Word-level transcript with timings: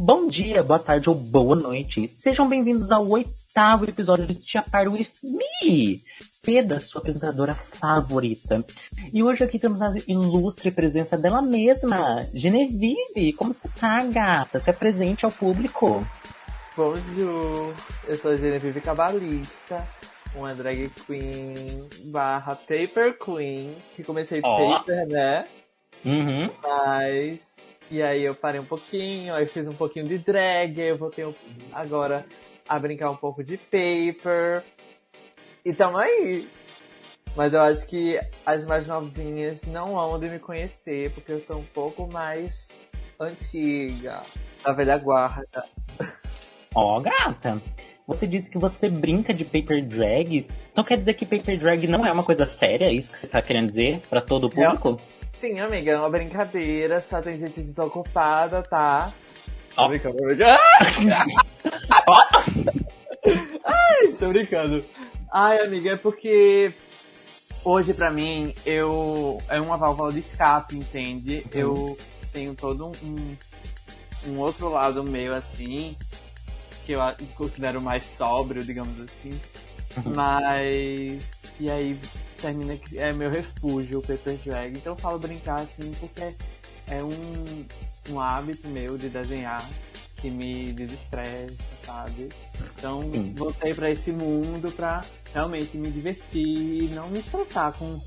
Bom 0.00 0.28
dia, 0.28 0.62
boa 0.62 0.78
tarde 0.78 1.10
ou 1.10 1.14
boa 1.16 1.56
noite. 1.56 2.06
Sejam 2.06 2.48
bem-vindos 2.48 2.92
ao 2.92 3.08
oitavo 3.08 3.84
episódio 3.84 4.28
de 4.28 4.36
Tia 4.36 4.62
Par 4.62 4.86
With 4.86 5.10
Me, 5.24 6.00
Peda, 6.40 6.78
sua 6.78 7.00
apresentadora 7.00 7.52
favorita. 7.52 8.64
E 9.12 9.24
hoje 9.24 9.42
aqui 9.42 9.58
temos 9.58 9.82
a 9.82 9.92
ilustre 10.06 10.70
presença 10.70 11.18
dela 11.18 11.42
mesma, 11.42 12.24
Genevieve. 12.32 13.32
Como 13.32 13.52
você 13.52 13.68
tá, 13.68 14.04
gata? 14.04 14.60
Se 14.60 14.70
apresente 14.70 15.24
ao 15.24 15.32
público. 15.32 16.06
Bonjour, 16.76 17.74
eu 18.06 18.16
sou 18.16 18.30
a 18.30 18.36
Genevieve 18.36 18.80
Cabalista, 18.80 19.84
uma 20.36 20.54
drag 20.54 20.88
queen 21.06 21.88
barra 22.04 22.54
paper 22.54 23.18
queen, 23.18 23.74
que 23.92 24.04
comecei 24.04 24.40
Ó. 24.44 24.78
paper, 24.78 25.08
né? 25.08 25.44
Uhum. 26.04 26.48
Mas. 26.62 27.57
E 27.90 28.02
aí 28.02 28.22
eu 28.22 28.34
parei 28.34 28.60
um 28.60 28.64
pouquinho, 28.64 29.34
aí 29.34 29.46
fiz 29.46 29.66
um 29.66 29.72
pouquinho 29.72 30.06
de 30.06 30.18
drag, 30.18 30.78
eu 30.78 30.98
voltei 30.98 31.24
um- 31.24 31.34
agora 31.72 32.24
a 32.68 32.78
brincar 32.78 33.10
um 33.10 33.16
pouco 33.16 33.42
de 33.42 33.56
paper. 33.56 34.62
E 35.64 35.72
tamo 35.72 35.96
aí. 35.96 36.48
Mas 37.34 37.52
eu 37.54 37.60
acho 37.60 37.86
que 37.86 38.20
as 38.44 38.66
mais 38.66 38.88
novinhas 38.88 39.62
não 39.64 39.98
hão 39.98 40.18
de 40.18 40.28
me 40.28 40.38
conhecer, 40.38 41.10
porque 41.12 41.32
eu 41.32 41.40
sou 41.40 41.58
um 41.58 41.64
pouco 41.64 42.06
mais 42.10 42.68
antiga, 43.18 44.22
da 44.64 44.72
velha 44.72 44.98
guarda. 44.98 45.64
Ó, 46.74 47.00
gata. 47.00 47.60
Você 48.06 48.26
disse 48.26 48.50
que 48.50 48.58
você 48.58 48.88
brinca 48.88 49.34
de 49.34 49.44
paper 49.44 49.84
drags. 49.84 50.48
Então 50.72 50.82
quer 50.84 50.96
dizer 50.96 51.14
que 51.14 51.26
paper 51.26 51.58
drag 51.58 51.86
não 51.86 52.06
é 52.06 52.12
uma 52.12 52.24
coisa 52.24 52.44
séria? 52.46 52.86
É 52.86 52.92
isso 52.92 53.10
que 53.12 53.18
você 53.18 53.26
tá 53.26 53.40
querendo 53.42 53.66
dizer 53.66 54.00
pra 54.08 54.20
todo 54.20 54.44
o 54.44 54.50
público? 54.50 55.00
Sim, 55.32 55.60
amiga, 55.60 55.92
é 55.92 55.98
uma 55.98 56.10
brincadeira, 56.10 57.00
só 57.00 57.22
tem 57.22 57.38
gente 57.38 57.60
desocupada, 57.60 58.62
tá? 58.62 59.12
Tô 59.74 59.88
brincando, 59.88 60.16
tô 60.16 60.24
brincando. 60.24 60.58
Ai, 63.64 64.08
tô 64.18 64.28
brincando. 64.28 64.84
Ai, 65.32 65.60
amiga, 65.60 65.92
é 65.92 65.96
porque 65.96 66.72
hoje 67.64 67.94
pra 67.94 68.10
mim 68.10 68.54
eu 68.64 69.40
é 69.48 69.60
uma 69.60 69.76
válvula 69.76 70.12
de 70.12 70.20
escape, 70.20 70.76
entende? 70.76 71.44
Eu 71.52 71.96
tenho 72.32 72.54
todo 72.54 72.86
um, 72.86 73.36
um 74.26 74.38
outro 74.38 74.68
lado 74.68 75.04
meu 75.04 75.34
assim, 75.34 75.96
que 76.84 76.92
eu 76.92 77.00
considero 77.36 77.80
mais 77.80 78.04
sóbrio, 78.04 78.64
digamos 78.64 79.00
assim. 79.00 79.40
Uhum. 79.98 80.14
Mas. 80.14 81.22
E 81.60 81.70
aí 81.70 81.98
termina 82.38 82.76
que 82.76 82.98
é 82.98 83.12
meu 83.12 83.30
refúgio 83.30 83.98
o 83.98 84.02
paper 84.02 84.36
drag. 84.44 84.76
Então 84.76 84.92
eu 84.94 84.98
falo 84.98 85.18
brincar 85.18 85.60
assim 85.60 85.92
porque 86.00 86.34
é 86.88 87.02
um, 87.02 87.64
um 88.10 88.20
hábito 88.20 88.66
meu 88.68 88.96
de 88.96 89.08
desenhar 89.08 89.64
que 90.16 90.30
me 90.30 90.72
desestressa, 90.72 91.54
sabe? 91.84 92.28
Então 92.76 93.02
Sim. 93.02 93.34
voltei 93.36 93.72
pra 93.74 93.90
esse 93.90 94.10
mundo 94.10 94.70
pra 94.72 95.04
realmente 95.32 95.76
me 95.76 95.90
divertir 95.90 96.82
e 96.84 96.88
não 96.94 97.08
me 97.08 97.20
estressar 97.20 97.72
com, 97.74 98.00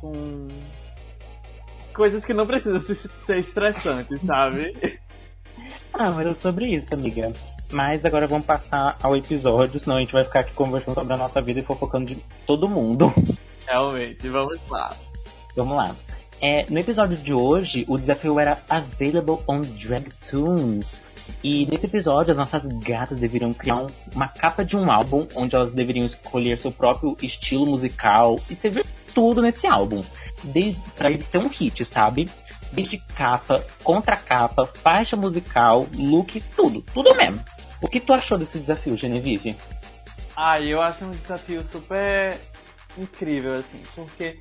com 0.00 0.48
coisas 1.94 2.24
que 2.24 2.32
não 2.32 2.46
precisam 2.46 2.80
se- 2.80 3.10
ser 3.26 3.38
estressantes, 3.38 4.20
sabe? 4.24 5.00
Ah, 5.92 6.10
mas 6.10 6.26
é 6.26 6.34
sobre 6.34 6.68
isso, 6.68 6.94
amiga. 6.94 7.32
Mas 7.70 8.04
agora 8.04 8.26
vamos 8.26 8.46
passar 8.46 8.96
ao 9.02 9.16
episódio, 9.16 9.78
senão 9.80 9.96
a 9.96 10.00
gente 10.00 10.12
vai 10.12 10.24
ficar 10.24 10.40
aqui 10.40 10.52
conversando 10.52 10.94
sobre 10.94 11.12
a 11.12 11.16
nossa 11.16 11.40
vida 11.40 11.60
e 11.60 11.62
fofocando 11.62 12.06
de 12.06 12.16
todo 12.46 12.68
mundo. 12.68 13.12
Realmente, 13.72 14.28
vamos 14.28 14.60
lá. 14.68 14.94
Vamos 15.56 15.76
lá. 15.76 15.96
É, 16.40 16.66
no 16.68 16.78
episódio 16.78 17.16
de 17.16 17.32
hoje, 17.32 17.84
o 17.88 17.96
desafio 17.96 18.38
era 18.38 18.58
Available 18.68 19.38
on 19.48 19.62
DragToons. 19.62 21.00
E 21.42 21.66
nesse 21.66 21.86
episódio, 21.86 22.32
as 22.32 22.36
nossas 22.38 22.64
gatas 22.80 23.18
deveriam 23.18 23.54
criar 23.54 23.76
um- 23.76 23.86
uma 24.14 24.28
capa 24.28 24.64
de 24.64 24.76
um 24.76 24.90
álbum, 24.90 25.26
onde 25.34 25.54
elas 25.54 25.72
deveriam 25.72 26.04
escolher 26.04 26.58
seu 26.58 26.70
próprio 26.72 27.16
estilo 27.22 27.66
musical 27.66 28.38
e 28.50 28.54
servir 28.54 28.84
tudo 29.14 29.40
nesse 29.40 29.66
álbum. 29.66 30.02
Desde, 30.44 30.80
pra 30.96 31.10
ele 31.10 31.22
ser 31.22 31.38
um 31.38 31.48
hit, 31.48 31.84
sabe? 31.84 32.28
Desde 32.72 32.98
capa, 33.16 33.64
contracapa, 33.84 34.66
faixa 34.66 35.16
musical, 35.16 35.86
look, 35.96 36.40
tudo. 36.56 36.82
Tudo 36.92 37.14
mesmo. 37.14 37.40
O 37.80 37.88
que 37.88 38.00
tu 38.00 38.12
achou 38.12 38.36
desse 38.36 38.58
desafio, 38.58 38.96
Genevieve? 38.96 39.56
Ah, 40.36 40.60
eu 40.60 40.80
acho 40.82 41.04
um 41.04 41.10
desafio 41.10 41.62
super 41.70 42.36
incrível, 42.98 43.58
assim, 43.58 43.82
porque 43.94 44.40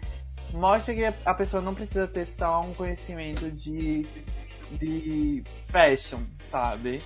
mostra 0.54 0.94
que 0.94 1.04
a 1.26 1.34
pessoa 1.34 1.62
não 1.62 1.74
precisa 1.74 2.08
ter 2.08 2.26
só 2.26 2.62
um 2.62 2.74
conhecimento 2.74 3.50
de, 3.52 4.06
de 4.72 5.44
fashion, 5.70 6.22
sabe? 6.50 7.02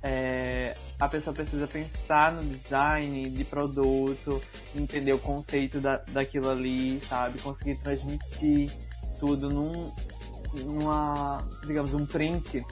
É, 0.00 0.76
a 1.00 1.08
pessoa 1.08 1.34
precisa 1.34 1.66
pensar 1.66 2.32
no 2.32 2.42
design 2.42 3.30
de 3.30 3.44
produto, 3.44 4.40
entender 4.74 5.12
o 5.12 5.18
conceito 5.18 5.80
da, 5.80 5.96
daquilo 6.08 6.50
ali, 6.50 7.00
sabe? 7.08 7.40
Conseguir 7.40 7.76
transmitir 7.78 8.70
tudo 9.18 9.50
num, 9.50 9.92
numa, 10.64 11.44
digamos, 11.66 11.94
um 11.94 12.06
print. 12.06 12.64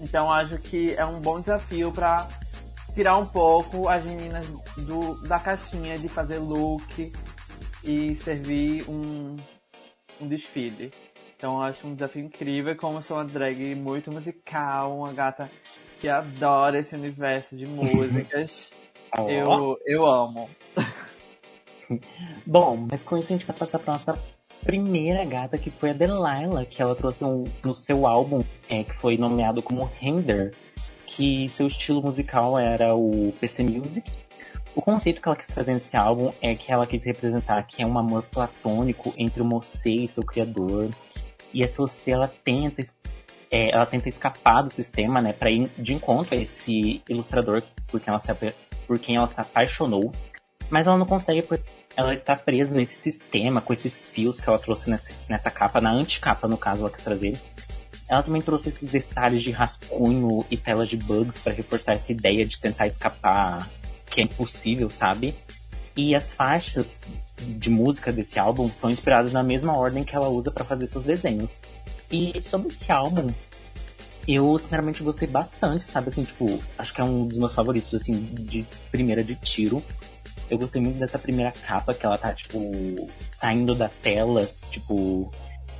Então 0.00 0.30
acho 0.30 0.58
que 0.58 0.94
é 0.94 1.04
um 1.04 1.20
bom 1.20 1.40
desafio 1.40 1.90
para 1.90 2.28
tirar 2.94 3.16
um 3.16 3.26
pouco 3.26 3.88
as 3.88 4.04
meninas 4.04 4.48
do, 4.78 5.20
da 5.28 5.38
caixinha 5.38 5.98
de 5.98 6.08
fazer 6.08 6.38
look 6.38 7.12
e 7.84 8.14
servir 8.16 8.84
um, 8.88 9.36
um 10.20 10.26
desfile. 10.26 10.92
Então 11.36 11.54
eu 11.54 11.62
acho 11.62 11.86
um 11.86 11.94
desafio 11.94 12.24
incrível, 12.24 12.76
como 12.76 12.98
eu 12.98 13.02
sou 13.02 13.16
uma 13.16 13.24
drag 13.24 13.74
muito 13.76 14.10
musical, 14.10 14.96
uma 14.98 15.12
gata 15.12 15.48
que 16.00 16.08
adora 16.08 16.80
esse 16.80 16.94
universo 16.94 17.56
de 17.56 17.66
músicas. 17.66 18.72
Eu, 19.26 19.78
eu 19.86 20.06
amo. 20.06 20.50
Bom, 22.46 22.86
mas 22.90 23.02
com 23.02 23.16
isso 23.16 23.32
a 23.32 23.36
gente 23.36 23.46
vai 23.46 23.56
passar 23.56 23.78
pra 23.78 23.94
nossa 23.94 24.18
primeira 24.62 25.24
gata, 25.24 25.56
que 25.56 25.70
foi 25.70 25.90
a 25.90 25.92
Delilah, 25.94 26.66
que 26.66 26.82
ela 26.82 26.94
trouxe 26.94 27.22
no, 27.22 27.44
no 27.64 27.72
seu 27.72 28.06
álbum, 28.06 28.44
é, 28.68 28.84
que 28.84 28.94
foi 28.94 29.16
nomeado 29.16 29.62
como 29.62 29.90
Render, 29.98 30.54
que 31.18 31.48
seu 31.48 31.66
estilo 31.66 32.00
musical 32.00 32.56
era 32.56 32.94
o 32.94 33.34
PC 33.40 33.64
Music. 33.64 34.08
O 34.72 34.80
conceito 34.80 35.20
que 35.20 35.28
ela 35.28 35.36
quis 35.36 35.48
trazer 35.48 35.74
nesse 35.74 35.96
álbum 35.96 36.32
é 36.40 36.54
que 36.54 36.72
ela 36.72 36.86
quis 36.86 37.04
representar 37.04 37.60
que 37.64 37.82
é 37.82 37.86
um 37.86 37.98
amor 37.98 38.22
platônico 38.22 39.12
entre 39.18 39.42
você 39.42 39.90
e 39.90 40.06
seu 40.06 40.22
criador. 40.22 40.88
E 41.52 41.64
essa 41.64 41.82
você, 41.82 42.12
ela 42.12 42.32
tenta, 42.44 42.84
é, 43.50 43.74
ela 43.74 43.84
tenta 43.84 44.08
escapar 44.08 44.62
do 44.62 44.70
sistema, 44.70 45.20
né, 45.20 45.32
para 45.32 45.50
ir 45.50 45.68
de 45.76 45.92
encontro 45.92 46.36
a 46.36 46.40
esse 46.40 47.02
ilustrador 47.08 47.64
por 47.88 47.98
quem 47.98 48.12
ela 48.12 48.20
se, 48.20 48.32
por 48.86 49.00
quem 49.00 49.16
ela 49.16 49.26
se 49.26 49.40
apaixonou. 49.40 50.12
Mas 50.70 50.86
ela 50.86 50.96
não 50.96 51.06
consegue, 51.06 51.42
pois 51.42 51.74
ela 51.96 52.14
está 52.14 52.36
presa 52.36 52.72
nesse 52.72 53.02
sistema, 53.02 53.60
com 53.60 53.72
esses 53.72 54.06
fios 54.06 54.40
que 54.40 54.48
ela 54.48 54.58
trouxe 54.58 54.88
nessa, 54.88 55.12
nessa 55.28 55.50
capa, 55.50 55.80
na 55.80 55.90
anticapa, 55.90 56.46
no 56.46 56.56
caso, 56.56 56.82
ela 56.82 56.90
quis 56.90 57.02
trazer. 57.02 57.36
Ela 58.08 58.22
também 58.22 58.40
trouxe 58.40 58.70
esses 58.70 58.90
detalhes 58.90 59.42
de 59.42 59.50
rascunho 59.50 60.44
e 60.50 60.56
telas 60.56 60.88
de 60.88 60.96
bugs 60.96 61.38
para 61.38 61.52
reforçar 61.52 61.92
essa 61.92 62.10
ideia 62.10 62.44
de 62.46 62.58
tentar 62.58 62.86
escapar, 62.86 63.68
que 64.06 64.20
é 64.20 64.24
impossível, 64.24 64.88
sabe? 64.88 65.34
E 65.94 66.14
as 66.14 66.32
faixas 66.32 67.02
de 67.36 67.68
música 67.68 68.12
desse 68.12 68.38
álbum 68.38 68.70
são 68.70 68.88
inspiradas 68.88 69.32
na 69.32 69.42
mesma 69.42 69.76
ordem 69.76 70.04
que 70.04 70.16
ela 70.16 70.28
usa 70.28 70.50
para 70.50 70.64
fazer 70.64 70.86
seus 70.86 71.04
desenhos. 71.04 71.60
E 72.10 72.40
sobre 72.40 72.68
esse 72.68 72.90
álbum, 72.90 73.30
eu 74.26 74.58
sinceramente 74.58 75.02
gostei 75.02 75.28
bastante, 75.28 75.84
sabe? 75.84 76.08
Assim, 76.08 76.24
tipo, 76.24 76.58
acho 76.78 76.94
que 76.94 77.00
é 77.00 77.04
um 77.04 77.26
dos 77.26 77.38
meus 77.38 77.52
favoritos, 77.52 77.94
assim, 77.94 78.12
de 78.12 78.66
primeira 78.90 79.24
de 79.24 79.34
tiro. 79.34 79.82
Eu 80.48 80.56
gostei 80.56 80.80
muito 80.80 80.98
dessa 80.98 81.18
primeira 81.18 81.50
capa 81.50 81.92
que 81.92 82.06
ela 82.06 82.16
tá, 82.16 82.32
tipo, 82.32 82.58
saindo 83.32 83.74
da 83.74 83.88
tela, 83.88 84.48
tipo, 84.70 85.30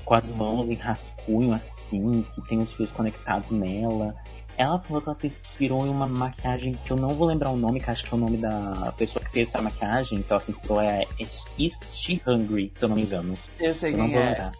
com 0.08 0.14
as 0.14 0.25
mãos 0.25 0.70
em 0.70 0.75
rascunho, 0.75 1.52
assim, 1.52 2.25
que 2.32 2.40
tem 2.49 2.58
os 2.62 2.72
fios 2.72 2.90
conectados 2.90 3.50
nela. 3.50 4.14
Ela 4.56 4.81
falou 4.81 5.02
que 5.02 5.08
ela 5.10 5.19
se 5.19 5.26
inspirou 5.26 5.87
em 5.87 5.90
uma 5.90 6.06
maquiagem 6.08 6.75
que 6.82 6.90
eu 6.90 6.96
não 6.96 7.10
vou 7.10 7.28
lembrar 7.28 7.50
o 7.50 7.56
nome, 7.58 7.78
que 7.78 7.90
acho 7.90 8.05
que 8.05 8.14
é 8.14 8.16
o 8.16 8.20
nome 8.20 8.38
da 8.38 8.90
pessoa 8.96 9.22
que 9.22 9.31
fez 9.31 9.49
essa 9.50 9.60
maquiagem, 9.60 10.22
que 10.22 10.32
ela 10.32 10.40
se 10.40 10.50
inspirou 10.50 10.81
é 10.81 11.05
Is 11.20 11.44
She 11.87 12.22
Hungry, 12.26 12.72
se 12.75 12.84
eu 12.87 12.88
não 12.88 12.96
me 12.96 13.02
engano. 13.02 13.34
Eu 13.60 13.75
sei 13.75 13.93
Eu 13.93 13.99
não 13.99 14.06
quem 14.06 14.14
vou 14.14 14.22
é. 14.25 14.28
lembrar. 14.31 14.52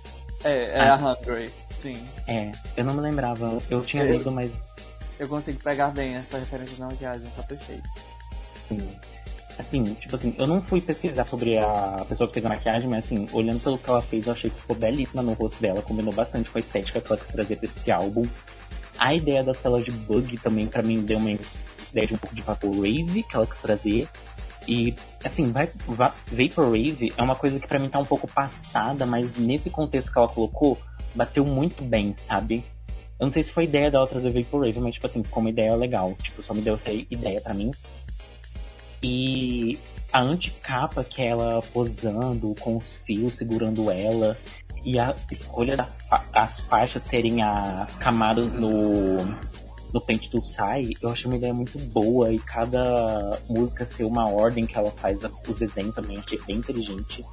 É, 0.45 0.63
é 0.65 0.81
Ah. 0.81 0.95
a 0.95 0.97
Hungry, 0.99 1.51
sim. 1.81 2.05
É, 2.27 2.53
eu 2.77 2.85
não 2.85 2.93
me 2.95 3.01
lembrava. 3.01 3.59
Eu 3.71 3.81
tinha 3.83 4.05
Eu- 4.05 4.19
lido, 4.19 4.31
mas 4.31 4.69
Eu 5.19 5.27
consigo 5.29 5.59
pegar 5.65 5.91
bem 5.91 6.15
essa 6.15 6.39
referência 6.39 6.77
na 6.79 6.87
maquiagem, 6.89 7.27
tá 7.35 7.43
perfeito. 7.43 7.89
Assim, 8.55 8.89
assim, 9.59 9.95
tipo 9.95 10.15
assim, 10.15 10.35
eu 10.39 10.47
não 10.47 10.63
fui 10.63 10.81
pesquisar 10.81 11.25
sobre 11.25 11.59
a 11.59 12.05
pessoa 12.09 12.29
que 12.29 12.35
fez 12.35 12.47
a 12.47 12.49
maquiagem, 12.49 12.89
mas 12.89 13.05
assim, 13.05 13.29
olhando 13.33 13.61
pelo 13.61 13.79
que 13.79 13.91
ela 13.91 14.01
fez, 14.01 14.27
eu 14.27 14.33
achei 14.33 14.51
que 14.51 14.61
ficou 14.61 14.77
belíssima 14.77 15.23
no 15.23 15.33
rosto 15.33 15.61
dela, 15.61 15.83
combinou 15.83 16.13
bastante 16.13 16.51
com 16.51 16.59
a 16.59 16.61
estética 16.61 17.01
que 17.01 17.13
ela 17.13 17.21
quis 17.21 17.29
trazer 17.29 17.57
pra 17.57 17.67
esse 17.67 17.91
álbum. 17.91 18.27
A 18.99 19.15
ideia 19.15 19.43
das 19.45 19.59
telas 19.59 19.85
de 19.85 19.91
bug 19.91 20.39
também, 20.39 20.67
pra 20.67 20.83
mim, 20.83 21.03
deu 21.03 21.19
uma 21.19 21.31
ideia 21.31 22.07
de 22.07 22.15
um 22.15 22.19
pouco 22.19 22.35
de 22.35 22.43
Vaporwave 22.43 23.23
que 23.23 23.37
ela 23.37 23.47
quis 23.47 23.59
trazer. 23.59 24.09
E, 24.67 24.95
assim, 25.25 25.53
Vaporwave 26.27 27.13
é 27.17 27.23
uma 27.23 27.35
coisa 27.35 27.59
que 27.59 27.67
pra 27.67 27.79
mim 27.79 27.89
tá 27.89 27.99
um 27.99 28.05
pouco 28.05 28.27
passada, 28.27 29.07
mas 29.07 29.35
nesse 29.35 29.71
contexto 29.71 30.13
que 30.13 30.19
ela 30.19 30.29
colocou, 30.29 30.77
bateu 31.15 31.45
muito 31.45 31.83
bem, 31.83 32.15
sabe? 32.17 32.65
Eu 33.19 33.27
não 33.27 33.33
sei 33.33 33.43
se 33.43 33.51
foi 33.51 33.65
ideia 33.65 33.91
dela 33.91 34.07
trazer 34.07 34.31
Vaporwave, 34.33 34.79
mas, 34.81 34.95
tipo 34.95 35.07
assim, 35.07 35.23
como 35.23 35.49
ideia 35.49 35.75
legal. 35.75 36.15
Tipo, 36.21 36.43
só 36.43 36.55
me 36.55 36.61
deu 36.61 36.75
essa 36.75 36.91
ideia 36.91 37.41
para 37.41 37.55
mim. 37.55 37.73
E 39.03 39.79
a 40.13 40.21
anticapa, 40.21 41.05
que 41.05 41.23
é 41.23 41.27
ela 41.29 41.63
posando 41.73 42.55
com 42.61 42.77
os 42.79 42.97
fios 43.05 43.35
segurando 43.35 43.91
ela, 43.91 44.37
e 44.85 44.99
a 44.99 45.15
escolha 45.31 45.77
das 46.33 46.61
faixas 46.61 47.03
serem 47.03 47.43
as 47.43 47.97
camadas 47.97 48.53
no, 48.53 49.25
no 49.93 50.01
pente 50.01 50.31
do 50.31 50.45
Sai, 50.45 50.91
eu 51.03 51.11
achei 51.11 51.31
uma 51.31 51.37
ideia 51.37 51.53
muito 51.53 51.79
boa 51.79 52.33
e 52.33 52.39
cada 52.39 53.41
música 53.49 53.85
ser 53.85 54.05
uma 54.05 54.29
ordem 54.31 54.67
que 54.67 54.77
ela 54.77 54.91
faz 54.91 55.21
o 55.23 55.55
desenho 55.55 55.93
também, 55.93 56.19
achei 56.19 56.39
bem 56.47 56.57
inteligente. 56.57 57.25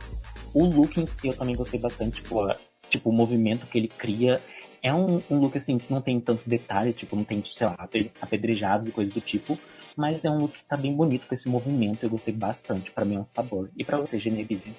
O 0.54 0.66
look 0.66 1.00
em 1.00 1.06
si 1.06 1.28
eu 1.28 1.36
também 1.36 1.56
gostei 1.56 1.80
bastante, 1.80 2.24
tipo, 2.24 2.42
a, 2.42 2.56
tipo 2.90 3.10
o 3.10 3.14
movimento 3.14 3.68
que 3.68 3.78
ele 3.78 3.88
cria. 3.88 4.42
É 4.82 4.94
um, 4.94 5.22
um 5.30 5.40
look 5.40 5.58
assim 5.58 5.78
que 5.78 5.92
não 5.92 6.02
tem 6.02 6.20
tantos 6.20 6.46
detalhes, 6.46 6.96
tipo, 6.96 7.16
não 7.16 7.24
tem, 7.24 7.44
sei 7.44 7.68
lá, 7.68 7.90
apedrejados 8.22 8.88
e 8.88 8.92
coisas 8.92 9.14
do 9.14 9.20
tipo, 9.20 9.60
mas 9.96 10.26
é 10.26 10.30
um 10.30 10.38
look 10.38 10.54
que 10.58 10.64
tá 10.64 10.76
bem 10.76 10.94
bonito 10.94 11.28
com 11.28 11.34
esse 11.34 11.48
movimento, 11.48 12.04
eu 12.04 12.10
gostei 12.10 12.34
bastante, 12.34 12.92
para 12.92 13.06
mim 13.06 13.16
é 13.16 13.20
um 13.20 13.26
sabor. 13.26 13.70
E 13.76 13.84
para 13.84 13.98
você, 13.98 14.20
Genevieve? 14.20 14.74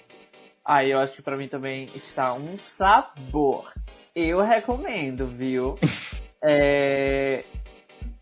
Ah, 0.65 0.85
eu 0.85 0.99
acho 0.99 1.15
que 1.15 1.23
pra 1.23 1.37
mim 1.37 1.47
também 1.47 1.85
está 1.95 2.35
um 2.35 2.59
sabor. 2.59 3.73
Eu 4.15 4.43
recomendo, 4.43 5.27
viu? 5.27 5.77
é... 6.43 7.45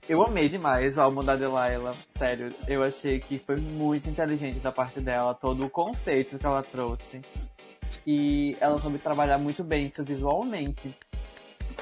Eu 0.07 0.23
amei 0.23 0.51
demais 0.51 0.99
o 0.99 1.01
álbum 1.01 1.25
da 1.25 1.35
Delilah. 1.35 1.95
Sério, 2.11 2.55
eu 2.69 2.83
achei 2.83 3.19
que 3.19 3.39
foi 3.39 3.57
muito 3.57 4.11
inteligente 4.11 4.59
da 4.59 4.71
parte 4.71 5.01
dela, 5.01 5.35
todo 5.35 5.65
o 5.65 5.71
conceito 5.71 6.39
que 6.39 6.45
ela 6.45 6.63
trouxe. 6.63 7.23
E 8.07 8.55
ela 8.61 8.77
soube 8.77 8.99
trabalhar 8.99 9.39
muito 9.39 9.65
bem 9.65 9.87
isso 9.87 10.05
visualmente. 10.05 10.95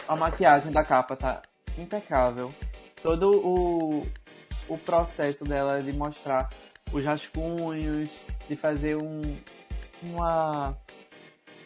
A 0.06 0.14
maquiagem 0.14 0.70
da 0.70 0.84
capa 0.84 1.16
tá 1.16 1.42
impecável. 1.76 2.54
Todo 3.02 3.30
o, 3.44 4.06
o 4.74 4.78
processo 4.78 5.44
dela 5.44 5.80
de 5.82 5.92
mostrar 5.92 6.50
os 6.92 7.04
rascunhos, 7.04 8.18
de 8.48 8.56
fazer 8.56 8.96
um, 8.96 9.22
uma 10.02 10.76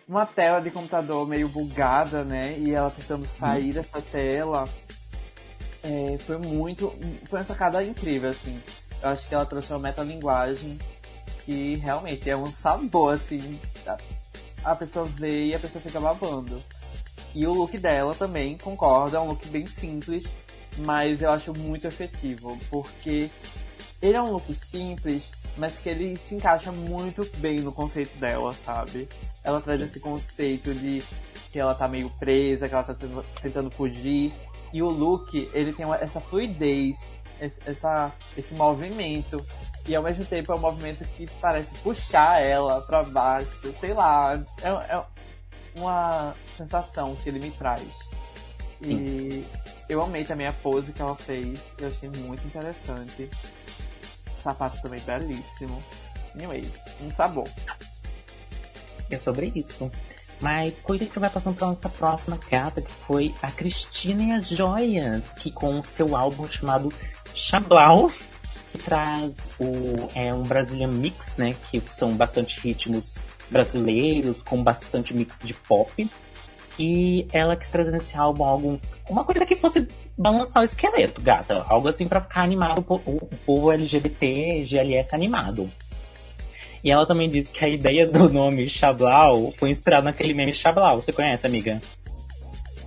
uma 0.09 0.25
tela 0.25 0.61
de 0.61 0.71
computador 0.71 1.27
meio 1.27 1.49
bugada, 1.49 2.23
né? 2.23 2.57
E 2.59 2.73
ela 2.73 2.91
tentando 2.91 3.27
sair 3.27 3.73
dessa 3.73 4.01
tela. 4.01 4.69
É, 5.83 6.19
foi 6.19 6.39
muito. 6.39 6.91
Foi 7.27 7.41
uma 7.41 7.45
sacada 7.45 7.83
incrível, 7.83 8.31
assim. 8.31 8.61
Eu 9.03 9.11
acho 9.11 9.29
que 9.29 9.35
ela 9.35 9.45
trouxe 9.45 9.73
uma 9.73 9.81
metalinguagem 9.81 10.79
que 11.45 11.77
realmente 11.77 12.31
é 12.31 12.37
um 12.37 12.47
sabor, 12.47 13.15
assim. 13.15 13.59
A, 13.87 13.99
a 14.73 14.77
pessoa 14.77 15.07
vê 15.07 15.47
e 15.47 15.55
a 15.55 15.59
pessoa 15.59 15.83
fica 15.83 16.01
babando. 16.01 16.63
E 17.35 17.47
o 17.47 17.53
look 17.53 17.77
dela 17.77 18.15
também, 18.15 18.57
concordo, 18.57 19.17
é 19.17 19.21
um 19.21 19.29
look 19.29 19.47
bem 19.49 19.67
simples, 19.67 20.25
mas 20.79 21.23
eu 21.23 21.31
acho 21.31 21.53
muito 21.55 21.87
efetivo, 21.87 22.59
porque 22.71 23.31
ele 24.03 24.17
é 24.17 24.23
um 24.23 24.31
look 24.31 24.53
simples, 24.55 25.31
mas 25.57 25.79
que 25.79 25.89
ele 25.89 26.17
se 26.17 26.35
encaixa 26.35 26.71
muito 26.71 27.25
bem 27.39 27.61
no 27.61 27.73
conceito 27.73 28.17
dela, 28.19 28.53
sabe? 28.53 29.09
Ela 29.43 29.61
traz 29.61 29.81
esse 29.81 30.01
conceito 30.01 30.75
de 30.75 31.03
que 31.51 31.59
ela 31.59 31.75
tá 31.75 31.89
meio 31.89 32.11
presa, 32.11 32.69
que 32.69 32.75
ela 32.75 32.83
tá 32.83 32.95
tentando 33.41 33.71
fugir. 33.71 34.35
E 34.73 34.83
o 34.83 34.91
look, 34.91 35.49
ele 35.55 35.73
tem 35.73 35.87
essa 35.95 36.21
fluidez, 36.21 37.15
essa, 37.65 38.13
esse 38.37 38.55
movimento. 38.55 39.39
E 39.89 39.95
ao 39.95 40.03
mesmo 40.03 40.25
tempo 40.25 40.53
é 40.53 40.55
um 40.55 40.59
movimento 40.59 41.05
que 41.17 41.27
parece 41.41 41.75
puxar 41.79 42.43
ela 42.43 42.83
para 42.83 43.05
baixo, 43.05 43.73
sei 43.81 43.95
lá. 43.95 44.35
É, 44.63 44.69
é, 44.69 45.05
uma 45.77 46.35
sensação 46.57 47.15
que 47.17 47.29
ele 47.29 47.39
me 47.39 47.51
traz. 47.51 47.87
E 48.83 49.45
eu 49.89 50.03
amei 50.03 50.25
também 50.25 50.47
a 50.47 50.53
pose 50.53 50.93
que 50.93 51.03
ela 51.03 51.15
fez, 51.15 51.59
eu 51.79 51.89
achei 51.89 52.09
muito 52.09 52.47
interessante 52.47 53.31
sapato 54.47 54.81
também 54.81 55.01
belíssimo. 55.01 55.83
Anyway, 56.35 56.71
um 57.03 57.11
sabor. 57.11 57.49
É 59.11 59.19
sobre 59.19 59.53
isso. 59.55 59.91
Mas 60.41 60.81
coisa 60.81 61.07
que 61.07 61.19
vai 61.19 61.31
passando 61.31 61.57
para 61.57 61.69
nossa 61.69 61.89
próxima 61.89 62.39
gata, 62.51 62.83
que 62.83 62.91
foi 62.91 63.35
a 63.43 63.51
Cristina 63.51 64.23
e 64.23 64.33
as 64.33 64.47
Joias, 64.47 65.33
que 65.33 65.51
com 65.51 65.81
o 65.81 65.85
seu 65.85 66.15
álbum 66.15 66.47
chamado 66.47 66.93
Chablau, 67.35 68.13
que 68.71 68.79
traz 68.79 69.37
o, 69.59 70.11
é 70.15 70.33
um 70.33 70.43
Brazilian 70.43 70.89
Mix, 70.89 71.35
né? 71.37 71.55
Que 71.71 71.83
são 71.93 72.15
bastante 72.15 72.61
ritmos 72.61 73.19
brasileiros, 73.51 74.43
com 74.43 74.63
bastante 74.63 75.15
mix 75.15 75.39
de 75.43 75.55
pop. 75.55 76.09
E 76.79 77.27
ela 77.33 77.57
quis 77.57 77.71
trazer 77.71 77.91
nesse 77.91 78.17
álbum 78.17 78.45
algo, 78.45 78.81
uma 79.09 79.25
coisa 79.25 79.47
que 79.47 79.57
fosse 79.57 79.89
balançar 80.17 80.63
o 80.63 80.65
esqueleto, 80.65 81.23
gata. 81.23 81.65
Algo 81.69 81.89
assim 81.89 82.07
para 82.07 82.21
ficar 82.21 82.43
animado, 82.43 82.85
o 82.89 83.37
povo 83.47 83.73
LGBT, 83.73 84.63
GLS 84.65 85.15
animado. 85.15 85.69
E 86.85 86.91
ela 86.91 87.07
também 87.07 87.29
disse 87.29 87.51
que 87.51 87.65
a 87.65 87.69
ideia 87.69 88.07
do 88.07 88.29
nome 88.29 88.69
Chablau 88.69 89.53
foi 89.59 89.71
inspirada 89.71 90.05
naquele 90.05 90.35
meme 90.35 90.53
Chablau. 90.53 91.03
Você 91.03 91.13
conhece, 91.13 91.47
amiga? 91.47 91.81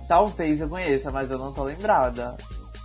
Talvez 0.08 0.60
eu 0.60 0.68
conheça, 0.68 1.10
mas 1.10 1.30
eu 1.30 1.38
não 1.38 1.52
tô 1.52 1.64
lembrada. 1.64 2.36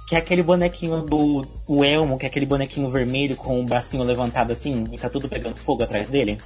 Que 0.10 0.16
é 0.16 0.20
aquele 0.20 0.44
bonequinho 0.44 1.02
do 1.02 1.42
o 1.68 1.84
Elmo, 1.84 2.18
que 2.18 2.26
é 2.26 2.30
aquele 2.30 2.46
bonequinho 2.46 2.90
vermelho 2.92 3.36
com 3.36 3.62
o 3.62 3.66
bracinho 3.66 4.04
levantado 4.04 4.52
assim 4.52 4.84
e 4.92 4.98
tá 4.98 5.10
tudo 5.10 5.30
pegando 5.30 5.58
fogo 5.58 5.84
atrás 5.84 6.10
dele. 6.10 6.38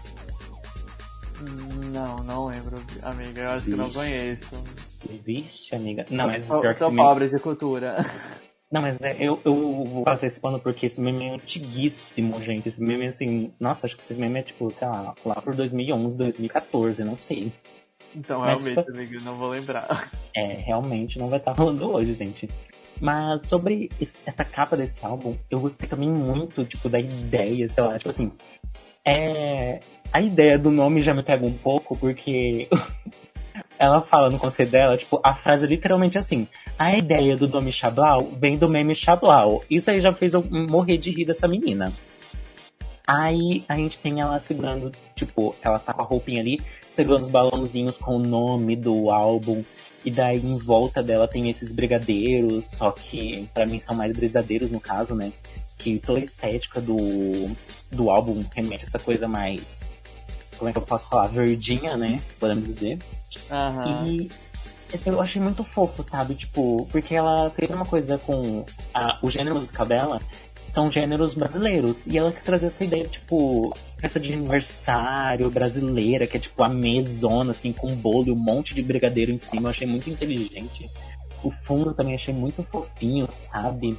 Não, 2.00 2.16
não 2.24 2.48
lembro, 2.48 2.78
amiga. 3.04 3.42
Eu 3.42 3.50
acho 3.50 3.66
Vixe. 3.66 3.72
que 3.72 3.78
não 3.78 3.92
conheço. 3.92 4.64
Vixe, 5.26 5.76
amiga. 5.76 6.06
Não, 6.10 6.28
mas 6.28 6.48
tô, 6.48 6.62
pior 6.62 6.74
que 6.74 6.80
tô 6.80 6.92
pobre 6.96 7.26
meme... 7.26 7.38
de 7.38 7.44
cultura. 7.44 7.98
Não, 8.72 8.84
mas 8.84 9.02
é, 9.02 9.16
eu, 9.20 9.42
eu 9.44 9.84
vou 9.84 10.04
passar 10.04 10.28
esse 10.28 10.40
pano 10.40 10.60
porque 10.60 10.86
esse 10.86 11.02
meme 11.02 11.26
é 11.26 11.34
antiguíssimo, 11.34 12.40
gente. 12.40 12.70
Esse 12.70 12.80
meme, 12.80 13.08
assim, 13.08 13.52
nossa, 13.60 13.88
acho 13.88 13.98
que 13.98 14.04
esse 14.04 14.14
meme 14.14 14.38
é 14.38 14.44
tipo, 14.44 14.70
sei 14.70 14.88
lá, 14.88 15.16
lá 15.26 15.42
por 15.42 15.56
2011, 15.56 16.16
2014, 16.16 17.04
não 17.04 17.18
sei. 17.18 17.52
Então, 18.16 18.42
mas, 18.42 18.64
realmente, 18.64 18.86
tipo, 18.86 18.96
amigo, 18.96 19.24
não 19.24 19.36
vou 19.38 19.50
lembrar. 19.50 19.88
É, 20.36 20.46
realmente 20.46 21.18
não 21.18 21.28
vai 21.28 21.40
estar 21.40 21.56
falando 21.56 21.92
hoje, 21.92 22.14
gente. 22.14 22.48
Mas 23.02 23.50
sobre 23.50 23.90
essa 24.00 24.46
capa 24.46 24.78
desse 24.78 25.04
álbum, 25.04 25.36
eu 25.50 25.60
gostei 25.60 25.90
também 25.90 26.08
muito, 26.08 26.64
tipo, 26.64 26.88
da 26.88 27.00
ideia, 27.00 27.68
sei 27.68 27.84
lá, 27.84 27.98
tipo 27.98 28.12
assim. 28.12 28.32
É, 29.04 29.80
a 30.12 30.22
ideia 30.22 30.58
do 30.58 30.72
nome 30.72 31.02
já 31.02 31.14
me 31.14 31.24
pega 31.24 31.46
um 31.46 31.54
pouco, 31.54 31.96
porque 31.96 32.68
ela 33.78 34.02
fala 34.02 34.30
no 34.30 34.40
conselho 34.40 34.70
dela, 34.70 34.98
tipo, 34.98 35.20
a 35.24 35.34
frase 35.34 35.66
é 35.66 35.70
literalmente 35.70 36.18
assim: 36.18 36.48
a 36.78 36.98
ideia 36.98 37.36
do 37.36 37.48
nome 37.48 37.72
Chablau 37.72 38.30
vem 38.38 38.58
do 38.58 38.68
meme 38.68 38.96
Chablau. 38.96 39.64
Isso 39.70 39.90
aí 39.90 40.02
já 40.02 40.12
fez 40.14 40.34
eu 40.34 40.44
morrer 40.44 40.98
de 40.98 41.12
rir 41.12 41.26
dessa 41.26 41.48
menina. 41.48 41.92
Aí 43.08 43.64
a 43.68 43.76
gente 43.76 43.98
tem 43.98 44.22
ela 44.22 44.40
segurando, 44.40 44.92
tipo, 45.16 45.56
ela 45.64 45.80
tá 45.80 45.94
com 45.94 46.02
a 46.02 46.06
roupinha 46.06 46.42
ali, 46.42 46.62
segurando 46.92 47.24
os 47.24 47.30
balãozinhos 47.30 47.98
com 47.98 48.18
o 48.18 48.20
nome 48.20 48.76
do 48.76 49.10
álbum. 49.10 49.64
E 50.06 50.12
daí 50.12 50.38
em 50.38 50.58
volta 50.58 51.02
dela 51.02 51.28
tem 51.28 51.50
esses 51.50 51.74
brigadeiros, 51.74 52.70
só 52.70 52.92
que 52.92 53.50
para 53.54 53.66
mim 53.66 53.80
são 53.80 53.96
mais 53.96 54.16
brigadeiros 54.16 54.70
no 54.70 54.80
caso, 54.80 55.16
né? 55.16 55.32
Que 55.78 55.98
toda 55.98 56.20
a 56.20 56.24
estética 56.24 56.80
do, 56.80 56.96
do 57.92 58.10
álbum 58.10 58.44
remete 58.54 58.84
a 58.84 58.88
essa 58.88 59.00
coisa 59.00 59.28
mais 59.28 59.89
como 60.60 60.70
é 60.70 60.74
que 60.74 60.78
eu 60.78 60.84
posso 60.84 61.08
falar, 61.08 61.28
verdinha, 61.28 61.96
né? 61.96 62.22
Podemos 62.40 62.66
dizer. 62.66 63.00
Uhum. 63.50 64.06
E 64.06 64.30
eu 65.06 65.22
achei 65.22 65.42
muito 65.42 65.64
fofo, 65.64 66.04
sabe? 66.04 66.36
Tipo, 66.36 66.88
porque 66.92 67.16
ela 67.16 67.50
fez 67.50 67.70
uma 67.70 67.86
coisa 67.86 68.18
com 68.18 68.66
a, 68.94 69.18
o 69.24 69.30
gênero 69.30 69.56
musical 69.56 69.86
dela, 69.86 70.22
são 70.72 70.92
gêneros 70.92 71.34
brasileiros. 71.34 72.06
E 72.06 72.18
ela 72.18 72.32
quis 72.32 72.44
trazer 72.44 72.68
essa 72.68 72.84
ideia, 72.84 73.08
tipo, 73.08 73.76
festa 73.98 74.20
de 74.20 74.34
aniversário 74.34 75.50
brasileira, 75.50 76.28
que 76.28 76.38
é 76.38 76.40
tipo 76.40 76.62
a 76.64 76.70
mesona, 76.70 77.52
assim, 77.52 77.72
com 77.72 77.96
bolo 77.96 78.28
e 78.28 78.32
um 78.32 78.36
monte 78.36 78.74
de 78.74 78.84
brigadeiro 78.84 79.32
em 79.32 79.40
cima. 79.40 79.68
Eu 79.68 79.72
achei 79.72 79.88
muito 79.88 80.10
inteligente. 80.10 80.90
O 81.44 81.50
fundo 81.50 81.94
também 81.94 82.16
achei 82.16 82.34
muito 82.34 82.64
fofinho, 82.64 83.28
sabe? 83.32 83.98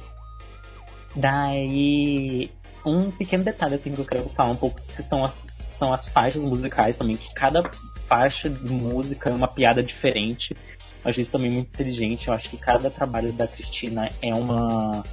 Daí, 1.15 2.51
um 2.85 3.11
pequeno 3.11 3.43
detalhe, 3.43 3.75
assim, 3.75 3.91
que 3.93 4.01
eu 4.01 4.05
quero 4.05 4.29
falar 4.29 4.51
um 4.51 4.55
pouco, 4.55 4.79
que 4.95 5.01
são 5.01 5.23
as 5.23 5.35
são 5.81 5.91
as 5.91 6.07
faixas 6.07 6.43
musicais 6.43 6.95
também, 6.95 7.17
que 7.17 7.33
cada 7.33 7.63
faixa 8.05 8.47
de 8.47 8.71
música 8.71 9.31
é 9.31 9.33
uma 9.33 9.47
piada 9.47 9.81
diferente. 9.81 10.55
Eu 11.03 11.09
achei 11.09 11.23
isso 11.23 11.31
também 11.31 11.51
muito 11.51 11.69
inteligente. 11.69 12.27
Eu 12.27 12.35
acho 12.35 12.49
que 12.49 12.57
cada 12.57 12.91
trabalho 12.91 13.33
da 13.33 13.47
Cristina 13.47 14.07
é 14.21 14.31
uma. 14.31 15.03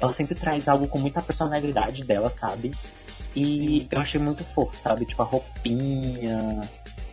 Ela 0.00 0.12
sempre 0.12 0.34
traz 0.34 0.66
algo 0.66 0.88
com 0.88 0.98
muita 0.98 1.22
personalidade 1.22 2.02
dela, 2.02 2.30
sabe? 2.30 2.72
E 3.36 3.86
eu 3.88 4.00
achei 4.00 4.20
muito 4.20 4.42
fofo, 4.42 4.76
sabe? 4.76 5.06
Tipo, 5.06 5.22
a 5.22 5.26
roupinha, 5.26 6.68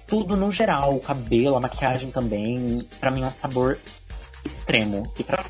tudo 0.07 0.35
no 0.35 0.51
geral, 0.51 0.95
o 0.95 0.99
cabelo, 0.99 1.57
a 1.57 1.59
maquiagem 1.59 2.09
também. 2.09 2.79
Pra 2.99 3.11
mim 3.11 3.21
é 3.21 3.27
um 3.27 3.31
sabor 3.31 3.77
extremo. 4.43 5.03
E 5.19 5.23
pra... 5.23 5.45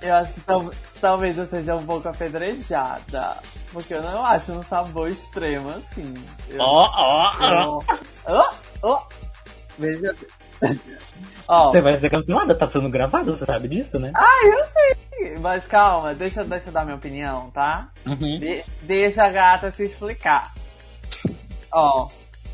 Eu 0.00 0.14
acho 0.14 0.32
que 0.34 0.40
tal, 0.42 0.70
talvez 1.00 1.36
eu 1.36 1.46
seja 1.46 1.74
um 1.74 1.84
pouco 1.84 2.08
apedrejada. 2.08 3.38
Porque 3.72 3.94
eu 3.94 4.02
não 4.02 4.24
acho 4.24 4.52
um 4.52 4.62
sabor 4.62 5.08
extremo 5.08 5.70
assim. 5.70 6.12
Ó, 6.58 6.88
ó, 6.94 7.32
ó. 7.40 7.82
Ó, 8.26 8.50
ó. 8.82 9.02
Veja. 9.78 10.14
Ó, 11.48 11.70
Você 11.70 11.80
vai 11.80 11.96
ser 11.96 12.08
cancelada, 12.10 12.56
tá 12.56 12.68
sendo 12.70 12.88
gravado, 12.88 13.34
você 13.34 13.44
sabe 13.44 13.66
disso, 13.68 13.98
né? 13.98 14.12
Ah, 14.14 14.46
eu 14.46 14.64
sei. 14.64 15.38
Mas 15.38 15.66
calma, 15.66 16.14
deixa, 16.14 16.44
deixa 16.44 16.68
eu 16.68 16.72
dar 16.72 16.84
minha 16.84 16.96
opinião, 16.96 17.50
tá? 17.50 17.90
Uhum. 18.06 18.38
De- 18.38 18.62
deixa 18.82 19.24
a 19.24 19.28
gata 19.30 19.70
se 19.72 19.84
explicar. 19.84 20.52
Ó, 21.72 22.08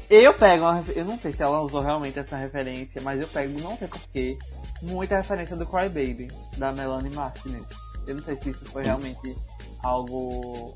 eu 0.08 0.32
pego 0.34 0.64
uma 0.64 0.82
Eu 0.94 1.04
não 1.04 1.18
sei 1.18 1.32
se 1.32 1.42
ela 1.42 1.60
usou 1.60 1.82
realmente 1.82 2.18
essa 2.18 2.36
referência, 2.36 3.02
mas 3.02 3.20
eu 3.20 3.28
pego, 3.28 3.60
não 3.60 3.76
sei 3.76 3.88
porquê, 3.88 4.38
muita 4.82 5.16
referência 5.16 5.54
do 5.56 5.66
Cry 5.66 5.88
Baby, 5.88 6.28
da 6.56 6.72
Melanie 6.72 7.10
Martinez. 7.14 7.66
Eu 8.06 8.14
não 8.14 8.22
sei 8.22 8.36
se 8.36 8.50
isso 8.50 8.64
foi 8.66 8.82
Sim. 8.82 8.88
realmente 8.88 9.36
algo 9.82 10.74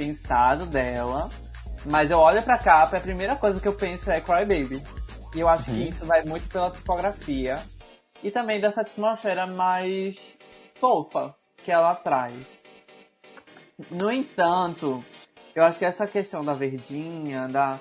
pensado 0.00 0.64
dela. 0.64 1.28
Mas 1.84 2.10
eu 2.10 2.18
olho 2.18 2.42
pra 2.42 2.56
capa 2.56 2.96
e 2.96 2.98
a 2.98 3.02
primeira 3.02 3.36
coisa 3.36 3.60
que 3.60 3.68
eu 3.68 3.74
penso 3.74 4.10
é 4.10 4.18
Cry 4.20 4.46
Baby. 4.46 4.82
E 5.34 5.40
eu 5.40 5.48
acho 5.48 5.70
Uhum. 5.70 5.76
que 5.76 5.88
isso 5.88 6.06
vai 6.06 6.22
muito 6.24 6.48
pela 6.48 6.70
tipografia. 6.70 7.58
E 8.22 8.30
também 8.30 8.60
dessa 8.60 8.80
atmosfera 8.80 9.46
mais 9.46 10.36
fofa 10.74 11.34
que 11.62 11.70
ela 11.70 11.94
traz. 11.94 12.62
No 13.90 14.10
entanto, 14.10 15.04
eu 15.54 15.64
acho 15.64 15.78
que 15.78 15.84
essa 15.84 16.06
questão 16.06 16.42
da 16.44 16.52
verdinha, 16.54 17.46
da, 17.48 17.78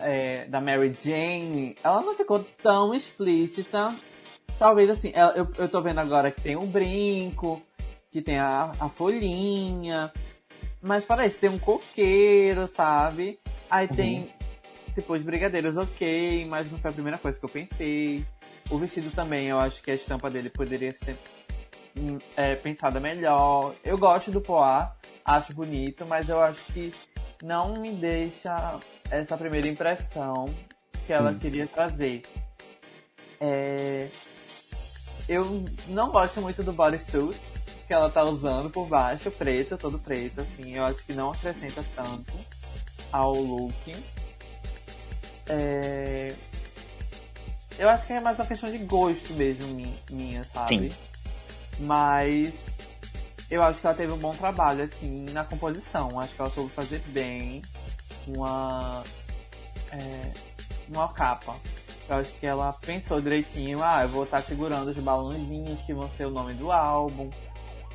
é, 0.00 0.44
da 0.46 0.60
Mary 0.60 0.94
Jane, 0.98 1.76
ela 1.82 2.02
não 2.02 2.14
ficou 2.14 2.44
tão 2.62 2.94
explícita. 2.94 3.94
Talvez 4.58 4.88
assim, 4.90 5.12
eu, 5.14 5.48
eu 5.58 5.68
tô 5.68 5.80
vendo 5.82 6.00
agora 6.00 6.30
que 6.30 6.40
tem 6.40 6.56
um 6.56 6.66
brinco, 6.66 7.62
que 8.10 8.20
tem 8.22 8.38
a, 8.38 8.72
a 8.80 8.88
folhinha. 8.88 10.10
Mas 10.86 11.04
fora 11.04 11.26
isso, 11.26 11.36
tem 11.40 11.50
um 11.50 11.58
coqueiro, 11.58 12.68
sabe? 12.68 13.40
Aí 13.68 13.88
tem, 13.88 14.32
tipo, 14.94 15.14
os 15.14 15.22
brigadeiros, 15.24 15.76
ok, 15.76 16.46
mas 16.48 16.70
não 16.70 16.78
foi 16.78 16.90
a 16.90 16.94
primeira 16.94 17.18
coisa 17.18 17.36
que 17.36 17.44
eu 17.44 17.48
pensei. 17.48 18.24
O 18.70 18.78
vestido 18.78 19.10
também, 19.10 19.48
eu 19.48 19.58
acho 19.58 19.82
que 19.82 19.90
a 19.90 19.94
estampa 19.94 20.30
dele 20.30 20.48
poderia 20.48 20.94
ser 20.94 21.16
hum, 21.98 22.18
é, 22.36 22.54
pensada 22.54 23.00
melhor. 23.00 23.74
Eu 23.84 23.98
gosto 23.98 24.30
do 24.30 24.40
Poá, 24.40 24.94
acho 25.24 25.52
bonito, 25.54 26.06
mas 26.06 26.28
eu 26.28 26.40
acho 26.40 26.62
que 26.72 26.94
não 27.42 27.74
me 27.80 27.90
deixa 27.90 28.78
essa 29.10 29.36
primeira 29.36 29.66
impressão 29.66 30.44
que 31.04 31.12
ela 31.12 31.32
Sim. 31.32 31.38
queria 31.40 31.66
trazer. 31.66 32.22
É, 33.40 34.08
Eu 35.28 35.64
não 35.88 36.12
gosto 36.12 36.40
muito 36.40 36.62
do 36.62 36.72
bodysuit 36.72 37.55
que 37.86 37.92
ela 37.92 38.10
tá 38.10 38.24
usando 38.24 38.68
por 38.70 38.86
baixo, 38.86 39.30
preto, 39.30 39.78
todo 39.78 39.98
preto, 39.98 40.40
assim, 40.40 40.74
eu 40.74 40.84
acho 40.84 41.04
que 41.04 41.12
não 41.12 41.30
acrescenta 41.30 41.84
tanto 41.94 42.32
ao 43.12 43.34
look. 43.34 43.94
É, 45.48 46.34
Eu 47.78 47.88
acho 47.90 48.06
que 48.06 48.12
é 48.14 48.20
mais 48.20 48.38
uma 48.38 48.46
questão 48.46 48.70
de 48.70 48.78
gosto 48.78 49.32
mesmo 49.34 49.66
mi- 49.68 49.94
minha, 50.10 50.42
sabe? 50.44 50.90
Sim. 50.90 50.96
Mas 51.80 52.54
eu 53.50 53.62
acho 53.62 53.80
que 53.80 53.86
ela 53.86 53.94
teve 53.96 54.12
um 54.12 54.18
bom 54.18 54.34
trabalho, 54.34 54.84
assim, 54.84 55.26
na 55.30 55.44
composição. 55.44 56.18
Acho 56.18 56.34
que 56.34 56.40
ela 56.40 56.50
soube 56.50 56.70
fazer 56.72 57.00
bem 57.08 57.60
uma. 58.26 59.04
É, 59.92 60.32
uma 60.88 61.12
capa. 61.12 61.54
Eu 62.08 62.16
acho 62.16 62.32
que 62.32 62.46
ela 62.46 62.72
pensou 62.72 63.20
direitinho, 63.20 63.82
ah, 63.82 64.02
eu 64.02 64.08
vou 64.08 64.24
estar 64.24 64.42
segurando 64.42 64.88
os 64.88 64.96
balãozinhos 64.96 65.80
que 65.82 65.92
vão 65.92 66.08
ser 66.10 66.26
o 66.26 66.30
nome 66.30 66.54
do 66.54 66.72
álbum. 66.72 67.28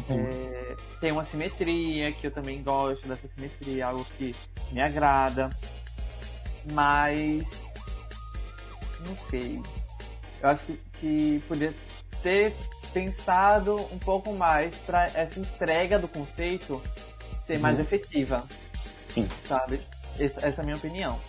Uhum. 0.09 0.27
É, 0.27 0.75
tem 0.99 1.11
uma 1.11 1.23
simetria, 1.25 2.11
que 2.11 2.27
eu 2.27 2.31
também 2.31 2.61
gosto 2.63 3.07
dessa 3.07 3.27
simetria, 3.27 3.87
algo 3.87 4.05
que 4.17 4.35
me 4.71 4.81
agrada. 4.81 5.49
Mas. 6.73 7.43
Não 9.01 9.15
sei. 9.29 9.61
Eu 10.41 10.49
acho 10.49 10.63
que, 10.65 10.79
que 10.99 11.43
poderia 11.47 11.75
ter 12.21 12.53
pensado 12.93 13.75
um 13.91 13.99
pouco 13.99 14.33
mais 14.33 14.75
para 14.75 15.05
essa 15.13 15.39
entrega 15.39 15.97
do 15.97 16.07
conceito 16.07 16.81
ser 17.43 17.57
mais 17.59 17.77
Uhum. 17.77 17.83
efetiva, 17.83 18.43
Sim. 19.09 19.27
sabe? 19.47 19.79
Essa, 20.19 20.45
essa 20.45 20.61
é 20.61 20.63
a 20.63 20.65
minha 20.65 20.75
opinião. 20.77 21.19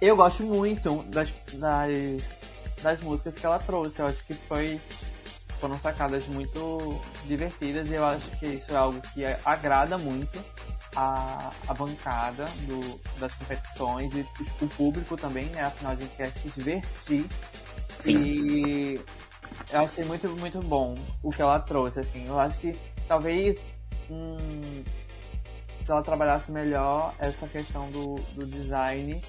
Eu 0.00 0.14
gosto 0.14 0.42
muito 0.42 1.02
das, 1.04 1.32
das, 1.54 2.22
das 2.82 3.00
músicas 3.00 3.34
que 3.34 3.46
ela 3.46 3.58
trouxe. 3.58 4.00
Eu 4.00 4.06
acho 4.06 4.24
que 4.26 4.34
foi, 4.34 4.80
foram 5.60 5.78
sacadas 5.78 6.26
muito 6.28 7.00
divertidas 7.26 7.90
e 7.90 7.94
eu 7.94 8.04
acho 8.04 8.30
que 8.38 8.46
isso 8.46 8.72
é 8.72 8.76
algo 8.76 9.00
que 9.12 9.24
agrada 9.44 9.98
muito 9.98 10.42
a, 10.96 11.52
a 11.68 11.74
bancada 11.74 12.46
do, 12.62 13.20
das 13.20 13.32
competições 13.34 14.12
e 14.14 14.26
o 14.62 14.68
público 14.68 15.16
também, 15.16 15.46
né? 15.46 15.62
Afinal, 15.62 15.92
a 15.92 15.96
gente 15.96 16.16
quer 16.16 16.30
se 16.30 16.48
divertir. 16.48 17.26
E 18.04 19.00
eu 19.72 19.80
achei 19.80 20.04
muito, 20.04 20.28
muito 20.36 20.60
bom 20.60 20.96
o 21.22 21.30
que 21.30 21.42
ela 21.42 21.60
trouxe, 21.60 22.00
assim. 22.00 22.26
Eu 22.26 22.38
acho 22.38 22.58
que 22.58 22.78
talvez 23.06 23.58
hum, 24.10 24.82
se 25.84 25.92
ela 25.92 26.02
trabalhasse 26.02 26.50
melhor 26.50 27.14
essa 27.18 27.46
questão 27.46 27.90
do, 27.90 28.16
do 28.34 28.46
design 28.46 29.20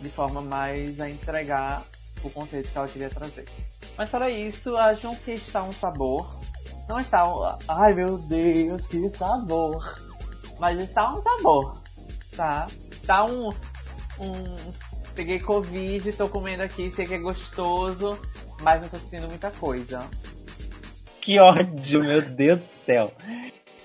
de 0.00 0.08
forma 0.08 0.40
mais 0.40 1.00
a 1.00 1.10
entregar 1.10 1.82
o 2.22 2.30
conceito 2.30 2.70
que 2.70 2.78
ela 2.78 2.88
queria 2.88 3.10
trazer. 3.10 3.46
Mas 3.98 4.08
fora 4.10 4.30
isso, 4.30 4.76
acham 4.76 5.14
que 5.16 5.32
está 5.32 5.64
um 5.64 5.72
sabor. 5.72 6.24
Não 6.88 7.00
está 7.00 7.28
um. 7.28 7.58
Ai 7.66 7.92
meu 7.92 8.16
Deus, 8.16 8.86
que 8.86 9.08
sabor! 9.10 9.98
Mas 10.60 10.80
está 10.80 11.12
um 11.12 11.20
sabor, 11.20 11.82
tá? 12.36 12.68
Está 12.92 13.24
um. 13.24 13.48
um 14.20 14.44
peguei 15.16 15.40
Covid, 15.40 16.12
tô 16.12 16.28
comendo 16.28 16.62
aqui, 16.62 16.92
sei 16.92 17.06
que 17.06 17.14
é 17.14 17.18
gostoso, 17.18 18.16
mas 18.62 18.80
não 18.82 18.88
tô 18.88 18.96
sentindo 18.98 19.26
muita 19.26 19.50
coisa. 19.50 20.08
Que 21.20 21.40
ódio, 21.40 22.00
meu 22.00 22.22
Deus 22.22 22.60
do 22.60 22.68
céu. 22.86 23.12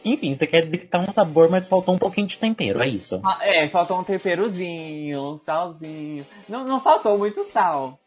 Enfim, 0.05 0.35
você 0.35 0.45
quer 0.45 0.65
dizer 0.65 0.77
que 0.77 0.87
tá 0.87 0.99
um 0.99 1.11
sabor, 1.11 1.49
mas 1.49 1.67
faltou 1.67 1.95
um 1.95 1.97
pouquinho 1.97 2.27
de 2.27 2.37
tempero, 2.37 2.83
é 2.83 2.87
isso? 2.87 3.19
Ah, 3.23 3.39
É, 3.41 3.67
faltou 3.67 3.99
um 3.99 4.03
temperozinho, 4.03 5.33
um 5.33 5.37
salzinho. 5.37 6.25
Não, 6.47 6.63
não 6.65 6.79
faltou 6.79 7.17
muito 7.17 7.43
sal, 7.43 7.97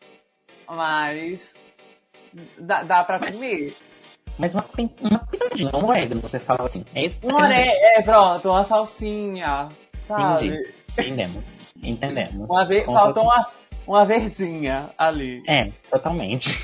mas 0.68 1.54
dá, 2.58 2.82
dá 2.82 3.04
pra 3.04 3.18
Mas- 3.18 3.34
comer. 3.36 3.74
Mas 4.38 4.52
uma, 4.54 4.64
uma 5.00 5.18
pitadinha, 5.20 5.70
um 5.74 5.86
orégano, 5.86 6.20
você 6.20 6.38
fala 6.38 6.64
assim. 6.66 6.84
É 6.94 7.04
isso 7.04 7.26
Um 7.26 7.30
você 7.30 7.36
quer 7.36 7.48
dizer. 7.48 7.60
oré, 7.62 7.96
é, 7.98 8.02
pronto, 8.02 8.48
uma 8.50 8.64
salsinha, 8.64 9.68
sabe? 10.00 10.46
Entendi. 10.48 10.72
Entendemos. 10.98 11.46
Entendemos. 11.82 12.50
Uma 12.50 12.64
ve- 12.64 12.82
Com 12.82 12.92
faltou 12.92 13.22
uma, 13.24 13.46
uma 13.86 14.04
verdinha 14.04 14.90
ali. 14.98 15.42
É, 15.48 15.70
totalmente. 15.90 16.58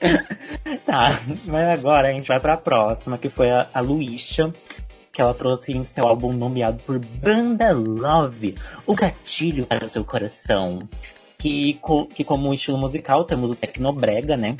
tá, 0.84 1.20
mas 1.46 1.74
agora 1.78 2.08
a 2.08 2.12
gente 2.12 2.28
vai 2.28 2.40
pra 2.40 2.56
próxima, 2.56 3.16
que 3.16 3.28
foi 3.30 3.50
a, 3.50 3.68
a 3.72 3.80
Luísa, 3.80 4.52
que 5.12 5.20
ela 5.22 5.32
trouxe 5.34 5.72
em 5.72 5.84
seu 5.84 6.06
álbum 6.06 6.32
nomeado 6.32 6.82
por 6.84 6.98
Banda 6.98 7.72
Love, 7.72 8.54
o 8.86 8.94
gatilho 8.94 9.66
para 9.66 9.84
o 9.86 9.88
seu 9.88 10.04
coração. 10.04 10.80
Que, 11.38 11.74
co- 11.80 12.06
que 12.06 12.22
como 12.22 12.52
estilo 12.54 12.78
musical 12.78 13.24
temos 13.24 13.50
o 13.50 13.54
Tecnobrega, 13.56 14.36
né? 14.36 14.56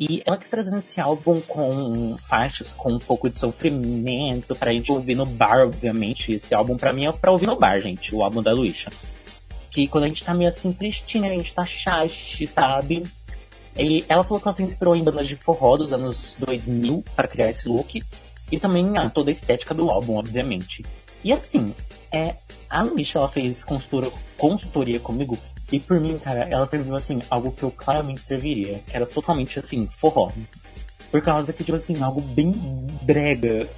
E 0.00 0.22
ela 0.24 0.38
quis 0.38 0.48
trazer 0.48 0.70
nesse 0.70 0.98
álbum 0.98 1.42
com 1.42 2.16
faixas 2.16 2.72
com 2.72 2.94
um 2.94 2.98
pouco 2.98 3.28
de 3.28 3.38
sofrimento 3.38 4.56
pra 4.56 4.72
gente 4.72 4.90
ouvir 4.90 5.14
no 5.14 5.26
bar, 5.26 5.66
obviamente. 5.66 6.32
Esse 6.32 6.54
álbum 6.54 6.78
pra 6.78 6.90
mim 6.90 7.04
é 7.04 7.12
pra 7.12 7.30
ouvir 7.30 7.46
no 7.46 7.58
bar, 7.58 7.78
gente, 7.82 8.14
o 8.14 8.22
álbum 8.22 8.42
da 8.42 8.50
Luísa. 8.50 8.90
Que 9.70 9.86
quando 9.86 10.04
a 10.04 10.08
gente 10.08 10.24
tá 10.24 10.32
meio 10.32 10.48
assim 10.48 10.72
tristinha, 10.72 11.30
a 11.30 11.34
gente 11.34 11.52
tá 11.52 11.66
chaste, 11.66 12.46
sabe? 12.46 13.04
E 13.76 14.02
ela 14.08 14.24
falou 14.24 14.40
que 14.40 14.48
ela 14.48 14.54
se 14.54 14.62
inspirou 14.62 14.96
em 14.96 15.04
bandas 15.04 15.28
de 15.28 15.36
forró 15.36 15.76
dos 15.76 15.92
anos 15.92 16.34
2000 16.38 17.04
para 17.14 17.28
criar 17.28 17.50
esse 17.50 17.68
look. 17.68 18.02
E 18.50 18.58
também 18.58 18.96
ah, 18.96 19.10
toda 19.10 19.30
a 19.30 19.32
estética 19.32 19.74
do 19.74 19.90
álbum, 19.90 20.16
obviamente. 20.16 20.82
E 21.22 21.30
assim, 21.30 21.74
é, 22.10 22.36
a 22.70 22.82
Luísa, 22.82 23.18
ela 23.18 23.28
fez 23.28 23.62
consultora, 23.62 24.10
consultoria 24.38 24.98
comigo. 24.98 25.36
E 25.72 25.78
por 25.78 26.00
mim, 26.00 26.18
cara, 26.18 26.48
ela 26.50 26.66
serviu 26.66 26.96
assim, 26.96 27.22
algo 27.30 27.52
que 27.52 27.62
eu 27.62 27.70
claramente 27.70 28.22
serviria. 28.22 28.80
Que 28.86 28.96
era 28.96 29.06
totalmente 29.06 29.58
assim, 29.58 29.86
forró. 29.86 30.30
Por 31.10 31.20
causa 31.22 31.52
que, 31.52 31.64
tipo 31.64 31.76
assim, 31.76 32.02
algo 32.02 32.20
bem 32.20 32.52
brega. 33.02 33.68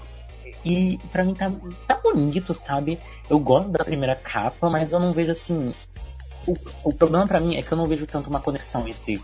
E 0.65 0.99
pra 1.11 1.25
mim 1.25 1.35
tá, 1.35 1.53
tá 1.87 2.01
bonito, 2.03 2.55
sabe? 2.55 2.99
Eu 3.29 3.39
gosto 3.39 3.71
da 3.71 3.85
primeira 3.85 4.15
capa, 4.15 4.71
mas 4.71 4.93
eu 4.93 5.01
não 5.01 5.13
vejo 5.13 5.33
assim. 5.33 5.73
O, 6.47 6.55
o 6.85 6.93
problema 6.93 7.27
pra 7.27 7.41
mim 7.41 7.57
é 7.57 7.63
que 7.63 7.73
eu 7.73 7.79
não 7.79 7.87
vejo 7.87 8.07
tanto 8.07 8.31
uma 8.31 8.41
conexão 8.41 8.87
entre 8.87 9.21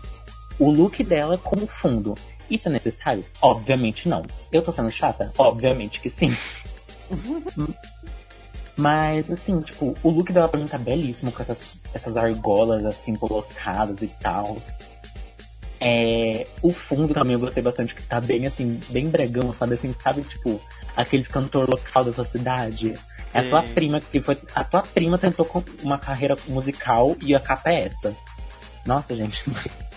o 0.57 0.69
look 0.69 1.03
dela 1.03 1.37
com 1.37 1.55
o 1.63 1.67
fundo. 1.67 2.15
Isso 2.49 2.67
é 2.67 2.71
necessário? 2.71 3.25
Obviamente 3.41 4.09
não. 4.09 4.23
Eu 4.51 4.61
tô 4.61 4.71
sendo 4.71 4.91
chata? 4.91 5.31
Obviamente 5.37 5.99
que 5.99 6.09
sim. 6.09 6.35
Mas, 8.79 9.29
assim, 9.29 9.59
tipo, 9.59 9.93
o 10.01 10.09
look 10.09 10.31
dela 10.31 10.47
pra 10.47 10.57
mim 10.57 10.65
tá 10.65 10.77
belíssimo, 10.77 11.33
com 11.33 11.41
essas, 11.41 11.81
essas 11.93 12.15
argolas, 12.15 12.85
assim, 12.85 13.13
colocadas 13.13 14.01
e 14.01 14.07
tal. 14.07 14.57
É, 15.81 16.47
o 16.61 16.71
fundo 16.71 17.13
também 17.13 17.33
eu 17.33 17.39
gostei 17.41 17.61
bastante, 17.61 17.93
que 17.93 18.01
tá 18.03 18.21
bem, 18.21 18.45
assim, 18.45 18.79
bem 18.89 19.09
bregão, 19.09 19.51
sabe? 19.51 19.73
Assim, 19.73 19.93
sabe, 20.01 20.21
tipo, 20.21 20.61
aqueles 20.95 21.27
cantor 21.27 21.69
local 21.69 22.05
da 22.05 22.13
sua 22.13 22.23
cidade. 22.23 22.93
É 23.33 23.39
a 23.39 23.49
tua 23.49 23.67
Sim. 23.67 23.73
prima 23.73 23.99
que 23.99 24.21
foi. 24.21 24.37
A 24.55 24.63
tua 24.63 24.81
prima 24.81 25.17
tentou 25.17 25.45
uma 25.83 25.97
carreira 25.97 26.37
musical 26.47 27.17
e 27.21 27.35
a 27.35 27.39
capa 27.39 27.71
é 27.71 27.87
essa. 27.87 28.15
Nossa, 28.85 29.13
gente. 29.13 29.43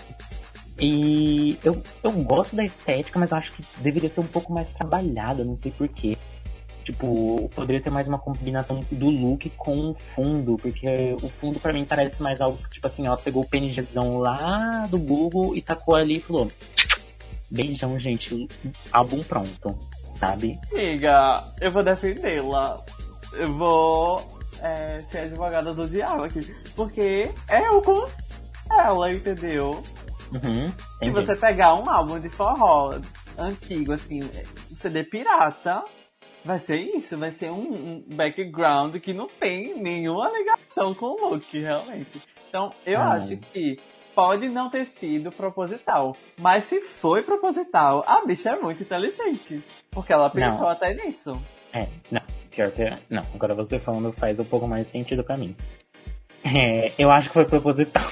E 0.79 1.57
eu, 1.63 1.81
eu 2.03 2.11
gosto 2.11 2.55
da 2.55 2.65
estética, 2.65 3.19
mas 3.19 3.31
eu 3.31 3.37
acho 3.37 3.53
que 3.53 3.63
deveria 3.77 4.09
ser 4.09 4.21
um 4.21 4.27
pouco 4.27 4.51
mais 4.51 4.69
trabalhada, 4.69 5.45
não 5.45 5.57
sei 5.57 5.71
porquê. 5.71 6.17
Tipo, 6.83 7.49
poderia 7.55 7.81
ter 7.81 7.89
mais 7.89 8.07
uma 8.07 8.19
combinação 8.19 8.83
do 8.91 9.09
look 9.09 9.49
com 9.51 9.91
o 9.91 9.95
fundo, 9.95 10.57
porque 10.57 11.15
o 11.21 11.29
fundo 11.29 11.59
para 11.59 11.71
mim 11.71 11.85
parece 11.85 12.21
mais 12.21 12.41
algo 12.41 12.57
tipo 12.69 12.85
assim, 12.85 13.07
ela 13.07 13.15
pegou 13.15 13.43
o 13.43 13.47
PNGzão 13.47 14.17
lá 14.17 14.85
do 14.87 14.99
Google 14.99 15.55
e 15.55 15.61
tacou 15.61 15.95
ali 15.95 16.17
e 16.17 16.21
falou: 16.21 16.51
Beijão, 17.49 17.97
gente, 17.97 18.49
álbum 18.91 19.23
pronto, 19.23 19.79
sabe? 20.17 20.59
Amiga, 20.73 21.43
eu 21.61 21.71
vou 21.71 21.83
defendê-la. 21.83 22.83
Eu 23.33 23.53
vou 23.53 24.21
é, 24.61 25.01
ser 25.09 25.19
advogada 25.19 25.73
do 25.73 25.87
diabo 25.87 26.23
aqui. 26.23 26.41
Porque 26.75 27.31
é 27.47 27.69
o 27.69 27.81
ela, 28.71 29.13
entendeu? 29.13 29.83
Uhum, 30.33 30.71
Se 30.99 31.09
você 31.11 31.35
pegar 31.35 31.75
um 31.75 31.87
álbum 31.87 32.19
de 32.19 32.29
forró 32.29 32.99
antigo, 33.37 33.93
assim, 33.93 34.21
CD 34.73 35.03
pirata, 35.03 35.83
vai 36.43 36.59
ser 36.59 36.77
isso, 36.77 37.17
vai 37.17 37.31
ser 37.31 37.51
um, 37.51 37.73
um, 37.73 38.03
background 38.15 38.95
que 38.97 39.13
não 39.13 39.27
tem 39.27 39.75
nenhuma 39.75 40.29
ligação 40.29 40.93
com 40.93 41.05
o 41.05 41.29
look, 41.29 41.57
realmente. 41.57 42.21
Então, 42.49 42.69
eu 42.85 42.99
ah. 42.99 43.13
acho 43.13 43.37
que 43.37 43.79
pode 44.13 44.47
não 44.47 44.69
ter 44.69 44.85
sido 44.85 45.31
proposital, 45.31 46.15
mas 46.37 46.65
se 46.65 46.79
foi 46.79 47.23
proposital, 47.23 48.03
a 48.07 48.25
bicha 48.25 48.51
é 48.51 48.59
muito 48.59 48.83
inteligente, 48.83 49.63
porque 49.89 50.13
ela 50.13 50.29
pensou 50.29 50.61
não. 50.61 50.69
até 50.69 50.93
nisso. 50.93 51.39
É, 51.73 51.87
não, 52.11 52.21
pior 52.51 52.71
que 52.71 52.83
não. 53.09 53.23
Agora 53.33 53.55
você 53.55 53.79
falando 53.79 54.13
faz 54.13 54.39
um 54.39 54.45
pouco 54.45 54.67
mais 54.67 54.87
sentido 54.87 55.23
para 55.23 55.37
mim. 55.37 55.55
É, 56.43 56.93
eu 56.99 57.09
acho 57.09 57.29
que 57.29 57.33
foi 57.33 57.45
proposital. 57.45 58.07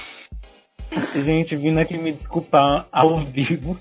Gente, 1.14 1.54
vindo 1.54 1.78
aqui 1.78 1.96
me 1.96 2.12
desculpar 2.12 2.88
ao 2.90 3.20
vivo. 3.20 3.78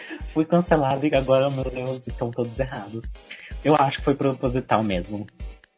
Fui 0.32 0.44
cancelado 0.44 1.06
e 1.06 1.14
agora 1.14 1.50
meus 1.50 1.74
erros 1.74 2.06
estão 2.06 2.30
todos 2.30 2.58
errados. 2.58 3.12
Eu 3.64 3.74
acho 3.74 3.98
que 3.98 4.04
foi 4.04 4.14
proposital 4.14 4.82
mesmo. 4.82 5.26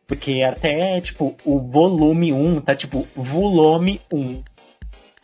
Porque 0.07 0.43
até, 0.43 1.01
tipo, 1.01 1.37
o 1.45 1.61
volume 1.61 2.33
1 2.33 2.61
tá 2.61 2.75
tipo 2.75 3.07
volume 3.15 4.01
1. 4.13 4.43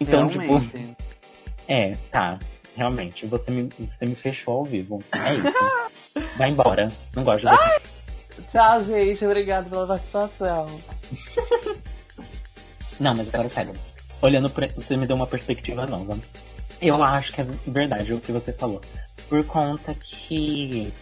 Então, 0.01 0.29
tipo, 0.29 0.41
Realmente. 0.41 0.71
tipo. 0.71 0.97
É, 1.69 1.97
tá. 2.13 2.39
Realmente, 2.77 3.27
você 3.27 3.51
me, 3.51 3.69
você 3.91 4.07
me 4.07 4.15
fechou 4.15 4.59
ao 4.59 4.65
vivo. 4.65 5.03
É 5.13 5.35
isso. 5.35 5.47
Vai 6.39 6.51
embora. 6.51 6.93
Não 7.13 7.25
gosto 7.25 7.49
de 7.49 7.57
você. 7.57 8.53
Tchau, 8.53 8.85
gente. 8.85 9.25
Obrigado 9.25 9.69
pela 9.69 9.85
participação. 9.85 10.81
Não, 13.01 13.17
mas 13.17 13.35
agora 13.35 13.49
sério 13.49 13.75
olhando 14.21 14.51
pra, 14.51 14.69
você 14.69 14.97
me 14.97 15.07
deu 15.07 15.17
uma 15.17 15.27
perspectiva 15.27 15.87
nova. 15.87 16.19
Eu 16.81 17.03
acho 17.03 17.33
que 17.33 17.41
é 17.41 17.47
verdade 17.67 18.13
o 18.13 18.21
que 18.21 18.33
você 18.33 18.53
falou. 18.53 18.81
Por 19.29 19.45
conta 19.45 19.95
que 19.95 20.93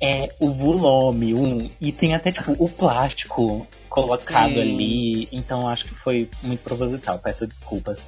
é 0.00 0.28
o 0.38 0.52
volume, 0.52 1.34
um, 1.34 1.70
e 1.80 1.90
tem 1.90 2.14
até 2.14 2.30
tipo 2.30 2.54
o 2.58 2.68
plástico 2.68 3.66
colocado 3.88 4.54
Sim. 4.54 4.60
ali. 4.60 5.28
Então 5.32 5.68
acho 5.68 5.86
que 5.86 5.94
foi 5.94 6.28
muito 6.42 6.62
proposital, 6.62 7.18
peço 7.18 7.46
desculpas. 7.46 8.06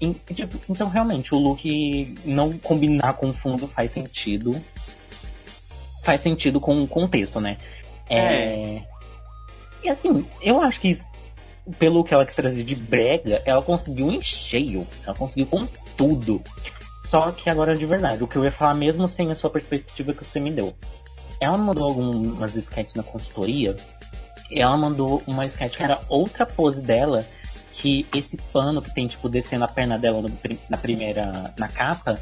E, 0.00 0.12
tipo, 0.34 0.60
então 0.68 0.88
realmente 0.88 1.34
o 1.34 1.38
look 1.38 2.14
não 2.24 2.52
combinar 2.58 3.14
com 3.14 3.30
o 3.30 3.32
fundo 3.32 3.66
faz 3.66 3.92
sentido. 3.92 4.60
Faz 6.02 6.20
sentido 6.20 6.60
com 6.60 6.82
o 6.82 6.88
contexto, 6.88 7.40
né? 7.40 7.56
É. 8.08 8.18
é... 8.18 8.82
E 9.82 9.88
assim, 9.88 10.26
eu 10.42 10.60
acho 10.60 10.80
que 10.80 10.98
pelo 11.78 12.04
que 12.04 12.12
ela 12.12 12.26
quis 12.26 12.34
trazer 12.34 12.62
de 12.64 12.74
brega, 12.74 13.40
ela 13.46 13.62
conseguiu 13.62 14.10
em 14.10 14.20
cheio. 14.20 14.86
Ela 15.06 15.14
conseguiu 15.14 15.46
com 15.46 15.66
tudo. 15.96 16.42
Só 17.04 17.30
que 17.30 17.50
agora 17.50 17.76
de 17.76 17.86
verdade, 17.86 18.24
o 18.24 18.26
que 18.26 18.36
eu 18.36 18.44
ia 18.44 18.50
falar 18.50 18.74
mesmo 18.74 19.06
sem 19.06 19.30
a 19.30 19.34
sua 19.34 19.50
perspectiva 19.50 20.12
que 20.12 20.24
você 20.24 20.40
me 20.40 20.50
deu. 20.50 20.74
Ela 21.40 21.58
mandou 21.58 21.84
algumas 21.84 22.56
sketches 22.56 22.94
na 22.94 23.02
consultoria. 23.02 23.76
Ela 24.50 24.76
mandou 24.76 25.22
uma 25.26 25.46
sketch 25.46 25.76
que 25.76 25.82
era 25.82 26.00
outra 26.08 26.46
pose 26.46 26.80
dela. 26.80 27.24
Que 27.72 28.06
esse 28.14 28.36
pano 28.52 28.80
que 28.80 28.94
tem, 28.94 29.06
tipo, 29.06 29.28
descendo 29.28 29.64
a 29.64 29.68
perna 29.68 29.98
dela 29.98 30.22
no, 30.22 30.30
na 30.70 30.76
primeira. 30.76 31.52
na 31.58 31.68
capa, 31.68 32.20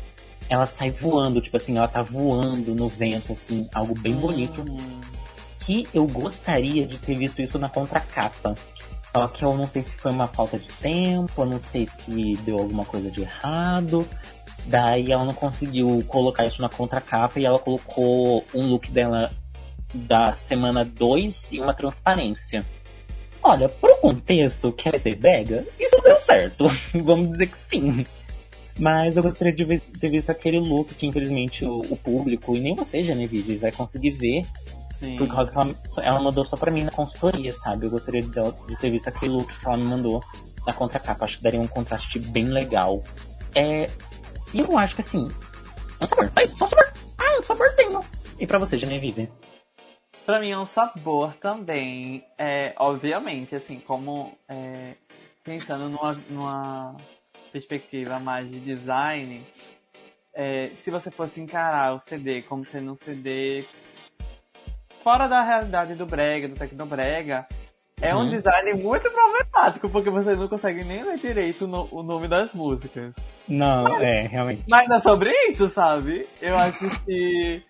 ela 0.48 0.66
sai 0.66 0.90
voando, 0.90 1.40
tipo 1.40 1.56
assim, 1.56 1.76
ela 1.76 1.88
tá 1.88 2.02
voando 2.02 2.74
no 2.74 2.88
vento, 2.88 3.32
assim, 3.32 3.68
algo 3.72 3.94
bem 3.98 4.14
bonito. 4.14 4.62
Hum. 4.62 5.00
Que 5.60 5.86
eu 5.94 6.06
gostaria 6.06 6.86
de 6.86 6.98
ter 6.98 7.16
visto 7.16 7.40
isso 7.40 7.58
na 7.58 7.68
contracapa. 7.68 8.56
Só 9.12 9.28
que 9.28 9.44
eu 9.44 9.54
não 9.54 9.68
sei 9.68 9.82
se 9.82 9.94
foi 9.96 10.10
uma 10.10 10.26
falta 10.26 10.58
de 10.58 10.68
tempo, 10.68 11.42
eu 11.42 11.46
não 11.46 11.60
sei 11.60 11.86
se 11.86 12.36
deu 12.38 12.58
alguma 12.58 12.84
coisa 12.84 13.10
de 13.10 13.20
errado. 13.20 14.08
Daí 14.64 15.12
ela 15.12 15.24
não 15.24 15.34
conseguiu 15.34 16.02
colocar 16.08 16.46
isso 16.46 16.62
na 16.62 16.68
contracapa 16.68 17.38
e 17.38 17.44
ela 17.44 17.58
colocou 17.58 18.42
um 18.54 18.68
look 18.68 18.90
dela 18.90 19.30
da 19.92 20.32
semana 20.32 20.82
2 20.84 21.52
e 21.52 21.60
uma 21.60 21.74
transparência. 21.74 22.64
Olha, 23.42 23.68
pro 23.68 23.96
contexto, 23.96 24.72
quer 24.72 24.98
ser 24.98 25.16
brega, 25.16 25.66
isso 25.78 26.00
deu 26.00 26.18
certo. 26.18 26.68
Vamos 27.04 27.32
dizer 27.32 27.48
que 27.48 27.56
sim. 27.58 28.06
Mas 28.78 29.16
eu 29.16 29.22
gostaria 29.22 29.52
de 29.52 29.64
ver, 29.64 29.80
ter 29.80 30.08
visto 30.08 30.30
aquele 30.30 30.58
look 30.58 30.94
que 30.94 31.06
infelizmente 31.06 31.64
o, 31.64 31.80
o 31.80 31.96
público, 31.96 32.56
e 32.56 32.60
nem 32.60 32.74
você, 32.74 33.02
Genevieve, 33.02 33.58
vai 33.58 33.72
conseguir 33.72 34.12
ver 34.12 34.46
Sim. 35.02 35.16
Por 35.16 35.28
causa 35.28 35.50
que 35.50 35.58
ela, 35.58 35.74
ela 36.00 36.20
mandou 36.20 36.44
só 36.44 36.56
pra 36.56 36.70
mim 36.70 36.84
na 36.84 36.92
consultoria, 36.92 37.50
sabe? 37.50 37.86
Eu 37.86 37.90
gostaria 37.90 38.22
de, 38.22 38.30
de 38.30 38.78
ter 38.78 38.88
visto 38.88 39.08
aquele 39.08 39.32
look 39.32 39.52
que 39.52 39.66
ela 39.66 39.76
me 39.76 39.82
mandou 39.82 40.22
na 40.64 40.72
contracapa. 40.72 41.24
Acho 41.24 41.38
que 41.38 41.42
daria 41.42 41.60
um 41.60 41.66
contraste 41.66 42.20
bem 42.20 42.44
legal. 42.44 43.02
É, 43.52 43.90
e 44.54 44.60
eu 44.60 44.78
acho 44.78 44.94
que 44.94 45.00
assim. 45.00 45.28
É 46.00 46.04
um 46.04 46.06
sabor, 46.06 46.30
é 46.36 46.46
só 46.46 46.64
um 46.66 46.68
sabor. 46.68 46.92
Ah, 47.18 47.40
um 47.40 47.42
saborzinho. 47.42 48.00
E 48.38 48.46
pra 48.46 48.58
você, 48.58 48.78
Genevieve? 48.78 49.28
Pra 50.24 50.38
mim 50.38 50.50
é 50.50 50.58
um 50.58 50.66
sabor 50.66 51.34
também. 51.34 52.24
É, 52.38 52.72
obviamente, 52.78 53.56
assim, 53.56 53.80
como 53.80 54.38
é, 54.48 54.94
pensando 55.42 55.88
numa, 55.88 56.12
numa 56.30 56.96
perspectiva 57.50 58.20
mais 58.20 58.48
de 58.48 58.60
design, 58.60 59.44
é, 60.32 60.70
se 60.76 60.92
você 60.92 61.10
fosse 61.10 61.40
encarar 61.40 61.94
o 61.94 61.98
CD 61.98 62.42
como 62.42 62.64
sendo 62.64 62.92
um 62.92 62.94
CD 62.94 63.64
fora 65.02 65.28
da 65.28 65.42
realidade 65.42 65.94
do 65.94 66.06
brega, 66.06 66.48
do 66.48 66.54
tecnobrega, 66.54 67.46
é 68.00 68.14
uhum. 68.14 68.22
um 68.22 68.30
design 68.30 68.74
muito 68.74 69.10
problemático, 69.10 69.88
porque 69.88 70.10
você 70.10 70.34
não 70.34 70.48
consegue 70.48 70.84
nem 70.84 71.04
ler 71.04 71.18
direito 71.18 71.66
no, 71.66 71.88
o 71.90 72.02
nome 72.02 72.28
das 72.28 72.52
músicas. 72.52 73.14
Não, 73.48 73.84
mas, 73.84 74.02
é, 74.02 74.26
realmente. 74.26 74.64
Mas 74.68 74.90
é 74.90 75.00
sobre 75.00 75.30
isso, 75.48 75.68
sabe? 75.68 76.26
Eu 76.40 76.56
acho 76.56 76.78
que 77.04 77.62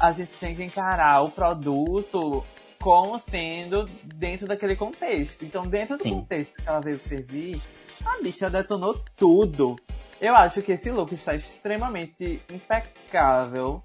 a 0.00 0.12
gente 0.12 0.32
tem 0.38 0.54
que 0.54 0.64
encarar 0.64 1.22
o 1.22 1.30
produto 1.30 2.44
como 2.80 3.18
sendo 3.20 3.88
dentro 4.02 4.48
daquele 4.48 4.74
contexto. 4.74 5.44
Então, 5.44 5.66
dentro 5.66 5.96
do 5.96 6.02
Sim. 6.02 6.14
contexto 6.14 6.54
que 6.54 6.68
ela 6.68 6.80
veio 6.80 6.98
servir, 6.98 7.60
a 8.04 8.20
bicha 8.20 8.50
detonou 8.50 9.00
tudo. 9.16 9.76
Eu 10.20 10.34
acho 10.34 10.62
que 10.62 10.72
esse 10.72 10.90
look 10.90 11.12
está 11.12 11.34
extremamente 11.34 12.42
impecável. 12.50 13.82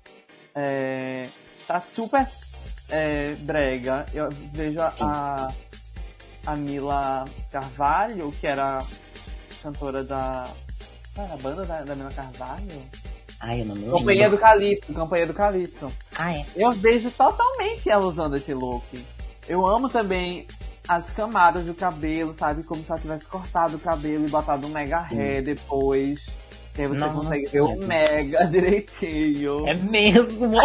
É, 0.55 1.27
tá 1.67 1.79
super 1.79 2.25
é, 2.89 3.35
brega. 3.39 4.05
Eu 4.13 4.29
vejo 4.53 4.79
a, 4.81 5.53
a, 6.45 6.55
Mila 6.55 7.25
Carvalho, 7.51 8.31
que 8.39 8.47
era 8.47 8.83
cantora 9.61 10.03
da. 10.03 10.47
Qual 11.13 11.25
era 11.25 11.33
a 11.33 11.37
banda 11.37 11.65
da, 11.65 11.81
da 11.83 11.95
Mila 11.95 12.11
Carvalho? 12.11 12.81
Ai, 13.39 13.61
eu 13.61 13.65
não 13.65 13.75
me 13.75 13.87
Companhia 13.87 14.29
do 14.29 14.37
Calypso, 14.37 14.93
Companhia 14.93 15.27
do 15.27 15.33
Calypso. 15.33 15.91
Ah, 16.15 16.33
é? 16.33 16.45
Eu 16.55 16.71
vejo 16.71 17.11
totalmente 17.11 17.89
ela 17.89 18.05
usando 18.05 18.35
esse 18.35 18.53
look. 18.53 18.83
Eu 19.47 19.65
amo 19.65 19.89
também 19.89 20.47
as 20.87 21.11
camadas 21.11 21.65
do 21.65 21.73
cabelo, 21.73 22.33
sabe? 22.33 22.63
Como 22.63 22.83
se 22.83 22.91
ela 22.91 22.99
tivesse 22.99 23.25
cortado 23.25 23.75
o 23.75 23.79
cabelo 23.79 24.25
e 24.25 24.29
botado 24.29 24.65
um 24.65 24.69
mega 24.69 24.99
hair 24.99 25.43
depois. 25.43 26.25
Que 26.73 26.83
aí 26.83 26.87
você 26.87 26.99
Nossa, 26.99 27.13
consegue 27.13 27.47
ver 27.47 27.61
o 27.61 27.75
mega 27.75 28.45
direitinho. 28.47 29.67
É 29.67 29.73
mesmo? 29.73 30.55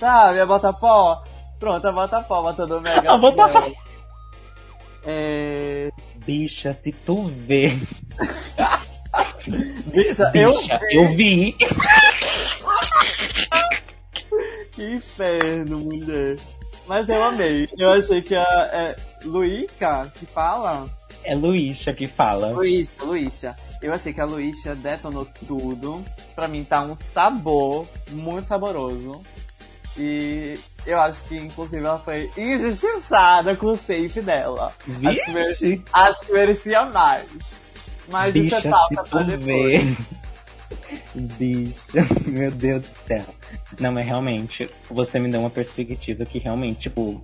Sabe, 0.00 0.40
a 0.40 0.46
bota 0.46 0.72
pó? 0.72 1.22
Pronto, 1.58 1.86
a 1.86 1.92
bota 1.92 2.22
pó, 2.22 2.40
botando 2.40 2.78
o 2.78 2.80
mega. 2.80 3.12
A 3.12 3.18
bota 3.18 3.48
pó. 3.50 3.70
É... 5.04 5.90
Bicha, 6.24 6.72
se 6.72 6.90
tu 6.90 7.24
vê. 7.24 7.68
Bicha, 9.92 10.32
eu 10.34 10.52
vi. 10.54 10.70
Eu 10.90 11.06
vi. 11.14 11.56
que 14.72 14.94
inferno, 14.94 15.80
mulher. 15.80 16.38
Mas 16.86 17.06
eu 17.06 17.22
amei. 17.22 17.68
Eu 17.78 17.90
achei 17.92 18.22
que 18.22 18.34
a 18.34 18.70
é, 18.72 18.96
Luíca 19.22 20.10
que 20.18 20.24
fala. 20.24 20.88
É 21.24 21.34
Luísa 21.34 21.92
que 21.92 22.06
fala. 22.06 22.52
Luísa, 22.52 22.92
Luísa. 23.02 23.56
Eu 23.82 23.92
achei 23.92 24.14
que 24.14 24.20
a 24.20 24.24
Luísa 24.24 24.74
detonou 24.74 25.26
tudo. 25.46 26.02
Pra 26.34 26.48
mim 26.48 26.64
tá 26.64 26.80
um 26.80 26.96
sabor 26.96 27.86
muito 28.10 28.48
saboroso. 28.48 29.22
E 30.02 30.58
eu 30.86 30.98
acho 30.98 31.22
que, 31.24 31.36
inclusive, 31.36 31.84
ela 31.84 31.98
foi 31.98 32.30
injustiçada 32.38 33.54
com 33.54 33.66
o 33.66 33.76
safe 33.76 34.22
dela. 34.22 34.72
Vixe. 34.86 35.06
Acho 35.10 35.24
que, 35.26 35.32
merecia, 35.32 35.82
acho 35.92 36.20
que 36.20 36.32
merecia 36.32 36.84
mais. 36.86 37.66
Mas 38.08 38.32
Bicha, 38.32 38.56
isso 38.56 38.66
é 38.66 38.70
pauta 38.70 39.04
pra 39.04 39.22
depois. 39.22 39.44
ver. 39.44 39.96
Bicha, 41.14 42.06
meu 42.26 42.50
Deus 42.50 42.82
do 42.82 42.88
céu. 43.06 43.24
Não, 43.78 43.92
mas 43.92 44.06
realmente, 44.06 44.70
você 44.90 45.18
me 45.18 45.30
deu 45.30 45.40
uma 45.40 45.50
perspectiva 45.50 46.24
que 46.24 46.38
realmente, 46.38 46.80
tipo. 46.88 47.22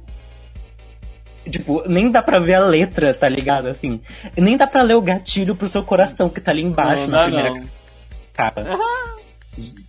Tipo, 1.50 1.88
nem 1.88 2.10
dá 2.10 2.22
pra 2.22 2.40
ver 2.40 2.54
a 2.54 2.60
letra, 2.66 3.14
tá 3.14 3.28
ligado? 3.28 3.68
Assim, 3.68 4.02
nem 4.36 4.56
dá 4.56 4.66
pra 4.66 4.82
ler 4.82 4.96
o 4.96 5.00
gatilho 5.02 5.56
pro 5.56 5.68
seu 5.68 5.82
coração 5.82 6.28
que 6.28 6.40
tá 6.42 6.50
ali 6.50 6.62
embaixo 6.62 7.06
não, 7.06 7.10
na 7.10 7.18
dá 7.18 7.24
primeira 7.24 7.50
não. 7.50 7.68
capa. 8.34 8.62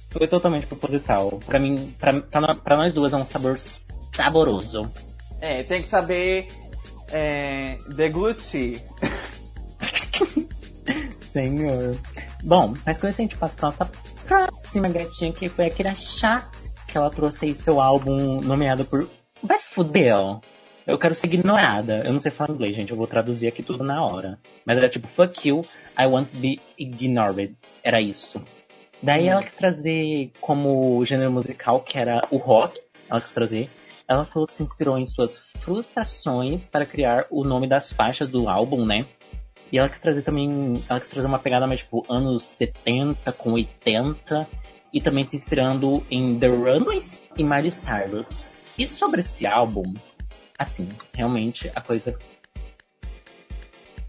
Foi 0.09 0.27
totalmente 0.27 0.65
proposital. 0.65 1.39
Pra 1.45 1.59
mim, 1.59 1.93
pra, 1.99 2.21
pra, 2.21 2.55
pra 2.55 2.77
nós 2.77 2.93
duas 2.93 3.13
é 3.13 3.17
um 3.17 3.25
sabor 3.25 3.57
saboroso. 3.59 4.89
É, 5.41 5.63
tem 5.63 5.81
que 5.81 5.89
saber 5.89 6.47
é, 7.11 7.77
deglutir. 7.95 8.81
Senhor. 11.31 11.97
Bom, 12.43 12.73
mas 12.85 12.97
com 12.97 13.07
isso 13.07 13.21
a 13.21 13.23
gente 13.23 13.37
passa 13.37 13.55
pra 13.55 13.67
nossa 13.67 13.89
próxima 14.25 14.89
gatinha, 14.89 15.31
que 15.31 15.49
foi 15.49 15.65
a 15.65 15.69
Kira 15.69 15.93
Chá, 15.93 16.49
que 16.87 16.97
ela 16.97 17.09
trouxe 17.09 17.45
aí 17.45 17.55
seu 17.55 17.79
álbum 17.79 18.41
nomeado 18.41 18.85
por. 18.85 19.07
Vai 19.43 19.57
se 19.57 19.67
fuder, 19.67 20.15
ó. 20.15 20.39
Eu 20.85 20.97
quero 20.97 21.13
ser 21.13 21.27
ignorada. 21.27 22.01
Eu 22.05 22.13
não 22.13 22.19
sei 22.19 22.31
falar 22.31 22.53
inglês, 22.53 22.73
gente. 22.73 22.91
Eu 22.91 22.97
vou 22.97 23.07
traduzir 23.07 23.47
aqui 23.47 23.61
tudo 23.61 23.83
na 23.83 24.03
hora. 24.03 24.39
Mas 24.65 24.77
era 24.77 24.87
tipo, 24.87 25.07
fuck 25.07 25.47
you, 25.47 25.61
I 25.99 26.05
want 26.05 26.29
to 26.29 26.37
be 26.37 26.61
ignored. 26.77 27.55
Era 27.83 27.99
isso. 27.99 28.41
Daí 29.01 29.27
ela 29.27 29.43
quis 29.43 29.55
trazer 29.55 30.31
como 30.41 31.03
gênero 31.05 31.31
musical, 31.31 31.81
que 31.81 31.97
era 31.97 32.21
o 32.31 32.37
rock. 32.37 32.79
Ela 33.09 33.21
quis 33.21 33.31
trazer. 33.31 33.69
Ela 34.07 34.25
falou 34.25 34.47
que 34.47 34.53
se 34.53 34.63
inspirou 34.63 34.97
em 34.97 35.05
suas 35.05 35.51
frustrações 35.59 36.67
para 36.67 36.85
criar 36.85 37.25
o 37.29 37.43
nome 37.43 37.67
das 37.67 37.91
faixas 37.91 38.29
do 38.29 38.47
álbum, 38.49 38.85
né? 38.85 39.05
E 39.71 39.77
ela 39.77 39.89
quis 39.89 39.99
trazer 39.99 40.21
também. 40.21 40.73
Ela 40.89 40.99
quis 40.99 41.09
trazer 41.09 41.27
uma 41.27 41.39
pegada 41.39 41.67
mais 41.67 41.81
tipo 41.81 42.05
anos 42.09 42.43
70 42.43 43.31
com 43.33 43.53
80. 43.53 44.47
E 44.93 45.01
também 45.01 45.23
se 45.25 45.35
inspirando 45.35 46.03
em 46.09 46.39
The 46.39 46.47
Runaways 46.47 47.21
e 47.37 47.43
Miley 47.43 47.71
Cyrus. 47.71 48.55
E 48.77 48.87
sobre 48.87 49.19
esse 49.19 49.45
álbum, 49.45 49.93
assim, 50.57 50.87
realmente 51.13 51.69
a 51.75 51.81
coisa 51.81 52.17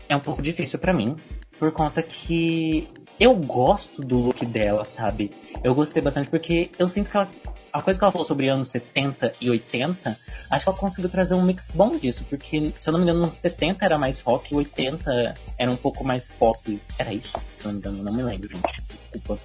é 0.09 0.17
um 0.17 0.21
pouco 0.21 0.41
difícil 0.41 0.79
pra 0.79 0.93
mim. 0.93 1.17
Por 1.59 1.73
conta 1.73 2.03
que 2.03 2.89
eu 3.19 3.35
gosto 3.35 4.01
do 4.01 4.17
look 4.17 4.47
dela, 4.47 4.85
sabe? 4.85 5.33
Eu 5.63 5.75
gostei 5.75 6.01
bastante 6.01 6.31
porque 6.31 6.71
eu 6.79 6.89
sinto 6.89 7.11
que 7.11 7.17
ela. 7.17 7.29
A 7.73 7.83
coisa 7.83 7.99
que 7.99 8.05
ela 8.05 8.13
falou 8.13 8.25
sobre 8.25 8.49
anos 8.49 8.69
70 8.69 9.35
e 9.41 9.51
80, 9.51 10.17
acho 10.51 10.65
que 10.65 10.71
ela 10.71 10.79
conseguiu 10.79 11.11
trazer 11.11 11.35
um 11.35 11.43
mix 11.43 11.71
bom 11.73 11.97
disso, 11.99 12.25
porque, 12.31 12.73
se 12.77 12.89
eu 12.89 12.93
não 12.93 13.01
me 13.01 13.05
engano, 13.05 13.27
nos 13.27 13.35
70 13.35 13.85
era 13.85 13.99
mais 13.99 14.21
rock 14.21 14.55
e 14.55 14.57
80 14.57 15.35
era 15.59 15.71
um 15.71 15.77
pouco 15.77 16.05
mais 16.05 16.31
pop. 16.31 16.81
Era 16.97 17.13
isso? 17.13 17.37
Se 17.55 17.65
eu 17.65 17.73
não 17.73 17.73
me 17.73 17.79
engano, 17.79 18.03
não 18.05 18.13
me 18.13 18.23
lembro, 18.23 18.49
gente. 18.49 18.83
Desculpa. 19.13 19.39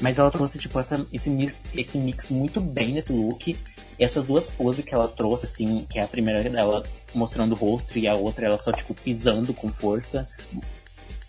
Mas 0.00 0.18
ela 0.18 0.30
trouxe, 0.30 0.58
tipo, 0.58 0.78
essa, 0.78 1.06
esse, 1.12 1.30
mix, 1.30 1.54
esse 1.74 1.96
mix 1.96 2.28
muito 2.28 2.60
bem 2.60 2.92
nesse 2.92 3.12
look. 3.12 3.56
E 3.98 4.04
essas 4.04 4.24
duas 4.24 4.50
poses 4.50 4.84
que 4.84 4.94
ela 4.94 5.08
trouxe, 5.08 5.46
assim, 5.46 5.86
que 5.88 5.98
é 5.98 6.02
a 6.02 6.08
primeira 6.08 6.48
dela 6.50 6.84
mostrando 7.14 7.52
o 7.52 7.54
rosto 7.54 7.98
e 7.98 8.08
a 8.08 8.14
outra 8.14 8.46
ela 8.46 8.60
só, 8.60 8.72
tipo, 8.72 8.92
pisando 8.92 9.54
com 9.54 9.68
força. 9.68 10.28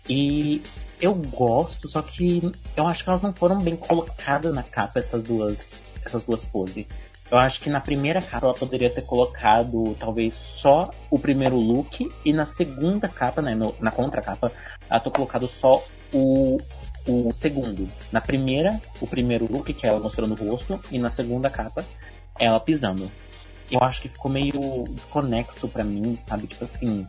E 0.08 0.62
eu 1.00 1.14
gosto, 1.14 1.88
só 1.88 2.00
que 2.02 2.52
eu 2.76 2.86
acho 2.86 3.04
que 3.04 3.10
elas 3.10 3.22
não 3.22 3.32
foram 3.32 3.60
bem 3.60 3.76
colocadas 3.76 4.54
na 4.54 4.62
capa, 4.62 4.98
essas 4.98 5.22
duas, 5.22 5.82
essas 6.04 6.24
duas 6.24 6.44
poses. 6.44 6.86
Eu 7.30 7.38
acho 7.38 7.60
que 7.60 7.68
na 7.68 7.80
primeira 7.80 8.22
capa 8.22 8.46
ela 8.46 8.54
poderia 8.54 8.88
ter 8.88 9.02
colocado 9.02 9.96
talvez 9.98 10.34
só 10.34 10.90
o 11.10 11.18
primeiro 11.18 11.56
look 11.56 12.08
e 12.24 12.32
na 12.32 12.46
segunda 12.46 13.08
capa, 13.08 13.42
né, 13.42 13.54
no- 13.54 13.74
na 13.80 13.90
contracapa, 13.90 14.52
ela 14.88 15.00
ter 15.00 15.10
colocado 15.10 15.48
só 15.48 15.82
o, 16.14 16.56
o 17.06 17.32
segundo. 17.32 17.88
Na 18.12 18.20
primeira, 18.20 18.80
o 19.00 19.06
primeiro 19.08 19.52
look, 19.52 19.72
que 19.74 19.86
é 19.86 19.88
ela 19.90 19.98
mostrando 19.98 20.40
o 20.40 20.48
rosto, 20.50 20.80
e 20.90 20.98
na 21.00 21.10
segunda 21.10 21.50
capa, 21.50 21.84
ela 22.38 22.60
pisando. 22.60 23.10
Eu 23.68 23.82
acho 23.82 24.00
que 24.02 24.08
ficou 24.08 24.30
meio 24.30 24.84
desconexo 24.90 25.68
pra 25.68 25.82
mim, 25.82 26.16
sabe? 26.28 26.46
Tipo 26.46 26.64
assim, 26.64 27.04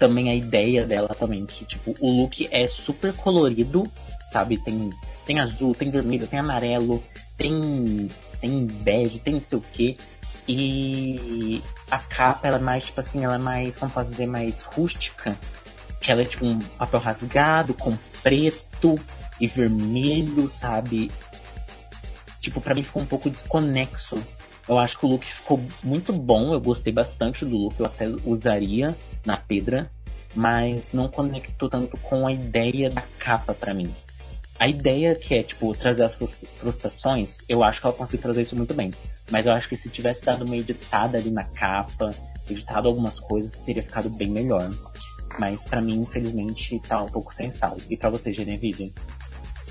também 0.00 0.30
a 0.30 0.34
ideia 0.34 0.86
dela 0.86 1.08
também, 1.08 1.44
que 1.44 1.64
tipo, 1.64 1.94
o 2.00 2.10
look 2.10 2.48
é 2.50 2.66
super 2.66 3.12
colorido, 3.12 3.84
sabe? 4.32 4.56
Tem, 4.56 4.88
tem 5.26 5.38
azul, 5.38 5.74
tem 5.74 5.90
vermelho, 5.90 6.26
tem 6.26 6.40
amarelo, 6.40 7.02
tem, 7.36 8.08
tem 8.40 8.66
bege, 8.66 9.18
tem 9.18 9.34
não 9.34 9.40
sei 9.42 9.58
o 9.58 9.60
que. 9.60 9.98
E 10.48 11.62
a 11.90 11.98
capa, 11.98 12.48
ela 12.48 12.56
é 12.56 12.60
mais, 12.60 12.86
tipo 12.86 12.98
assim, 12.98 13.24
ela 13.24 13.34
é 13.34 13.38
mais, 13.38 13.76
como 13.76 13.92
posso 13.92 14.10
dizer, 14.10 14.26
mais 14.26 14.62
rústica. 14.62 15.38
Que 16.00 16.10
ela 16.10 16.22
é 16.22 16.24
tipo 16.24 16.46
um 16.46 16.58
papel 16.58 16.98
rasgado, 16.98 17.74
com 17.74 17.94
preto 18.22 18.98
e 19.38 19.46
vermelho, 19.46 20.48
sabe? 20.48 21.10
Tipo, 22.40 22.58
pra 22.58 22.74
mim 22.74 22.82
ficou 22.82 23.02
um 23.02 23.06
pouco 23.06 23.28
desconexo. 23.28 24.16
Eu 24.66 24.78
acho 24.78 24.98
que 24.98 25.04
o 25.04 25.08
look 25.08 25.26
ficou 25.26 25.60
muito 25.84 26.10
bom, 26.12 26.54
eu 26.54 26.60
gostei 26.60 26.92
bastante 26.92 27.44
do 27.44 27.56
look, 27.56 27.78
eu 27.78 27.86
até 27.86 28.08
usaria 28.24 28.96
na 29.24 29.36
pedra, 29.36 29.90
mas 30.34 30.92
não 30.92 31.08
conectou 31.08 31.68
tanto 31.68 31.96
com 31.98 32.26
a 32.26 32.32
ideia 32.32 32.88
da 32.90 33.02
capa 33.18 33.54
pra 33.54 33.74
mim. 33.74 33.92
A 34.58 34.68
ideia 34.68 35.14
que 35.14 35.34
é, 35.34 35.42
tipo, 35.42 35.74
trazer 35.74 36.04
as 36.04 36.14
frus- 36.14 36.34
frustrações, 36.56 37.38
eu 37.48 37.62
acho 37.64 37.80
que 37.80 37.86
ela 37.86 37.96
conseguiu 37.96 38.20
trazer 38.22 38.42
isso 38.42 38.54
muito 38.56 38.74
bem. 38.74 38.92
Mas 39.30 39.46
eu 39.46 39.52
acho 39.52 39.68
que 39.68 39.76
se 39.76 39.88
tivesse 39.88 40.22
dado 40.24 40.44
uma 40.44 40.56
editada 40.56 41.16
ali 41.16 41.30
na 41.30 41.44
capa, 41.44 42.14
editado 42.48 42.86
algumas 42.88 43.18
coisas, 43.18 43.52
teria 43.60 43.82
ficado 43.82 44.10
bem 44.10 44.28
melhor. 44.28 44.70
Mas 45.38 45.64
pra 45.64 45.80
mim, 45.80 46.00
infelizmente, 46.00 46.78
tá 46.80 47.02
um 47.02 47.06
pouco 47.08 47.32
sem 47.32 47.50
sal. 47.50 47.76
E 47.88 47.96
pra 47.96 48.10
você, 48.10 48.32
Genevieve? 48.34 48.92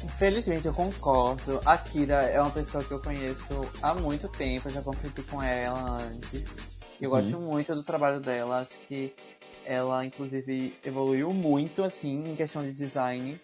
Infelizmente, 0.04 0.66
eu 0.66 0.74
concordo. 0.74 1.62
A 1.66 1.78
Kira 1.78 2.24
é 2.24 2.40
uma 2.42 2.50
pessoa 2.50 2.84
que 2.84 2.92
eu 2.92 3.00
conheço 3.02 3.62
há 3.82 3.94
muito 3.94 4.28
tempo, 4.30 4.70
eu 4.70 4.74
já 4.74 4.82
competi 4.82 5.22
com 5.24 5.42
ela 5.44 6.02
antes. 6.02 6.46
Eu 7.00 7.12
Uhum. 7.12 7.18
gosto 7.22 7.38
muito 7.40 7.76
do 7.76 7.84
trabalho 7.84 8.20
dela, 8.20 8.62
acho 8.62 8.78
que 8.88 9.14
ela, 9.70 10.04
inclusive, 10.04 10.76
evoluiu 10.84 11.32
muito, 11.32 11.84
assim, 11.84 12.32
em 12.32 12.36
questão 12.36 12.64
de 12.64 12.74
design. 12.74 13.40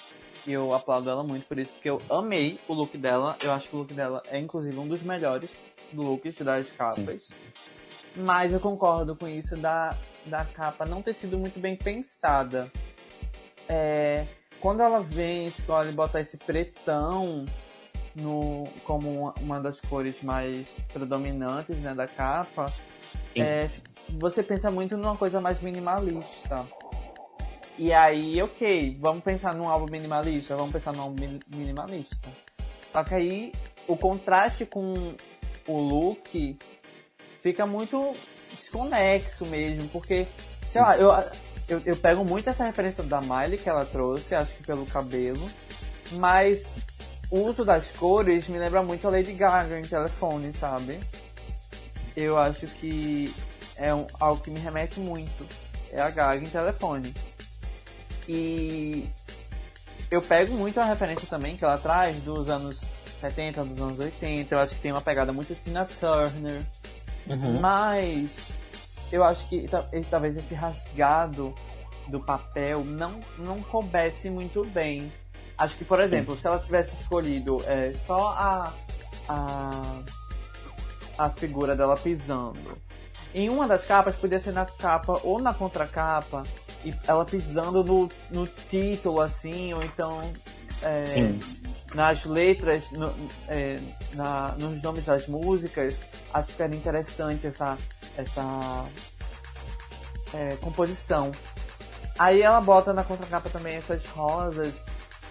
E 0.47 0.51
eu 0.51 0.73
aplaudo 0.73 1.07
ela 1.07 1.23
muito 1.23 1.45
por 1.45 1.59
isso, 1.59 1.71
porque 1.73 1.89
eu 1.89 2.01
amei 2.09 2.59
o 2.67 2.73
look 2.73 2.97
dela. 2.97 3.37
Eu 3.43 3.51
acho 3.51 3.69
que 3.69 3.75
o 3.75 3.79
look 3.79 3.93
dela 3.93 4.23
é, 4.31 4.39
inclusive, 4.39 4.75
um 4.75 4.87
dos 4.87 5.03
melhores 5.03 5.51
looks 5.93 6.37
das 6.39 6.71
capas. 6.71 7.29
Mas 8.15 8.51
eu 8.51 8.59
concordo 8.59 9.15
com 9.15 9.27
isso 9.27 9.55
da, 9.55 9.95
da 10.25 10.43
capa 10.43 10.83
não 10.83 10.99
ter 10.99 11.13
sido 11.13 11.37
muito 11.37 11.59
bem 11.59 11.75
pensada. 11.75 12.71
É, 13.69 14.25
quando 14.59 14.81
ela 14.81 15.01
vem, 15.01 15.45
escolhe 15.45 15.91
botar 15.91 16.21
esse 16.21 16.37
pretão 16.37 17.45
no, 18.15 18.63
como 18.83 19.31
uma, 19.39 19.59
das 19.59 19.79
cores 19.79 20.23
mais 20.23 20.79
predominantes 20.91 21.77
né, 21.77 21.93
da 21.93 22.07
capa, 22.07 22.67
Sim. 23.35 23.41
é, 23.41 23.69
você 24.09 24.43
pensa 24.43 24.69
muito 24.71 24.95
numa 24.97 25.15
coisa 25.17 25.41
mais 25.41 25.61
minimalista. 25.61 26.65
E 27.77 27.91
aí, 27.91 28.41
ok, 28.41 28.97
vamos 29.01 29.23
pensar 29.23 29.53
num 29.53 29.67
álbum 29.67 29.91
minimalista, 29.91 30.55
vamos 30.55 30.71
pensar 30.71 30.93
num 30.93 31.01
álbum 31.01 31.19
mi- 31.19 31.41
minimalista. 31.47 32.29
Só 32.91 33.03
que 33.03 33.13
aí 33.13 33.53
o 33.87 33.97
contraste 33.97 34.65
com 34.65 35.13
o 35.67 35.77
look 35.77 36.57
fica 37.41 37.65
muito 37.65 38.15
desconexo 38.51 39.45
mesmo, 39.47 39.89
porque, 39.89 40.25
sei 40.69 40.81
lá, 40.81 40.97
eu, 40.97 41.11
eu, 41.67 41.81
eu 41.85 41.95
pego 41.97 42.23
muito 42.23 42.49
essa 42.49 42.63
referência 42.63 43.03
da 43.03 43.19
Miley 43.19 43.57
que 43.57 43.67
ela 43.69 43.85
trouxe, 43.85 44.33
acho 44.33 44.53
que 44.53 44.63
pelo 44.63 44.85
cabelo, 44.85 45.45
mas 46.13 46.65
o 47.29 47.39
uso 47.41 47.65
das 47.65 47.91
cores 47.91 48.47
me 48.47 48.57
lembra 48.57 48.81
muito 48.81 49.05
a 49.07 49.11
Lady 49.11 49.33
Gaga 49.33 49.77
em 49.79 49.83
telefone, 49.83 50.53
sabe? 50.53 50.99
Eu 52.15 52.39
acho 52.39 52.67
que 52.67 53.33
é 53.77 53.93
um, 53.93 54.07
algo 54.19 54.41
que 54.41 54.49
me 54.51 54.59
remete 54.59 54.99
muito. 54.99 55.45
É 55.91 56.01
a 56.01 56.09
Gaga 56.09 56.43
em 56.43 56.49
telefone. 56.49 57.13
E 58.27 59.07
eu 60.09 60.21
pego 60.21 60.53
muito 60.55 60.79
a 60.79 60.85
referência 60.85 61.27
também 61.27 61.55
que 61.55 61.63
ela 61.63 61.77
traz 61.77 62.17
dos 62.17 62.49
anos 62.49 62.81
70, 63.19 63.63
dos 63.65 63.81
anos 63.81 63.99
80. 63.99 64.55
Eu 64.55 64.59
acho 64.59 64.75
que 64.75 64.81
tem 64.81 64.91
uma 64.91 65.01
pegada 65.01 65.31
muito 65.31 65.53
Tina 65.55 65.85
Turner. 65.85 66.61
Uhum. 67.27 67.59
Mas 67.59 68.37
eu 69.11 69.23
acho 69.23 69.47
que 69.47 69.67
ta- 69.67 69.87
talvez 70.09 70.35
esse 70.37 70.53
rasgado 70.53 71.53
do 72.07 72.19
papel 72.19 72.83
não, 72.83 73.19
não 73.37 73.61
coubesse 73.63 74.29
muito 74.29 74.63
bem. 74.65 75.11
Acho 75.57 75.77
que, 75.77 75.85
por 75.85 75.99
exemplo, 76.01 76.37
se 76.37 76.45
ela 76.45 76.59
tivesse 76.59 77.01
escolhido 77.01 77.63
é, 77.65 77.93
só 77.93 78.29
a, 78.29 78.73
a, 79.29 79.95
a 81.17 81.29
figura 81.29 81.75
dela 81.75 81.95
pisando. 81.95 82.77
Em 83.33 83.49
uma 83.49 83.67
das 83.67 83.85
capas, 83.85 84.15
podia 84.15 84.39
ser 84.39 84.51
na 84.53 84.65
capa 84.65 85.19
ou 85.23 85.41
na 85.41 85.53
contracapa, 85.53 86.43
e 86.83 86.93
ela 87.07 87.25
pisando 87.25 87.83
no, 87.83 88.09
no 88.31 88.47
título, 88.47 89.19
assim, 89.19 89.73
ou 89.73 89.83
então 89.83 90.21
é, 90.81 91.05
Sim. 91.07 91.39
nas 91.93 92.25
letras, 92.25 92.91
no- 92.91 93.13
é, 93.47 93.77
na- 94.13 94.53
nos 94.57 94.81
nomes 94.81 95.05
das 95.05 95.27
músicas, 95.27 95.95
acho 96.33 96.47
que 96.53 96.61
era 96.63 96.75
interessante 96.75 97.47
essa, 97.47 97.77
essa 98.17 98.85
é, 100.33 100.55
composição. 100.61 101.31
Aí 102.17 102.41
ela 102.41 102.61
bota 102.61 102.93
na 102.93 103.03
contracapa 103.03 103.49
também 103.49 103.75
essas 103.75 104.05
rosas, 104.05 104.73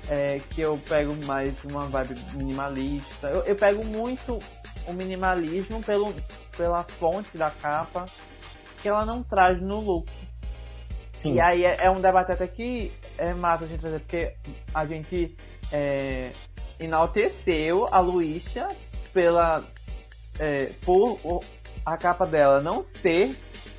é, 0.09 0.40
que 0.50 0.61
eu 0.61 0.78
pego 0.88 1.14
mais 1.24 1.54
uma 1.64 1.87
vibe 1.87 2.14
minimalista. 2.35 3.28
Eu, 3.28 3.40
eu 3.44 3.57
pego 3.57 3.83
muito 3.85 4.38
o 4.87 4.92
minimalismo 4.92 5.83
pelo, 5.83 6.14
pela 6.56 6.82
fonte 6.82 7.36
da 7.36 7.50
capa, 7.50 8.06
que 8.80 8.88
ela 8.88 9.04
não 9.04 9.22
traz 9.22 9.60
no 9.60 9.80
look. 9.80 10.10
Sim. 11.16 11.34
E 11.34 11.40
aí 11.40 11.64
é, 11.64 11.86
é, 11.86 11.90
um 11.90 12.00
debate 12.00 12.32
até 12.32 12.46
que 12.46 12.92
é 13.16 13.32
massa 13.32 13.64
a 13.64 13.68
gente 13.68 13.80
trazer, 13.80 14.00
porque 14.00 14.34
a 14.74 14.84
gente 14.84 15.36
é, 15.72 16.32
enalteceu 16.78 17.88
a 17.90 18.00
Luísa 18.00 18.68
pela. 19.12 19.62
É, 20.38 20.72
por 20.84 21.18
a 21.86 21.96
capa 21.96 22.26
dela 22.26 22.60
não 22.60 22.82
ser 22.82 23.36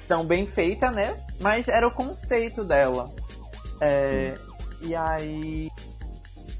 tão 0.08 0.26
bem 0.26 0.46
feita, 0.46 0.92
né? 0.92 1.16
Mas 1.40 1.68
era 1.68 1.88
o 1.88 1.92
conceito 1.92 2.64
dela. 2.64 3.10
É, 3.82 4.36
e 4.82 4.96
aí 4.96 5.70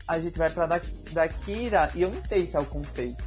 a 0.08 0.20
gente 0.20 0.38
vai 0.38 0.50
pra 0.50 0.66
da, 0.66 0.82
da 1.12 1.28
Kira 1.28 1.90
e 1.96 2.02
eu 2.02 2.10
não 2.10 2.24
sei 2.24 2.48
se 2.48 2.56
é 2.56 2.60
o 2.60 2.66
conceito. 2.66 3.24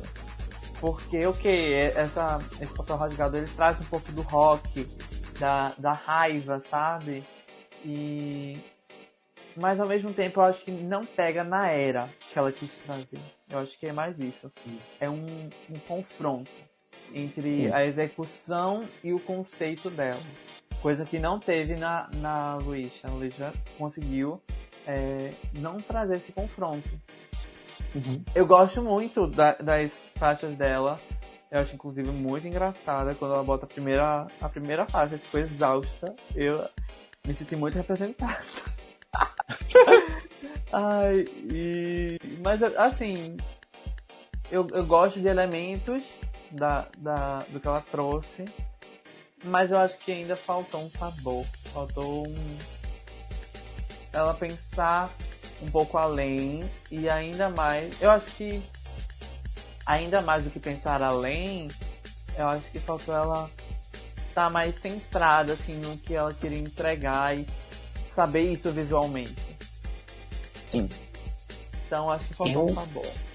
Porque 0.81 1.27
o 1.27 1.33
que? 1.33 1.73
Essa, 1.95 2.38
esse 2.61 2.73
papel 2.73 2.97
rasgado 2.97 3.37
ele 3.37 3.49
traz 3.49 3.81
um 3.81 3.85
pouco 3.85 4.12
do 4.12 4.23
rock, 4.23 4.87
da, 5.38 5.73
da 5.77 5.93
raiva, 5.93 6.61
sabe? 6.61 7.25
E. 7.85 8.59
Mas 9.57 9.81
ao 9.81 9.88
mesmo 9.88 10.12
tempo 10.12 10.38
eu 10.38 10.45
acho 10.45 10.62
que 10.62 10.71
não 10.71 11.05
pega 11.05 11.43
na 11.43 11.69
era 11.69 12.09
que 12.21 12.38
ela 12.38 12.53
quis 12.53 12.71
trazer. 12.79 13.19
Eu 13.51 13.59
acho 13.59 13.77
que 13.79 13.87
é 13.87 13.93
mais 13.93 14.17
isso. 14.19 14.53
É 15.01 15.11
um, 15.11 15.51
um 15.69 15.79
confronto 15.88 16.51
entre 17.12 17.57
Sim. 17.57 17.73
a 17.73 17.85
execução 17.85 18.87
e 19.03 19.12
o 19.12 19.19
conceito 19.19 19.91
dela. 19.91 20.21
Coisa 20.81 21.05
que 21.05 21.19
não 21.19 21.41
teve 21.41 21.75
na, 21.75 22.09
na 22.14 22.55
Luísa. 22.57 23.09
A 23.09 23.11
Luísa 23.11 23.53
conseguiu 23.77 24.41
é, 24.87 25.33
não 25.55 25.79
trazer 25.79 26.17
esse 26.17 26.31
confronto. 26.31 26.88
Eu 28.35 28.46
gosto 28.46 28.83
muito 28.83 29.27
da, 29.27 29.53
das 29.55 30.11
faixas 30.16 30.55
dela. 30.55 31.01
Eu 31.51 31.61
acho, 31.61 31.74
inclusive, 31.74 32.11
muito 32.11 32.46
engraçada 32.46 33.14
quando 33.14 33.35
ela 33.35 33.42
bota 33.42 33.64
a 33.64 33.68
primeira, 33.68 34.27
a 34.40 34.48
primeira 34.48 34.85
faixa, 34.87 35.16
que 35.16 35.27
foi 35.27 35.40
exausta. 35.40 36.14
Eu 36.35 36.68
me 37.27 37.33
senti 37.33 37.57
muito 37.57 37.74
representada. 37.74 38.38
Ai, 40.70 41.27
e... 41.51 42.18
Mas, 42.42 42.62
assim, 42.62 43.38
eu, 44.51 44.66
eu 44.74 44.85
gosto 44.85 45.20
de 45.20 45.27
elementos 45.27 46.14
da, 46.51 46.87
da, 46.98 47.38
do 47.48 47.59
que 47.59 47.66
ela 47.66 47.81
trouxe. 47.81 48.44
Mas 49.44 49.70
eu 49.70 49.79
acho 49.79 49.96
que 49.98 50.12
ainda 50.12 50.37
faltou 50.37 50.83
um 50.83 50.90
sabor. 50.90 51.46
Faltou 51.72 52.27
um. 52.27 52.59
Ela 54.12 54.35
pensar 54.35 55.11
um 55.62 55.71
pouco 55.71 55.99
além 55.99 56.68
e 56.90 57.09
ainda 57.09 57.49
mais. 57.49 58.01
Eu 58.01 58.11
acho 58.11 58.27
que. 58.27 58.62
Ainda 59.87 60.21
mais 60.21 60.44
do 60.44 60.51
que 60.51 60.61
pensar 60.61 61.03
além, 61.03 61.68
eu 62.37 62.47
acho 62.47 62.71
que 62.71 62.79
faltou 62.79 63.14
ela 63.14 63.51
estar 64.29 64.44
tá 64.44 64.51
mais 64.51 64.79
centrada 64.79 65.55
assim, 65.55 65.77
no 65.77 65.97
que 65.97 66.14
ela 66.14 66.33
queria 66.33 66.59
entregar 66.59 67.38
e 67.38 67.47
saber 68.07 68.42
isso 68.42 68.71
visualmente. 68.71 69.35
Sim. 70.68 70.90
Então 71.87 72.11
acho 72.11 72.27
que 72.27 72.35
faltou 72.35 72.68
eu... 72.68 72.75
um. 72.75 73.28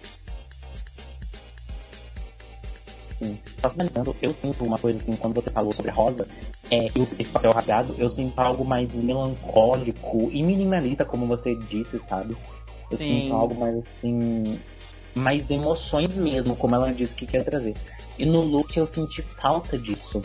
Assim, 3.23 3.39
só 3.61 3.69
finalizando, 3.69 4.15
eu 4.21 4.33
sinto 4.33 4.63
uma 4.63 4.77
coisa 4.77 4.99
assim, 4.99 5.15
quando 5.15 5.33
você 5.33 5.49
falou 5.49 5.73
sobre 5.73 5.91
rosa, 5.91 6.27
é, 6.69 6.87
esse 6.87 7.31
papel 7.31 7.51
rasgado, 7.51 7.95
eu 7.97 8.09
sinto 8.09 8.39
algo 8.39 8.65
mais 8.65 8.93
melancólico 8.93 10.29
e 10.31 10.43
minimalista, 10.43 11.05
como 11.05 11.25
você 11.25 11.55
disse, 11.55 11.99
sabe? 12.07 12.35
Eu 12.91 12.97
Sim. 12.97 13.21
sinto 13.21 13.33
algo 13.33 13.55
mais 13.55 13.77
assim, 13.77 14.59
mais 15.15 15.49
emoções 15.49 16.15
mesmo, 16.15 16.55
como 16.55 16.75
ela 16.75 16.93
disse 16.93 17.15
que 17.15 17.25
quer 17.25 17.43
trazer. 17.43 17.75
E 18.17 18.25
no 18.25 18.41
look 18.41 18.75
eu 18.77 18.85
senti 18.85 19.21
falta 19.21 19.77
disso. 19.77 20.21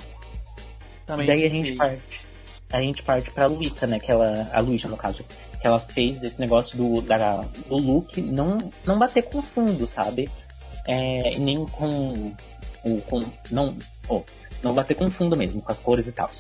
Também 1.07 1.27
Daí 1.27 1.45
a 1.45 1.49
gente 1.49 1.73
parte. 1.75 2.29
A 2.71 2.83
gente 2.83 3.03
parte 3.03 3.31
pra 3.31 3.47
Luísa, 3.47 3.87
né? 3.87 3.99
Que 3.99 4.13
ela, 4.13 4.47
a 4.53 4.61
Luísa, 4.61 4.89
no 4.89 4.97
caso. 4.97 5.25
Que 5.59 5.67
ela 5.67 5.81
fez 5.81 6.23
esse 6.23 6.39
negócio 6.39 6.77
do, 6.77 7.01
da, 7.01 7.43
do 7.67 7.77
look 7.77 8.21
não, 8.21 8.59
não 8.85 8.99
bater 8.99 9.23
com 9.23 9.41
fundo, 9.41 9.87
sabe? 9.87 10.29
É, 10.87 11.39
nem 11.39 11.65
com 11.65 12.35
o, 12.85 13.01
com, 13.03 13.25
não, 13.51 13.77
oh, 14.09 14.23
não 14.63 14.75
bater 14.75 14.95
com 14.95 15.11
fundo 15.11 15.37
mesmo, 15.37 15.63
com 15.63 15.73
as 15.73 15.79
cores 15.79 16.07
e 16.07 16.13
tal. 16.13 16.31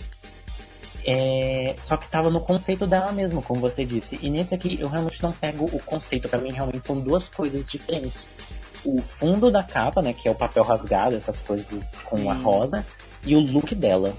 É, 1.04 1.74
só 1.82 1.96
que 1.96 2.08
tava 2.08 2.28
no 2.28 2.40
conceito 2.40 2.86
dela 2.86 3.12
mesmo, 3.12 3.42
como 3.42 3.60
você 3.60 3.84
disse. 3.84 4.18
E 4.20 4.28
nesse 4.28 4.54
aqui 4.54 4.78
eu 4.80 4.88
realmente 4.88 5.22
não 5.22 5.32
pego 5.32 5.64
o 5.64 5.82
conceito. 5.82 6.28
para 6.28 6.38
mim 6.38 6.52
realmente 6.52 6.86
são 6.86 7.00
duas 7.00 7.28
coisas 7.28 7.70
diferentes. 7.70 8.26
O 8.84 9.00
fundo 9.00 9.50
da 9.50 9.62
capa, 9.62 10.02
né, 10.02 10.12
que 10.12 10.28
é 10.28 10.30
o 10.30 10.34
papel 10.34 10.62
rasgado, 10.62 11.16
essas 11.16 11.38
coisas 11.38 11.94
com 12.04 12.18
Sim. 12.18 12.28
a 12.28 12.34
rosa, 12.34 12.86
e 13.24 13.34
o 13.34 13.40
look 13.40 13.74
dela. 13.74 14.14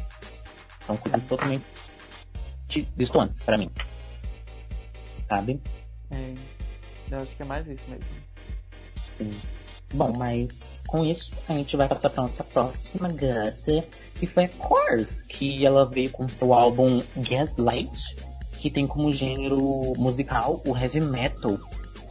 São 0.85 0.97
coisas 0.97 1.25
totalmente 1.25 1.63
distantes 2.95 3.43
para 3.43 3.57
mim. 3.57 3.69
Sabe? 5.27 5.61
É, 6.09 6.33
eu 7.11 7.19
acho 7.19 7.35
que 7.35 7.43
é 7.43 7.45
mais 7.45 7.67
isso 7.67 7.83
mesmo. 7.87 8.05
Sim. 9.15 9.31
Bom, 9.93 10.13
mas 10.15 10.83
com 10.87 11.03
isso 11.03 11.31
a 11.47 11.53
gente 11.53 11.75
vai 11.75 11.87
passar 11.87 12.09
para 12.09 12.23
nossa 12.23 12.43
próxima 12.43 13.09
gata, 13.09 13.83
que 14.19 14.25
foi 14.25 14.45
a 14.45 14.49
Course, 14.49 15.25
que 15.25 15.65
ela 15.65 15.85
veio 15.85 16.11
com 16.11 16.27
seu 16.27 16.53
álbum 16.53 17.01
Gaslight, 17.15 18.15
que 18.59 18.69
tem 18.69 18.85
como 18.85 19.11
gênero 19.11 19.59
musical 19.97 20.61
o 20.65 20.77
heavy 20.77 21.01
metal, 21.01 21.57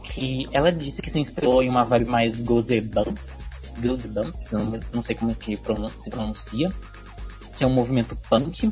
que 0.03 0.47
ela 0.51 0.71
disse 0.71 1.01
que 1.01 1.09
se 1.09 1.19
inspirou 1.19 1.63
em 1.63 1.69
uma 1.69 1.85
vibe 1.85 2.05
mais 2.05 2.41
Goosebumps, 2.41 3.39
Goosebumps, 3.79 4.51
não, 4.51 4.79
não 4.93 5.03
sei 5.03 5.15
como 5.15 5.33
que 5.35 5.55
se 5.55 6.09
pronuncia, 6.09 6.71
que 7.57 7.63
é 7.63 7.67
um 7.67 7.73
movimento 7.73 8.15
punk, 8.29 8.69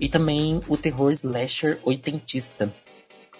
e 0.00 0.08
também 0.08 0.60
o 0.68 0.76
terror 0.76 1.12
slasher 1.12 1.78
oitentista. 1.82 2.72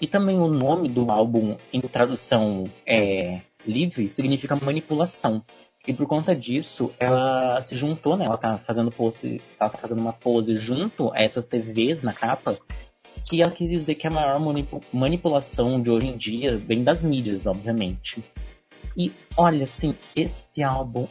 E 0.00 0.06
também 0.06 0.38
o 0.38 0.46
nome 0.46 0.88
do 0.88 1.10
álbum, 1.10 1.56
em 1.72 1.80
tradução 1.80 2.70
é 2.86 3.40
livre 3.66 4.08
significa 4.08 4.56
manipulação. 4.56 5.42
E 5.86 5.92
por 5.92 6.06
conta 6.06 6.34
disso, 6.34 6.92
ela 6.98 7.62
se 7.62 7.76
juntou, 7.76 8.16
né? 8.16 8.26
Ela 8.26 8.36
tá 8.36 8.58
fazendo 8.58 8.90
pose, 8.90 9.40
ela 9.58 9.70
tá 9.70 9.78
fazendo 9.78 10.00
uma 10.00 10.12
pose 10.12 10.56
junto 10.56 11.10
a 11.12 11.22
essas 11.22 11.46
TVs 11.46 12.02
na 12.02 12.12
capa, 12.12 12.58
que 13.24 13.40
ela 13.40 13.50
quis 13.50 13.70
dizer 13.70 13.94
que 13.94 14.06
a 14.06 14.10
maior 14.10 14.40
manipulação 14.92 15.80
de 15.80 15.90
hoje 15.90 16.08
em 16.08 16.16
dia 16.16 16.56
vem 16.56 16.84
das 16.84 17.02
mídias, 17.02 17.46
obviamente. 17.46 18.22
E 18.96 19.12
olha, 19.36 19.64
assim, 19.64 19.94
esse 20.14 20.62
álbum, 20.62 21.06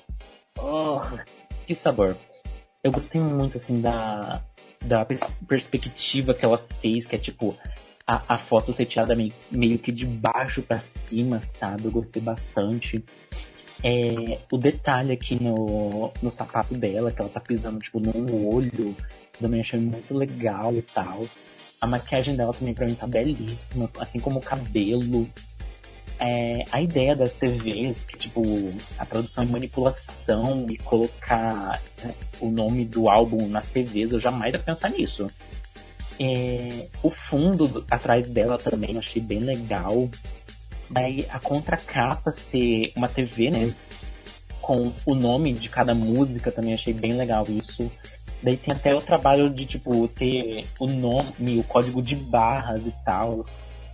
oh, 0.60 1.00
que 1.66 1.74
sabor. 1.74 2.16
Eu 2.84 2.92
gostei 2.92 3.20
muito, 3.20 3.58
assim, 3.58 3.82
da, 3.82 4.44
da 4.86 5.04
pers 5.06 5.32
perspectiva 5.48 6.34
que 6.34 6.46
ela 6.46 6.58
fez, 6.82 7.06
que 7.06 7.16
é 7.16 7.20
tipo, 7.20 7.58
a, 8.08 8.36
a 8.36 8.38
foto 8.38 8.72
ser 8.72 8.86
tirada 8.86 9.14
meio, 9.14 9.34
meio 9.52 9.78
que 9.78 9.92
de 9.92 10.06
baixo 10.06 10.62
para 10.64 10.80
cima, 10.80 11.42
sabe? 11.42 11.86
Eu 11.86 11.92
gostei 11.92 12.22
bastante. 12.22 13.04
É, 13.84 14.40
o 14.50 14.58
detalhe 14.58 15.12
aqui 15.12 15.42
no, 15.42 16.12
no 16.22 16.32
sapato 16.32 16.74
dela, 16.74 17.12
que 17.12 17.20
ela 17.20 17.30
tá 17.30 17.42
pisando, 17.42 17.80
tipo, 17.80 18.00
num 18.00 18.48
olho, 18.48 18.96
também 19.40 19.60
achei 19.60 19.80
muito 19.80 20.14
legal 20.14 20.74
e 20.74 20.82
tal. 20.82 21.28
A 21.82 21.86
maquiagem 21.86 22.36
dela 22.36 22.54
também 22.54 22.74
pra 22.74 22.88
mim 22.88 22.96
tá 22.96 23.06
belíssima, 23.06 23.90
assim 24.00 24.20
como 24.20 24.40
o 24.40 24.42
cabelo. 24.42 25.28
É, 26.20 26.66
a 26.72 26.82
ideia 26.82 27.16
das 27.16 27.36
TVs, 27.36 28.04
que 28.06 28.18
tipo, 28.18 28.42
a 28.98 29.06
tradução 29.06 29.44
é 29.44 29.48
manipulação 29.48 30.66
e 30.68 30.78
colocar 30.78 31.80
né, 32.04 32.16
o 32.40 32.50
nome 32.50 32.86
do 32.86 33.08
álbum 33.08 33.48
nas 33.48 33.68
TVs, 33.68 34.14
eu 34.14 34.20
jamais 34.20 34.54
ia 34.54 34.60
pensar 34.60 34.90
nisso. 34.90 35.28
É, 36.20 36.88
o 37.04 37.10
fundo 37.10 37.86
atrás 37.90 38.30
dela 38.30 38.58
também 38.58 38.94
eu 38.94 39.00
achei 39.00 39.22
bem 39.22 39.40
legal. 39.40 40.10
Daí 40.90 41.28
a 41.30 41.40
contracapa 41.40 42.32
ser 42.32 42.92
uma 42.96 43.10
TV, 43.10 43.50
né? 43.52 43.74
Com 44.62 44.92
o 45.06 45.16
nome 45.16 45.54
de 45.54 45.70
cada 45.70 45.94
música 45.94 46.52
também 46.52 46.74
achei 46.74 46.94
bem 46.94 47.14
legal 47.14 47.46
isso. 47.50 47.92
Daí 48.42 48.56
tem 48.56 48.74
até 48.74 48.96
o 48.96 49.02
trabalho 49.02 49.50
de, 49.50 49.66
tipo, 49.66 50.08
ter 50.08 50.66
o 50.80 50.88
nome, 50.88 51.60
o 51.60 51.64
código 51.64 52.02
de 52.02 52.16
barras 52.16 52.86
e 52.86 52.94
tal. 53.04 53.42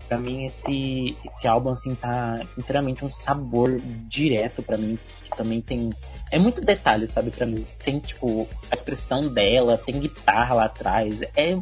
Pra 0.07 0.17
mim, 0.17 0.45
esse, 0.45 1.15
esse 1.23 1.47
álbum, 1.47 1.69
assim, 1.69 1.95
tá 1.95 2.41
inteiramente 2.57 3.05
um 3.05 3.11
sabor 3.11 3.79
direto 4.07 4.61
para 4.61 4.77
mim. 4.77 4.99
Que 5.23 5.35
também 5.35 5.61
tem. 5.61 5.89
É 6.29 6.37
muito 6.37 6.59
detalhe, 6.59 7.07
sabe, 7.07 7.31
para 7.31 7.45
mim. 7.45 7.65
Tem, 7.83 7.99
tipo, 7.99 8.47
a 8.69 8.75
expressão 8.75 9.33
dela, 9.33 9.77
tem 9.77 9.99
guitarra 9.99 10.55
lá 10.55 10.65
atrás. 10.65 11.21
É 11.35 11.57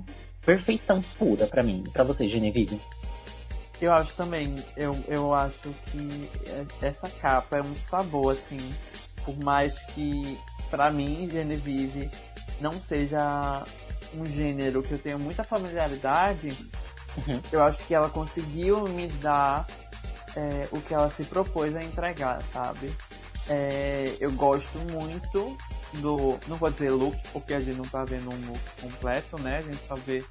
perfeição 0.46 1.02
pura 1.18 1.48
para 1.48 1.64
mim. 1.64 1.84
para 1.94 2.04
você, 2.04 2.28
Genevieve? 2.28 2.80
Eu 3.82 3.94
acho 3.94 4.14
também. 4.16 4.56
Eu, 4.78 4.98
eu 5.08 5.34
acho 5.34 5.70
que 5.92 6.30
essa 6.82 7.10
capa 7.10 7.58
é 7.58 7.62
um 7.62 7.76
sabor, 7.76 8.34
assim. 8.34 8.60
Por 9.26 9.38
mais 9.44 9.78
que, 9.94 10.38
para 10.70 10.92
mim, 10.92 11.30
Genevieve 11.32 12.10
não 12.60 12.74
seja 12.74 13.64
um 14.16 14.26
gênero 14.26 14.84
que 14.84 14.92
eu 14.92 15.00
tenho 15.00 15.20
muita 15.20 15.44
familiaridade, 15.44 16.56
Uhum. 17.18 17.42
Eu 17.52 17.64
acho 17.64 17.86
que 17.86 17.94
ela 17.94 18.10
conseguiu 18.10 18.88
me 18.88 19.08
dar 19.08 19.68
é, 20.36 20.68
o 20.72 20.80
que 20.82 20.94
ela 20.94 21.10
se 21.10 21.24
propôs 21.24 21.76
a 21.76 21.84
entregar, 21.84 22.42
sabe? 22.54 22.92
É, 23.50 24.16
eu 24.20 24.32
gosto 24.32 24.78
muito 24.92 25.58
do. 25.98 26.40
Não 26.48 26.58
vou 26.58 26.70
dizer 26.70 26.92
look, 26.92 27.18
porque 27.32 27.54
a 27.54 27.60
gente 27.60 27.78
não 27.78 27.86
tá 27.86 28.06
vendo 28.06 28.30
um 28.30 28.48
look 28.48 28.82
completo, 28.82 29.40
né? 29.42 29.58
A 29.58 29.62
gente 29.62 29.88
só 29.88 29.96
vê 29.96 30.24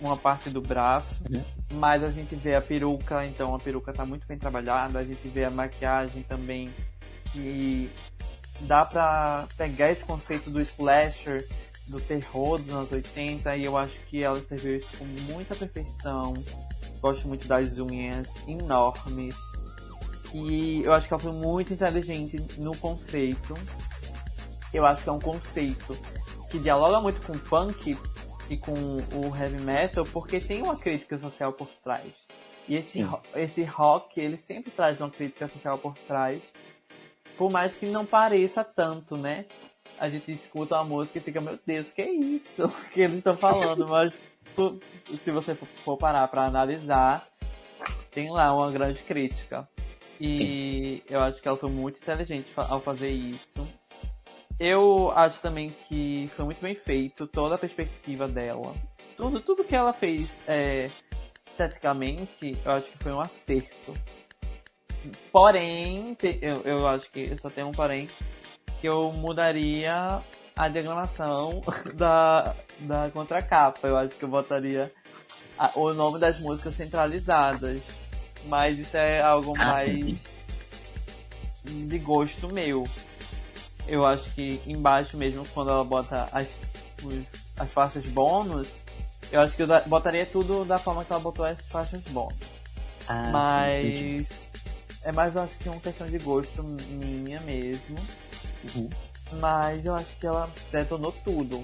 uma 0.00 0.16
parte 0.16 0.48
do 0.48 0.60
braço, 0.60 1.20
uhum. 1.30 1.44
mas 1.72 2.02
a 2.02 2.10
gente 2.10 2.34
vê 2.34 2.54
a 2.54 2.62
peruca, 2.62 3.26
então 3.26 3.54
a 3.54 3.58
peruca 3.58 3.92
tá 3.92 4.06
muito 4.06 4.26
bem 4.26 4.38
trabalhada, 4.38 4.98
a 4.98 5.04
gente 5.04 5.28
vê 5.28 5.44
a 5.44 5.50
maquiagem 5.50 6.22
também 6.22 6.72
que 7.32 7.90
dá 8.62 8.84
pra 8.84 9.46
pegar 9.56 9.90
esse 9.90 10.04
conceito 10.04 10.50
do 10.50 10.60
slasher, 10.60 11.46
do 11.88 12.00
terror 12.00 12.58
dos 12.58 12.72
anos 12.72 12.92
80 12.92 13.56
e 13.56 13.64
eu 13.64 13.76
acho 13.76 13.98
que 14.06 14.22
ela 14.22 14.40
serviu 14.46 14.76
isso 14.76 14.96
com 14.96 15.04
muita 15.32 15.54
perfeição. 15.54 16.34
Gosto 17.00 17.28
muito 17.28 17.48
das 17.48 17.78
unhas 17.78 18.46
enormes. 18.46 19.34
E 20.32 20.82
eu 20.84 20.92
acho 20.92 21.08
que 21.08 21.14
ela 21.14 21.22
foi 21.22 21.32
muito 21.32 21.72
inteligente 21.72 22.40
no 22.58 22.76
conceito. 22.76 23.54
Eu 24.72 24.86
acho 24.86 25.02
que 25.02 25.08
é 25.08 25.12
um 25.12 25.20
conceito 25.20 25.96
que 26.50 26.58
dialoga 26.58 27.00
muito 27.00 27.24
com 27.26 27.32
o 27.32 27.38
punk 27.38 27.96
e 28.48 28.56
com 28.56 28.72
o 28.72 29.36
heavy 29.36 29.60
metal, 29.60 30.04
porque 30.06 30.40
tem 30.40 30.62
uma 30.62 30.76
crítica 30.76 31.16
social 31.18 31.52
por 31.52 31.68
trás. 31.82 32.26
E 32.68 32.76
esse, 32.76 33.00
esse 33.34 33.62
rock, 33.64 34.20
ele 34.20 34.36
sempre 34.36 34.70
traz 34.70 35.00
uma 35.00 35.10
crítica 35.10 35.48
social 35.48 35.78
por 35.78 35.94
trás. 36.06 36.42
Por 37.36 37.50
mais 37.50 37.74
que 37.74 37.86
não 37.86 38.04
pareça 38.04 38.62
tanto, 38.62 39.16
né? 39.16 39.46
A 39.98 40.08
gente 40.08 40.30
escuta 40.32 40.76
a 40.76 40.84
música 40.84 41.18
e 41.18 41.22
fica, 41.22 41.40
meu 41.40 41.58
Deus, 41.64 41.90
que 41.92 42.02
é 42.02 42.10
isso 42.10 42.68
que 42.92 43.00
eles 43.00 43.18
estão 43.18 43.36
falando? 43.36 43.88
Mas 43.88 44.18
se 45.22 45.30
você 45.30 45.54
for 45.54 45.96
parar 45.96 46.26
para 46.28 46.44
analisar, 46.44 47.28
tem 48.10 48.30
lá 48.30 48.54
uma 48.54 48.70
grande 48.70 49.02
crítica. 49.02 49.68
E 50.20 50.36
Sim. 50.36 51.02
eu 51.08 51.20
acho 51.20 51.40
que 51.40 51.48
ela 51.48 51.56
foi 51.56 51.70
muito 51.70 51.98
inteligente 51.98 52.48
ao 52.56 52.78
fazer 52.78 53.10
isso. 53.10 53.66
Eu 54.60 55.10
acho 55.16 55.40
também 55.40 55.74
que 55.88 56.30
foi 56.36 56.44
muito 56.44 56.60
bem 56.60 56.74
feito 56.74 57.26
toda 57.26 57.54
a 57.54 57.58
perspectiva 57.58 58.28
dela. 58.28 58.74
Tudo, 59.16 59.40
tudo 59.40 59.64
que 59.64 59.74
ela 59.74 59.94
fez 59.94 60.38
é, 60.46 60.86
esteticamente, 61.50 62.58
eu 62.62 62.72
acho 62.72 62.86
que 62.90 62.98
foi 62.98 63.10
um 63.10 63.20
acerto. 63.22 63.94
Porém, 65.32 66.14
eu, 66.42 66.60
eu 66.60 66.86
acho 66.86 67.10
que 67.10 67.34
só 67.38 67.48
tem 67.48 67.64
um 67.64 67.72
porém, 67.72 68.06
que 68.82 68.86
eu 68.86 69.10
mudaria 69.12 70.20
a 70.54 70.68
diagramação 70.68 71.62
da, 71.96 72.54
da 72.80 73.10
contracapa. 73.10 73.88
Eu 73.88 73.96
acho 73.96 74.14
que 74.14 74.24
eu 74.24 74.28
botaria 74.28 74.92
a, 75.58 75.70
o 75.74 75.94
nome 75.94 76.18
das 76.18 76.38
músicas 76.38 76.74
centralizadas. 76.74 77.80
Mas 78.44 78.78
isso 78.78 78.94
é 78.94 79.22
algo 79.22 79.54
ah, 79.56 79.64
mais 79.64 79.90
sim, 79.90 80.18
sim. 81.64 81.88
de 81.88 81.98
gosto 81.98 82.52
meu. 82.52 82.86
Eu 83.90 84.06
acho 84.06 84.30
que 84.30 84.62
embaixo 84.66 85.16
mesmo, 85.16 85.44
quando 85.52 85.70
ela 85.70 85.84
bota 85.84 86.28
as, 86.32 86.48
os, 87.02 87.26
as 87.58 87.72
faixas 87.72 88.06
bônus, 88.06 88.84
eu 89.32 89.40
acho 89.40 89.56
que 89.56 89.62
eu 89.62 89.68
botaria 89.86 90.24
tudo 90.24 90.64
da 90.64 90.78
forma 90.78 91.04
que 91.04 91.12
ela 91.12 91.20
botou 91.20 91.44
as 91.44 91.68
faixas 91.68 92.02
bônus. 92.04 92.38
Ah, 93.08 93.30
Mas 93.32 94.28
é 95.02 95.12
mais, 95.12 95.34
eu 95.34 95.42
acho 95.42 95.58
que 95.58 95.68
uma 95.68 95.80
questão 95.80 96.06
de 96.06 96.18
gosto 96.18 96.62
minha 96.62 97.40
mesmo. 97.40 97.98
Uhum. 98.74 98.90
Mas 99.40 99.84
eu 99.84 99.94
acho 99.94 100.16
que 100.18 100.26
ela 100.26 100.48
detonou 100.70 101.12
tudo. 101.24 101.62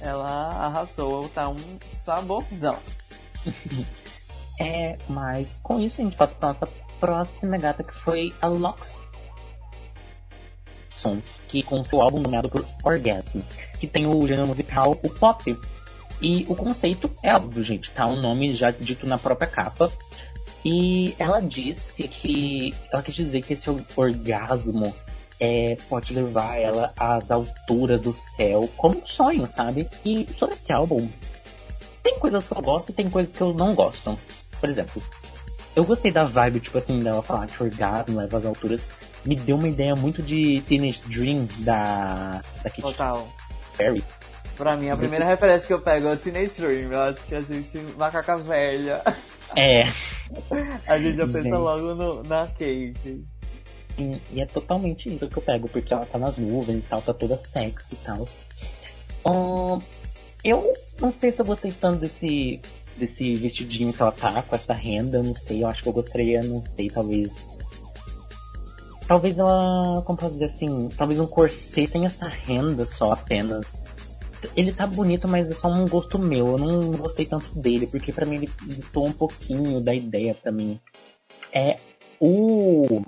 Ela 0.00 0.66
arrasou, 0.66 1.28
tá 1.28 1.48
um 1.48 1.58
saborzão. 1.92 2.78
é, 4.60 4.98
mas 5.08 5.58
com 5.62 5.80
isso 5.80 6.00
a 6.00 6.04
gente 6.04 6.16
passa 6.16 6.34
pra 6.34 6.48
nossa 6.48 6.66
próxima 6.98 7.56
gata 7.56 7.82
que 7.82 7.94
foi 7.94 8.34
a 8.40 8.48
Lox. 8.48 9.00
Que 11.48 11.62
com 11.62 11.84
seu 11.84 12.00
álbum 12.00 12.20
nomeado 12.20 12.48
por 12.48 12.64
Orgasm, 12.84 13.40
que 13.78 13.86
tem 13.86 14.06
o 14.06 14.26
gênero 14.26 14.46
musical 14.46 14.98
o 15.02 15.08
pop. 15.08 15.56
E 16.20 16.46
o 16.48 16.54
conceito 16.54 17.10
é 17.22 17.34
óbvio, 17.34 17.62
gente, 17.62 17.90
tá? 17.90 18.06
O 18.06 18.20
nome 18.20 18.54
já 18.54 18.70
dito 18.70 19.06
na 19.06 19.18
própria 19.18 19.48
capa. 19.48 19.90
E 20.64 21.14
ela 21.18 21.40
disse 21.40 22.06
que. 22.06 22.74
Ela 22.92 23.02
quis 23.02 23.14
dizer 23.14 23.42
que 23.42 23.54
esse 23.54 23.68
orgasmo 23.96 24.94
é, 25.40 25.76
pode 25.88 26.14
levar 26.14 26.56
ela 26.56 26.92
às 26.96 27.32
alturas 27.32 28.00
do 28.00 28.12
céu 28.12 28.70
como 28.76 28.98
um 28.98 29.06
sonho, 29.06 29.44
sabe? 29.48 29.88
E 30.04 30.28
sobre 30.38 30.54
esse 30.54 30.72
álbum, 30.72 31.08
tem 32.00 32.16
coisas 32.20 32.46
que 32.46 32.56
eu 32.56 32.62
gosto 32.62 32.90
e 32.90 32.92
tem 32.92 33.10
coisas 33.10 33.32
que 33.32 33.40
eu 33.40 33.52
não 33.52 33.74
gosto. 33.74 34.16
Por 34.60 34.68
exemplo, 34.68 35.02
eu 35.74 35.84
gostei 35.84 36.12
da 36.12 36.24
vibe, 36.24 36.60
tipo 36.60 36.78
assim, 36.78 37.00
dela 37.00 37.22
falar 37.22 37.48
que 37.48 37.60
orgasmo 37.60 38.18
leva 38.18 38.38
às 38.38 38.46
alturas. 38.46 38.88
Me 39.24 39.36
deu 39.36 39.56
uma 39.56 39.68
ideia 39.68 39.94
muito 39.94 40.22
de 40.22 40.62
Teenage 40.62 41.00
Dream 41.06 41.46
da, 41.58 42.42
da 42.62 42.70
Katy 42.70 42.82
Total. 42.82 43.28
Perry. 43.76 44.04
Pra 44.56 44.76
mim, 44.76 44.90
a 44.90 44.96
primeira 44.96 45.24
referência 45.24 45.66
que 45.66 45.72
eu 45.72 45.80
pego 45.80 46.08
é 46.08 46.12
o 46.12 46.16
Teenage 46.16 46.60
Dream. 46.60 46.92
Eu 46.92 47.00
acho 47.02 47.22
que 47.24 47.34
a 47.34 47.40
gente, 47.40 47.78
macaca 47.96 48.38
velha. 48.38 49.02
É. 49.56 49.82
a 50.86 50.98
gente 50.98 51.16
já 51.16 51.26
pensa 51.26 51.42
gente. 51.42 51.52
logo 51.52 51.94
no, 51.94 52.22
na 52.22 52.46
Kate. 52.46 53.24
Sim, 53.96 54.20
e 54.30 54.40
é 54.40 54.46
totalmente 54.46 55.14
isso 55.14 55.28
que 55.28 55.36
eu 55.36 55.42
pego, 55.42 55.68
porque 55.68 55.92
ela 55.92 56.06
tá 56.06 56.18
nas 56.18 56.38
nuvens 56.38 56.84
e 56.84 56.86
tal, 56.86 57.02
tá 57.02 57.12
toda 57.12 57.36
sexy 57.36 57.92
e 57.92 57.96
tal. 57.96 58.26
Um, 59.26 59.80
eu 60.42 60.72
não 61.00 61.12
sei 61.12 61.30
se 61.30 61.40
eu 61.40 61.46
gostei 61.46 61.70
tanto 61.72 62.00
desse, 62.00 62.60
desse 62.96 63.34
vestidinho 63.34 63.92
que 63.92 64.00
ela 64.00 64.12
tá, 64.12 64.42
com 64.42 64.56
essa 64.56 64.74
renda, 64.74 65.22
não 65.22 65.36
sei, 65.36 65.62
eu 65.62 65.68
acho 65.68 65.82
que 65.82 65.88
eu 65.88 65.92
gostaria, 65.92 66.42
não 66.42 66.64
sei, 66.64 66.88
talvez. 66.88 67.51
Talvez 69.06 69.38
ela, 69.38 70.02
como 70.06 70.18
posso 70.18 70.34
dizer 70.34 70.46
assim, 70.46 70.88
talvez 70.96 71.20
um 71.20 71.26
corset 71.26 71.86
sem 71.86 72.04
essa 72.04 72.28
renda 72.28 72.86
só 72.86 73.12
apenas. 73.12 73.86
Ele 74.56 74.72
tá 74.72 74.86
bonito, 74.86 75.28
mas 75.28 75.50
é 75.50 75.54
só 75.54 75.68
um 75.68 75.86
gosto 75.86 76.18
meu. 76.18 76.48
Eu 76.48 76.58
não 76.58 76.92
gostei 76.92 77.26
tanto 77.26 77.60
dele, 77.60 77.86
porque 77.86 78.12
para 78.12 78.26
mim 78.26 78.36
ele 78.36 78.50
distou 78.62 79.06
um 79.06 79.12
pouquinho 79.12 79.80
da 79.80 79.94
ideia 79.94 80.34
para 80.34 80.50
mim. 80.50 80.80
É 81.52 81.78
o 82.18 83.02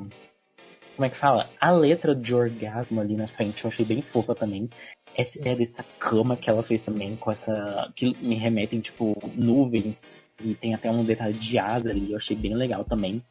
como 0.97 1.07
é 1.07 1.11
que 1.11 1.17
fala? 1.17 1.51
A 1.61 1.73
letra 1.73 2.15
de 2.15 2.33
orgasmo 2.35 3.01
ali 3.01 3.17
na 3.17 3.27
frente 3.27 3.65
eu 3.65 3.69
achei 3.69 3.85
bem 3.85 4.01
fofa 4.01 4.33
também. 4.35 4.71
Essa 5.17 5.39
ideia 5.39 5.57
dessa 5.57 5.85
cama 5.99 6.37
que 6.37 6.49
ela 6.49 6.63
fez 6.63 6.83
também, 6.83 7.17
com 7.17 7.33
essa. 7.33 7.93
que 7.97 8.17
me 8.25 8.37
remetem, 8.37 8.81
tipo, 8.81 9.17
nuvens. 9.35 10.23
E 10.41 10.55
tem 10.55 10.75
até 10.75 10.91
um 10.91 11.05
detalhe 11.05 11.35
de 11.35 11.59
asa 11.59 11.91
ali, 11.91 12.11
eu 12.11 12.17
achei 12.17 12.37
bem 12.37 12.55
legal 12.55 12.85
também. 12.85 13.23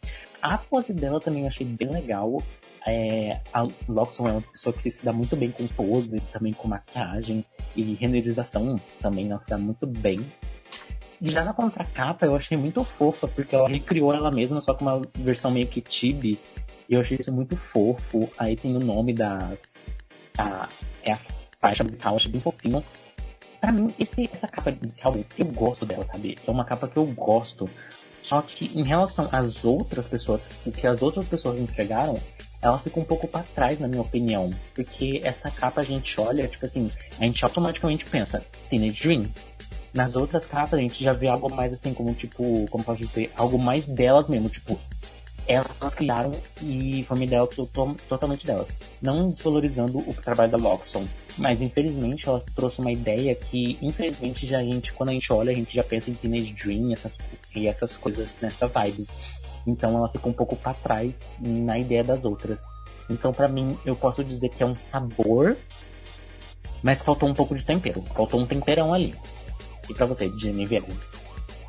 A 0.42 0.58
pose 0.58 0.94
dela 0.94 1.20
também 1.20 1.42
eu 1.42 1.48
achei 1.48 1.66
bem 1.66 1.90
legal. 1.90 2.42
É, 2.86 3.40
a 3.54 3.68
Loxon 3.88 4.28
é 4.28 4.32
uma 4.34 4.42
pessoa 4.42 4.74
que 4.74 4.90
se 4.90 5.06
dá 5.06 5.14
muito 5.14 5.36
bem 5.36 5.52
com 5.52 5.66
poses, 5.68 6.24
também 6.26 6.54
com 6.54 6.68
maquiagem 6.68 7.46
e 7.76 7.82
renderização 7.94 8.80
também, 9.02 9.32
ela 9.32 9.40
se 9.40 9.50
dá 9.50 9.58
muito 9.58 9.88
bem. 9.88 10.26
Já 11.22 11.44
na 11.44 11.54
contracapa 11.54 12.26
eu 12.26 12.36
achei 12.36 12.58
muito 12.58 12.84
fofa, 12.84 13.28
porque 13.28 13.56
ela 13.56 13.70
recriou 13.70 14.14
ela 14.14 14.30
mesma, 14.30 14.60
só 14.60 14.74
com 14.74 14.84
uma 14.84 15.02
versão 15.18 15.52
meio 15.52 15.68
que 15.68 15.80
tibi 15.80 16.38
eu 16.90 17.02
achei 17.02 17.18
isso 17.20 17.32
muito 17.32 17.56
fofo. 17.56 18.30
Aí 18.38 18.56
tem 18.56 18.76
o 18.76 18.80
nome 18.80 19.14
das. 19.14 19.86
A, 20.38 20.68
é 21.04 21.14
a 21.14 21.20
faixa 21.60 21.84
musical, 21.84 22.16
achei 22.16 22.32
bem 22.32 22.42
fofinho. 22.42 22.84
Pra 23.64 23.72
mim, 23.72 23.94
esse, 23.98 24.30
essa 24.34 24.46
capa 24.46 24.74
desse 24.74 25.00
álbum, 25.06 25.24
eu 25.38 25.46
gosto 25.46 25.86
dela, 25.86 26.04
sabe? 26.04 26.38
É 26.46 26.52
uma 26.52 26.66
capa 26.66 26.86
que 26.86 26.98
eu 26.98 27.06
gosto. 27.06 27.70
Só 28.22 28.42
que 28.42 28.70
em 28.78 28.84
relação 28.84 29.30
às 29.32 29.64
outras 29.64 30.06
pessoas, 30.06 30.50
o 30.66 30.72
que 30.74 30.86
as 30.86 31.02
outras 31.02 31.26
pessoas 31.26 31.58
entregaram, 31.58 32.20
ela 32.62 32.78
fica 32.78 33.00
um 33.00 33.06
pouco 33.06 33.26
para 33.26 33.44
trás, 33.56 33.80
na 33.80 33.88
minha 33.88 34.02
opinião. 34.02 34.52
Porque 34.76 35.22
essa 35.24 35.50
capa 35.50 35.80
a 35.80 35.84
gente 35.86 36.20
olha, 36.20 36.46
tipo 36.46 36.66
assim, 36.66 36.92
a 37.18 37.24
gente 37.24 37.42
automaticamente 37.46 38.04
pensa, 38.04 38.46
Teenage 38.70 39.02
Dream. 39.02 39.28
Nas 39.94 40.18
outras 40.18 40.46
capas 40.46 40.74
a 40.74 40.82
gente 40.82 41.02
já 41.02 41.14
vê 41.14 41.30
algo 41.30 41.50
mais 41.50 41.72
assim, 41.72 41.94
como 41.94 42.14
tipo, 42.14 42.66
como 42.70 42.84
posso 42.84 42.98
dizer, 43.00 43.32
algo 43.34 43.58
mais 43.58 43.86
delas 43.86 44.28
mesmo, 44.28 44.50
tipo, 44.50 44.78
elas 45.48 45.94
criaram 45.94 46.34
e 46.62 47.04
foi 47.08 47.18
uma 47.18 47.24
ideia 47.26 47.48
totalmente 48.08 48.46
delas. 48.46 48.70
Não 49.02 49.30
desvalorizando 49.30 50.00
o 50.00 50.14
trabalho 50.14 50.52
da 50.52 50.58
Loxon, 50.58 51.06
mas 51.38 51.62
infelizmente 51.62 52.28
ela 52.28 52.44
trouxe 52.56 52.80
uma 52.80 52.92
ideia 52.92 53.36
que, 53.36 53.78
infelizmente, 53.82 54.46
já 54.46 54.60
a 54.60 54.64
gente, 54.64 54.94
quando 54.94 55.10
a 55.10 55.14
gente 55.14 55.32
olha, 55.32 55.52
a 55.52 55.56
gente 55.56 55.74
já 55.74 55.84
pensa 55.84 56.10
em 56.10 56.14
Teenage 56.14 56.54
Dream 56.54 56.94
essas, 56.94 57.18
e 57.56 57.68
essas 57.68 57.98
coisas 57.98 58.36
nessa 58.42 58.68
vibe. 58.68 59.08
Então 59.66 59.98
ela 59.98 60.10
fica 60.10 60.28
um 60.28 60.34
pouco 60.34 60.56
para 60.56 60.74
trás 60.74 61.36
na 61.40 61.78
ideia 61.78 62.04
das 62.04 62.26
outras. 62.26 62.64
Então, 63.10 63.34
para 63.34 63.48
mim, 63.48 63.78
eu 63.86 63.96
posso 63.96 64.24
dizer 64.24 64.50
que 64.50 64.64
é 64.64 64.66
um 64.66 64.78
sabor, 64.78 65.58
mas 66.82 67.02
faltou 67.02 67.28
um 67.28 67.34
pouco 67.34 67.56
de 67.56 67.64
tempero. 67.64 68.02
Faltou 68.02 68.40
um 68.40 68.46
temperão 68.46 68.94
ali. 68.94 69.14
E 69.90 69.94
para 69.94 70.06
você, 70.06 70.30
Genevieve? 70.38 70.94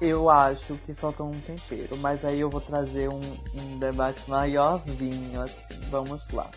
Eu 0.04 0.28
acho 0.28 0.74
que 0.76 0.92
faltou 0.92 1.26
um 1.26 1.40
tempero, 1.40 1.96
mas 1.96 2.24
aí 2.24 2.40
eu 2.40 2.50
vou 2.50 2.60
trazer 2.60 3.08
um, 3.08 3.22
um 3.54 3.78
debate 3.78 4.20
maiorzinho, 4.28 5.40
assim. 5.40 5.80
Vamos 5.90 6.28
lá. 6.30 6.50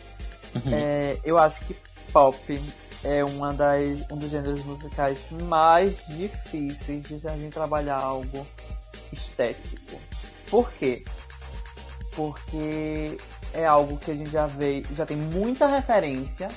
Uhum. 0.53 0.73
É, 0.73 1.17
eu 1.23 1.37
acho 1.37 1.61
que 1.61 1.75
pop 2.11 2.61
é 3.03 3.23
uma 3.23 3.53
das, 3.53 4.01
um 4.11 4.17
dos 4.17 4.29
gêneros 4.29 4.63
musicais 4.65 5.19
mais 5.43 5.95
difíceis 6.07 7.03
de 7.03 7.27
a 7.27 7.37
gente 7.37 7.53
trabalhar 7.53 7.97
algo 7.97 8.45
estético. 9.13 9.97
Por 10.49 10.69
quê? 10.71 11.05
Porque 12.15 13.17
é 13.53 13.65
algo 13.65 13.97
que 13.97 14.11
a 14.11 14.13
gente 14.13 14.31
já 14.31 14.45
vê, 14.45 14.83
já 14.93 15.05
tem 15.05 15.15
muita 15.15 15.67
referência, 15.67 16.49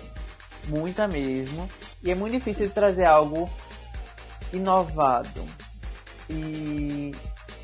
muita 0.66 1.06
mesmo, 1.06 1.68
e 2.02 2.10
é 2.10 2.14
muito 2.14 2.32
difícil 2.32 2.66
de 2.68 2.74
trazer 2.74 3.04
algo 3.04 3.48
inovado. 4.52 5.44
E 6.30 7.12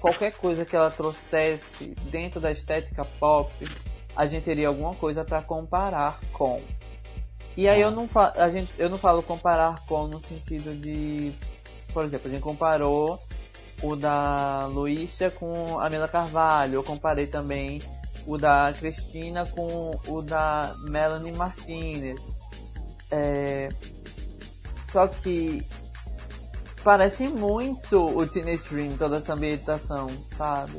qualquer 0.01 0.33
coisa 0.33 0.65
que 0.65 0.75
ela 0.75 0.91
trouxesse 0.91 1.95
dentro 2.11 2.41
da 2.41 2.51
estética 2.51 3.05
pop, 3.05 3.53
a 4.15 4.27
gente 4.27 4.45
teria 4.45 4.69
alguma 4.69 4.95
coisa 4.95 5.25
para 5.25 5.41
comparar 5.41 6.21
com. 6.33 6.61
E 7.57 7.69
aí 7.69 7.81
eu 7.81 7.91
não, 7.91 8.09
falo, 8.09 8.33
a 8.37 8.51
gente, 8.51 8.75
eu 8.77 8.91
não 8.91 8.99
falo 8.99 9.23
comparar 9.23 9.85
com 9.87 10.07
no 10.09 10.19
sentido 10.19 10.75
de. 10.75 11.33
Por 11.93 12.05
exemplo, 12.05 12.29
a 12.29 12.31
gente 12.31 12.43
comparou 12.43 13.19
o 13.83 13.95
da 13.95 14.67
Luísa 14.67 15.31
com 15.31 15.79
a 15.79 15.89
Mila 15.89 16.09
Carvalho. 16.09 16.75
Eu 16.75 16.83
comparei 16.83 17.27
também 17.27 17.81
o 18.27 18.37
da 18.37 18.75
Cristina 18.77 19.47
com 19.47 19.99
o 20.09 20.21
da 20.21 20.75
Melanie 20.89 21.33
Martinez. 21.33 22.21
É... 23.11 23.69
Só 24.91 25.07
que 25.07 25.65
parece 26.87 27.27
muito 27.27 27.99
o 28.17 28.25
Teenage 28.29 28.63
Dream, 28.71 28.97
toda 28.97 29.17
essa 29.17 29.35
ambientação, 29.35 30.09
sabe? 30.09 30.79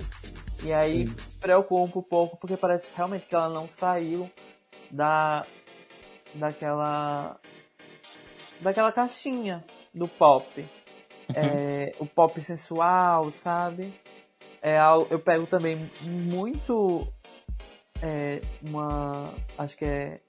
E 0.64 0.72
aí 0.72 1.06
Sim. 1.06 1.16
preocupa 1.42 2.00
um 2.00 2.02
pouco 2.02 2.38
porque 2.38 2.56
parece 2.56 2.88
realmente 2.96 3.28
que 3.28 3.36
ela 3.36 3.50
não 3.50 3.68
saiu 3.68 4.32
da 4.90 5.46
daquela 6.34 7.38
daquela 8.62 8.90
caixinha 8.90 9.66
do 9.94 10.08
pop. 10.08 10.62
Uhum. 10.62 11.36
É, 11.36 11.94
o 12.00 12.06
pop 12.06 12.40
sensual, 12.40 13.30
sabe? 13.30 13.94
É, 14.62 14.80
eu 15.10 15.20
pego 15.20 15.46
também 15.46 15.92
muito 16.04 17.06
é, 18.02 18.42
uma. 18.62 19.30
Acho 19.58 19.76
que 19.76 19.84
é. 19.84 20.22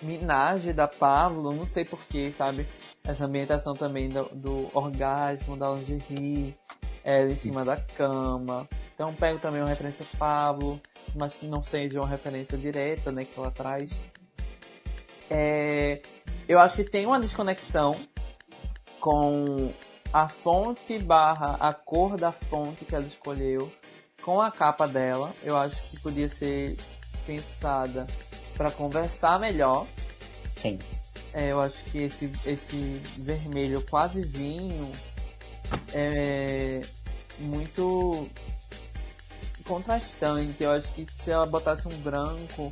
Minage 0.00 0.72
da 0.72 0.86
Pablo, 0.86 1.52
não 1.52 1.66
sei 1.66 1.84
porquê, 1.84 2.32
sabe? 2.36 2.68
Essa 3.04 3.24
ambientação 3.24 3.74
também 3.74 4.08
do, 4.08 4.24
do 4.32 4.70
orgasmo, 4.72 5.56
da 5.56 5.70
lingerie, 5.72 6.56
ela 7.02 7.30
em 7.30 7.36
cima 7.36 7.64
da 7.64 7.76
cama. 7.76 8.68
Então 8.94 9.12
pego 9.14 9.38
também 9.38 9.60
uma 9.60 9.68
referência 9.68 10.06
Pablo, 10.18 10.80
mas 11.14 11.34
que 11.34 11.46
não 11.46 11.62
seja 11.62 12.00
uma 12.00 12.08
referência 12.08 12.56
direta, 12.56 13.10
né, 13.10 13.24
que 13.24 13.38
ela 13.38 13.50
traz. 13.50 14.00
É, 15.28 16.00
eu 16.46 16.58
acho 16.58 16.76
que 16.76 16.84
tem 16.84 17.06
uma 17.06 17.18
desconexão 17.18 17.96
com 19.00 19.72
a 20.12 20.28
fonte 20.28 20.98
barra 20.98 21.56
a 21.58 21.72
cor 21.72 22.16
da 22.16 22.30
fonte 22.30 22.84
que 22.84 22.94
ela 22.94 23.06
escolheu 23.06 23.72
com 24.22 24.40
a 24.40 24.50
capa 24.50 24.86
dela. 24.86 25.32
Eu 25.42 25.56
acho 25.56 25.90
que 25.90 26.00
podia 26.00 26.28
ser 26.28 26.76
pensada 27.26 28.06
para 28.56 28.70
conversar 28.70 29.40
melhor. 29.40 29.86
Sim. 30.56 30.78
É, 31.34 31.50
eu 31.50 31.60
acho 31.60 31.82
que 31.84 31.98
esse, 31.98 32.30
esse 32.44 33.00
vermelho 33.18 33.82
quase 33.88 34.22
vinho 34.22 34.92
é 35.94 36.82
muito 37.38 38.28
contrastante. 39.64 40.62
Eu 40.62 40.72
acho 40.72 40.92
que 40.92 41.06
se 41.10 41.30
ela 41.30 41.46
botasse 41.46 41.88
um 41.88 41.96
branco 41.98 42.70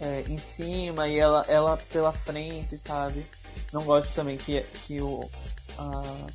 é, 0.00 0.24
em 0.28 0.38
cima 0.38 1.08
e 1.08 1.18
ela, 1.18 1.44
ela 1.48 1.76
pela 1.76 2.12
frente, 2.12 2.76
sabe? 2.78 3.26
Não 3.72 3.82
gosto 3.82 4.12
também 4.14 4.36
que, 4.36 4.60
que 4.86 5.00
o, 5.00 5.28
a, 5.76 6.26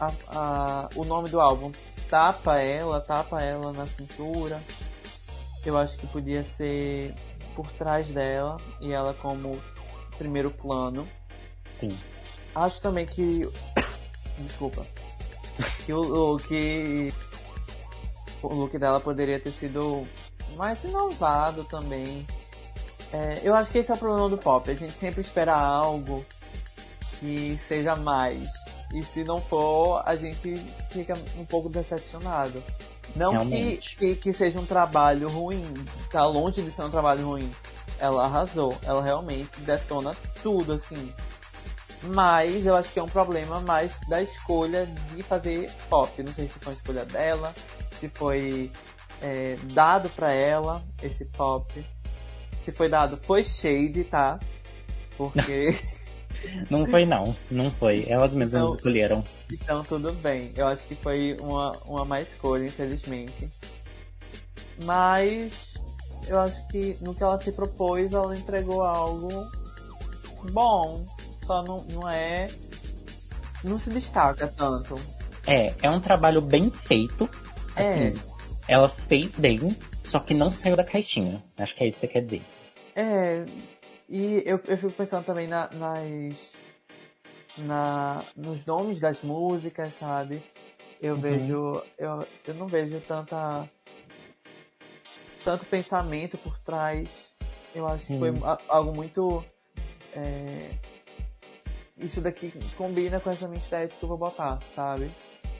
a, 0.00 0.12
a, 0.28 0.88
o 0.96 1.04
nome 1.04 1.28
do 1.28 1.40
álbum 1.40 1.72
tapa 2.08 2.58
ela, 2.60 3.00
tapa 3.00 3.42
ela 3.42 3.72
na 3.72 3.86
cintura. 3.86 4.60
Eu 5.64 5.78
acho 5.78 5.98
que 5.98 6.06
podia 6.06 6.44
ser 6.44 7.14
por 7.54 7.70
trás 7.72 8.08
dela 8.08 8.58
e 8.80 8.92
ela 8.92 9.14
como 9.14 9.58
primeiro 10.18 10.50
plano. 10.50 11.08
Sim. 11.78 11.96
Acho 12.54 12.80
também 12.80 13.06
que. 13.06 13.48
Desculpa. 14.38 14.86
Que 15.84 15.92
o 15.92 16.02
look. 16.02 17.12
O 18.42 18.54
look 18.54 18.78
dela 18.78 19.00
poderia 19.00 19.40
ter 19.40 19.52
sido 19.52 20.06
mais 20.56 20.82
inovado 20.84 21.64
também. 21.64 22.26
É, 23.12 23.40
eu 23.44 23.54
acho 23.54 23.70
que 23.70 23.78
esse 23.78 23.90
é 23.90 23.94
o 23.94 23.98
problema 23.98 24.28
do 24.28 24.38
pop. 24.38 24.70
A 24.70 24.74
gente 24.74 24.98
sempre 24.98 25.20
espera 25.20 25.54
algo 25.54 26.24
que 27.20 27.58
seja 27.66 27.94
mais. 27.94 28.48
E 28.92 29.02
se 29.02 29.24
não 29.24 29.40
for, 29.40 30.02
a 30.04 30.14
gente 30.16 30.56
fica 30.90 31.14
um 31.38 31.44
pouco 31.44 31.68
decepcionado. 31.68 32.62
Não 33.16 33.46
que, 33.46 33.76
que, 33.76 34.14
que, 34.16 34.32
seja 34.32 34.58
um 34.58 34.66
trabalho 34.66 35.28
ruim, 35.28 35.62
tá 36.10 36.26
longe 36.26 36.62
de 36.62 36.70
ser 36.70 36.82
um 36.82 36.90
trabalho 36.90 37.26
ruim. 37.26 37.50
Ela 38.04 38.24
arrasou, 38.24 38.76
ela 38.82 39.02
realmente 39.02 39.60
detona 39.60 40.14
tudo, 40.42 40.72
assim. 40.74 41.12
Mas 42.02 42.66
eu 42.66 42.76
acho 42.76 42.92
que 42.92 42.98
é 42.98 43.02
um 43.02 43.08
problema 43.08 43.60
mais 43.60 43.98
da 44.08 44.20
escolha 44.20 44.86
de 45.14 45.22
fazer 45.22 45.70
pop. 45.88 46.22
Não 46.22 46.32
sei 46.32 46.48
se 46.48 46.58
foi 46.58 46.72
a 46.72 46.76
escolha 46.76 47.04
dela, 47.06 47.54
se 47.98 48.08
foi 48.08 48.70
é, 49.22 49.56
dado 49.72 50.10
para 50.10 50.32
ela 50.34 50.84
esse 51.02 51.24
pop 51.24 51.72
se 52.64 52.72
foi 52.72 52.88
dado, 52.88 53.18
foi 53.18 53.44
shade, 53.44 54.04
tá? 54.04 54.40
Porque. 55.18 55.74
não 56.70 56.86
foi 56.86 57.04
não, 57.04 57.36
não 57.50 57.70
foi. 57.70 58.06
Elas 58.08 58.34
mesmas 58.34 58.62
então, 58.62 58.74
escolheram. 58.74 59.24
Então 59.52 59.84
tudo 59.84 60.12
bem. 60.14 60.50
Eu 60.56 60.66
acho 60.68 60.86
que 60.86 60.94
foi 60.94 61.36
uma, 61.40 61.72
uma 61.84 62.04
má 62.06 62.20
escolha, 62.22 62.64
infelizmente. 62.64 63.50
Mas 64.82 65.73
eu 66.28 66.38
acho 66.40 66.66
que 66.68 66.96
no 67.00 67.14
que 67.14 67.22
ela 67.22 67.40
se 67.40 67.52
propôs, 67.52 68.12
ela 68.12 68.36
entregou 68.36 68.82
algo 68.82 69.28
bom. 70.52 71.04
Só 71.44 71.62
não, 71.62 71.84
não 71.84 72.08
é. 72.08 72.48
Não 73.62 73.78
se 73.78 73.90
destaca 73.90 74.46
tanto. 74.46 74.94
É, 75.46 75.74
é 75.82 75.90
um 75.90 76.00
trabalho 76.00 76.40
bem 76.40 76.70
feito. 76.70 77.28
É. 77.76 77.90
Assim, 77.90 78.20
ela 78.68 78.88
fez 78.88 79.38
bem, 79.38 79.76
só 80.04 80.18
que 80.18 80.34
não 80.34 80.52
saiu 80.52 80.76
da 80.76 80.84
caixinha. 80.84 81.42
Acho 81.56 81.74
que 81.74 81.84
é 81.84 81.88
isso 81.88 82.00
que 82.00 82.06
você 82.06 82.12
quer 82.12 82.24
dizer. 82.24 82.42
É, 82.96 83.44
e 84.08 84.42
eu, 84.46 84.60
eu 84.66 84.78
fico 84.78 84.92
pensando 84.92 85.24
também 85.24 85.48
na, 85.48 85.68
nas. 85.72 86.52
Na, 87.58 88.20
nos 88.36 88.64
nomes 88.64 88.98
das 88.98 89.22
músicas, 89.22 89.94
sabe? 89.94 90.42
Eu 91.00 91.14
uhum. 91.14 91.20
vejo. 91.20 91.82
Eu, 91.98 92.26
eu 92.46 92.54
não 92.54 92.66
vejo 92.66 93.00
tanta. 93.00 93.68
Tanto 95.44 95.66
pensamento 95.66 96.38
por 96.38 96.58
trás. 96.58 97.34
Eu 97.74 97.86
acho 97.86 98.06
que 98.06 98.18
foi 98.18 98.32
algo 98.68 98.94
muito. 98.94 99.44
É, 100.14 100.70
isso 101.96 102.20
daqui 102.20 102.52
combina 102.76 103.20
com 103.20 103.30
essa 103.30 103.46
minha 103.46 103.60
estética 103.60 103.98
que 103.98 104.04
eu 104.04 104.08
vou 104.08 104.18
botar, 104.18 104.58
sabe? 104.74 105.10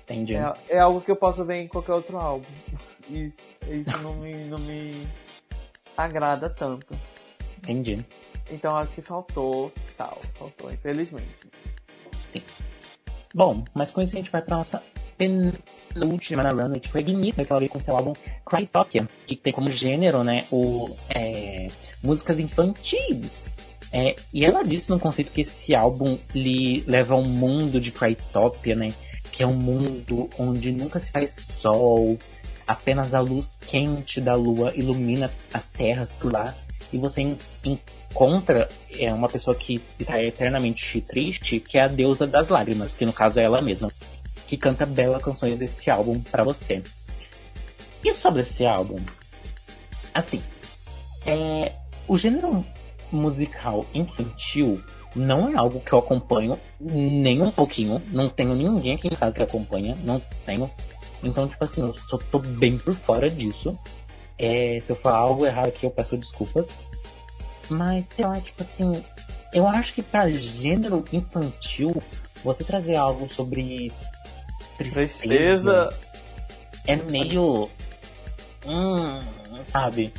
Entendi. 0.03 0.35
É, 0.35 0.53
é 0.69 0.79
algo 0.79 1.01
que 1.01 1.11
eu 1.11 1.17
posso 1.17 1.45
ver 1.45 1.57
em 1.57 1.69
qualquer 1.69 1.93
outro 1.93 2.17
álbum. 2.19 2.47
E 3.07 3.35
isso 3.69 3.99
não 3.99 4.15
me, 4.15 4.33
não 4.47 4.57
me 4.61 5.07
agrada 5.95 6.49
tanto. 6.49 6.99
Entendi. 7.59 8.03
Então 8.51 8.75
acho 8.75 8.95
que 8.95 9.03
faltou 9.03 9.71
sal. 9.79 10.19
Faltou, 10.39 10.73
infelizmente. 10.73 11.47
Sim. 12.33 12.43
Bom, 13.35 13.63
mas 13.75 13.91
com 13.91 14.01
isso 14.01 14.15
a 14.15 14.17
gente 14.17 14.31
vai 14.31 14.41
pra 14.41 14.57
nossa 14.57 14.83
penúltima 15.19 15.63
na 15.95 16.51
runway, 16.51 16.81
que 16.81 16.91
foi 16.91 17.01
Ignita, 17.01 17.45
que 17.45 17.53
ela 17.53 17.61
veio 17.61 17.71
com 17.71 17.81
seu 17.81 17.97
álbum 17.97 18.15
Crytopia, 18.45 19.09
que 19.27 19.37
tem 19.37 19.53
como 19.53 19.71
gênero, 19.71 20.25
né, 20.25 20.45
o, 20.51 20.95
é, 21.09 21.69
músicas 22.03 22.39
infantis. 22.39 23.49
É, 23.93 24.17
e 24.33 24.45
ela 24.45 24.65
disse 24.65 24.91
no 24.91 24.99
conceito 24.99 25.31
que 25.31 25.43
esse 25.43 25.75
álbum 25.75 26.19
lhe 26.35 26.83
leva 26.87 27.15
a 27.15 27.17
um 27.17 27.25
mundo 27.25 27.81
de 27.81 27.93
Crytopia, 27.93 28.75
né, 28.75 28.93
que 29.31 29.43
é 29.43 29.47
um 29.47 29.55
mundo 29.55 30.29
onde 30.39 30.73
nunca 30.73 30.99
se 30.99 31.11
faz 31.13 31.31
sol, 31.31 32.19
apenas 32.67 33.15
a 33.15 33.21
luz 33.21 33.59
quente 33.67 34.21
da 34.21 34.35
lua 34.35 34.73
ilumina 34.75 35.31
as 35.53 35.67
terras 35.67 36.11
por 36.11 36.33
lá 36.33 36.55
e 36.95 36.99
você 36.99 37.37
encontra 37.65 38.69
é, 38.99 39.13
uma 39.13 39.29
pessoa 39.29 39.57
que 39.57 39.83
está 39.99 40.23
eternamente 40.23 41.01
triste, 41.01 41.59
que 41.59 41.77
é 41.77 41.83
a 41.83 41.89
deusa 41.89 42.27
das 42.27 42.49
lágrimas, 42.49 42.95
que 42.95 43.05
no 43.05 43.13
caso 43.13 43.41
é 43.41 43.43
ela 43.43 43.61
mesma, 43.61 43.91
que 44.47 44.57
canta 44.57 44.87
belas 44.87 45.23
canções 45.23 45.59
desse 45.59 45.91
álbum 45.91 46.21
para 46.21 46.45
você. 46.45 46.83
E 48.05 48.13
sobre 48.13 48.43
esse 48.43 48.67
álbum, 48.67 49.01
assim, 50.13 50.43
é, 51.27 51.73
o 52.07 52.19
gênero 52.19 52.65
musical 53.11 53.87
infantil 53.95 54.83
não 55.15 55.49
é 55.49 55.57
algo 55.57 55.81
que 55.81 55.93
eu 55.93 55.99
acompanho 55.99 56.59
nem 56.79 57.41
um 57.43 57.51
pouquinho. 57.51 58.03
Não 58.09 58.29
tenho 58.29 58.55
ninguém 58.55 58.95
aqui 58.95 59.09
em 59.09 59.17
casa 59.17 59.35
que 59.35 59.43
acompanha, 59.43 59.97
não 60.03 60.21
tenho. 60.45 60.71
Então, 61.23 61.49
tipo 61.49 61.65
assim, 61.65 61.81
eu 61.81 61.95
só 61.95 62.19
tô 62.19 62.39
bem 62.39 62.77
por 62.77 62.95
fora 62.95 63.31
disso. 63.31 63.73
É, 64.39 64.81
se 64.85 64.93
eu 64.93 64.97
falar 64.97 65.19
algo 65.19 65.47
errado 65.47 65.69
aqui, 65.69 65.87
eu 65.87 65.91
peço 65.91 66.19
desculpas. 66.19 66.69
Mas, 67.71 68.05
sei 68.15 68.27
lá, 68.27 68.41
tipo 68.41 68.63
assim, 68.63 69.03
eu 69.53 69.67
acho 69.67 69.95
que 69.95 70.03
pra 70.03 70.29
gênero 70.29 71.05
infantil, 71.13 72.03
você 72.43 72.65
trazer 72.65 72.97
algo 72.97 73.33
sobre 73.33 73.91
tristeza, 74.79 75.19
tristeza. 75.19 75.95
é 76.87 76.97
meio. 76.97 77.69
Hum, 78.67 79.21
sabe? 79.71 80.13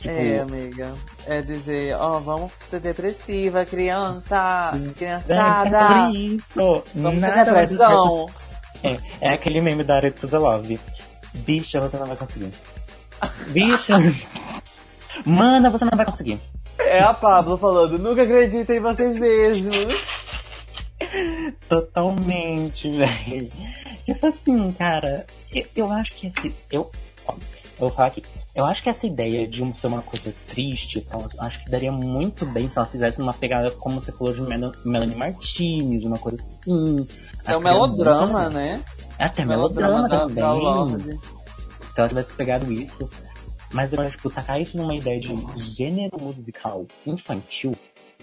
Tipo, 0.00 0.14
é, 0.14 0.40
amiga. 0.40 0.94
É 1.26 1.40
dizer, 1.40 1.94
ó, 1.94 2.16
oh, 2.16 2.20
vamos 2.20 2.52
ser 2.68 2.80
depressiva, 2.80 3.64
criança, 3.64 4.72
criançada. 4.96 6.08
É 6.08 6.10
isso. 6.10 6.84
Vamos 6.94 7.20
ter 7.20 7.44
depressão. 7.44 8.26
É, 8.82 8.98
é 9.20 9.32
aquele 9.32 9.60
meme 9.60 9.84
da 9.84 9.96
Aretusa 9.96 10.40
Love. 10.40 10.80
Bicha, 11.34 11.80
você 11.80 11.96
não 11.96 12.06
vai 12.06 12.16
conseguir. 12.16 12.50
Bicha. 13.48 13.96
Mana, 15.24 15.70
você 15.70 15.84
não 15.84 15.96
vai 15.96 16.04
conseguir. 16.04 16.40
É 16.78 17.00
a 17.00 17.14
Pablo 17.14 17.56
falando, 17.56 17.98
nunca 17.98 18.22
acredita 18.22 18.74
em 18.74 18.80
vocês 18.80 19.16
mesmos. 19.16 20.11
Totalmente, 21.72 22.90
velho. 22.92 23.50
Tipo 24.04 24.26
assim, 24.26 24.72
cara, 24.72 25.24
eu, 25.54 25.64
eu 25.74 25.92
acho 25.92 26.12
que 26.12 26.26
esse. 26.26 26.54
Eu, 26.70 26.90
ó, 27.26 27.32
eu 27.32 27.38
vou 27.78 27.90
falar 27.90 28.08
aqui. 28.08 28.22
Eu 28.54 28.66
acho 28.66 28.82
que 28.82 28.90
essa 28.90 29.06
ideia 29.06 29.48
de 29.48 29.80
ser 29.80 29.86
uma 29.86 30.02
coisa 30.02 30.34
triste 30.46 30.98
então, 30.98 31.26
acho 31.38 31.64
que 31.64 31.70
daria 31.70 31.90
muito 31.90 32.44
bem 32.44 32.68
se 32.68 32.76
ela 32.76 32.86
fizesse 32.86 33.18
uma 33.22 33.32
pegada, 33.32 33.70
como 33.70 33.98
você 33.98 34.12
falou, 34.12 34.34
de 34.34 34.42
Melanie 34.42 35.16
Martinez, 35.16 36.04
uma 36.04 36.18
coisa 36.18 36.36
assim. 36.36 37.08
É 37.46 37.56
um 37.56 37.60
melodrama, 37.60 38.50
né? 38.50 38.84
É 39.18 39.24
até 39.24 39.42
melodrama, 39.42 40.06
melodrama 40.28 40.98
também. 40.98 41.18
Se 41.94 42.00
ela 42.00 42.08
tivesse 42.08 42.32
pegado 42.34 42.70
isso. 42.70 43.08
Mas 43.72 43.94
eu 43.94 44.02
acho 44.02 44.18
que 44.18 44.28
tacar 44.28 44.60
isso 44.60 44.76
numa 44.76 44.94
ideia 44.94 45.18
de 45.18 45.34
gênero 45.56 46.20
musical 46.20 46.84
infantil 47.06 47.74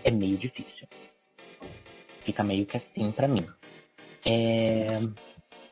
é 0.04 0.12
meio 0.12 0.38
difícil. 0.38 0.88
Fica 2.30 2.44
meio 2.44 2.64
que 2.64 2.78
assim 2.78 3.12
para 3.12 3.28
mim. 3.28 3.44
É... 4.24 5.00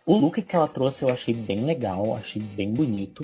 O 0.04 0.18
look 0.18 0.42
que 0.42 0.56
ela 0.56 0.68
trouxe 0.68 1.04
eu 1.04 1.10
achei 1.10 1.36
bem 1.36 1.66
legal, 1.66 2.16
achei 2.16 2.42
bem 2.42 2.74
bonito. 2.74 3.24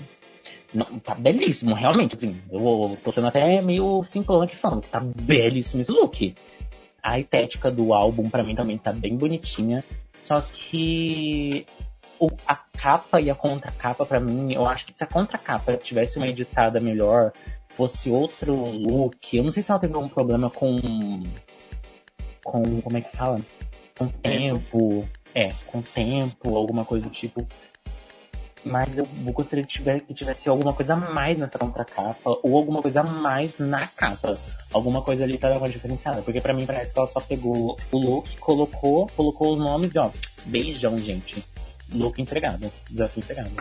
Não, 0.71 0.99
tá 0.99 1.15
belíssimo, 1.15 1.73
realmente, 1.73 2.15
assim. 2.15 2.39
Eu 2.51 2.95
tô 3.03 3.11
sendo 3.11 3.25
até 3.25 3.59
meio 3.63 4.03
simplão 4.03 4.43
aqui 4.43 4.55
falando 4.55 4.84
que 4.84 4.89
tá 4.89 4.99
belíssimo 4.99 5.81
esse 5.81 5.91
look. 5.91 6.36
A 7.01 7.17
estética 7.17 7.71
do 7.71 7.91
álbum 7.91 8.29
para 8.29 8.43
mim 8.43 8.53
também 8.53 8.77
tá 8.77 8.93
bem 8.93 9.17
bonitinha. 9.17 9.84
Só 10.23 10.39
que 10.39 11.65
o, 12.19 12.29
a 12.47 12.55
capa 12.55 13.19
e 13.19 13.31
a 13.31 13.36
contracapa 13.36 14.05
para 14.05 14.19
mim, 14.19 14.53
eu 14.53 14.67
acho 14.67 14.86
que 14.86 14.93
se 14.93 15.03
a 15.03 15.07
contracapa 15.07 15.75
tivesse 15.75 16.19
uma 16.19 16.27
editada 16.27 16.79
melhor, 16.79 17.34
fosse 17.69 18.11
outro 18.11 18.53
look, 18.53 19.36
eu 19.36 19.43
não 19.43 19.51
sei 19.51 19.63
se 19.63 19.71
ela 19.71 19.79
teve 19.79 19.95
algum 19.95 20.07
problema 20.07 20.51
com 20.51 21.23
com 22.43 22.81
como 22.81 22.97
é 22.97 23.01
que 23.01 23.15
fala? 23.15 23.39
Com 23.97 24.07
tempo, 24.07 25.07
é, 25.33 25.49
com 25.67 25.81
tempo, 25.81 26.55
alguma 26.55 26.85
coisa 26.85 27.05
do 27.05 27.09
tipo. 27.09 27.47
Mas 28.65 28.97
eu 28.97 29.05
gostaria 29.33 29.65
que 29.65 30.13
tivesse 30.13 30.47
alguma 30.47 30.73
coisa 30.73 30.93
a 30.93 30.95
mais 30.95 31.37
nessa 31.37 31.59
contracapa, 31.59 32.39
ou 32.41 32.57
alguma 32.57 32.81
coisa 32.81 33.01
a 33.01 33.03
mais 33.03 33.57
na 33.59 33.85
capa. 33.87 34.37
Alguma 34.71 35.01
coisa 35.01 35.25
ali 35.25 35.37
pra 35.37 35.49
dar 35.49 35.57
uma 35.57 35.69
diferenciada. 35.69 36.21
Porque 36.21 36.39
para 36.39 36.53
mim 36.53 36.65
parece 36.65 36.93
que 36.93 36.99
ela 36.99 37.07
só 37.07 37.19
pegou 37.19 37.77
o 37.91 37.97
look, 37.97 38.37
colocou, 38.37 39.07
colocou 39.15 39.53
os 39.53 39.59
nomes 39.59 39.93
e 39.93 39.99
ó, 39.99 40.09
beijão, 40.45 40.97
gente. 40.97 41.43
Look 41.93 42.21
entregado, 42.21 42.71
desafio 42.89 43.21
entregado. 43.21 43.51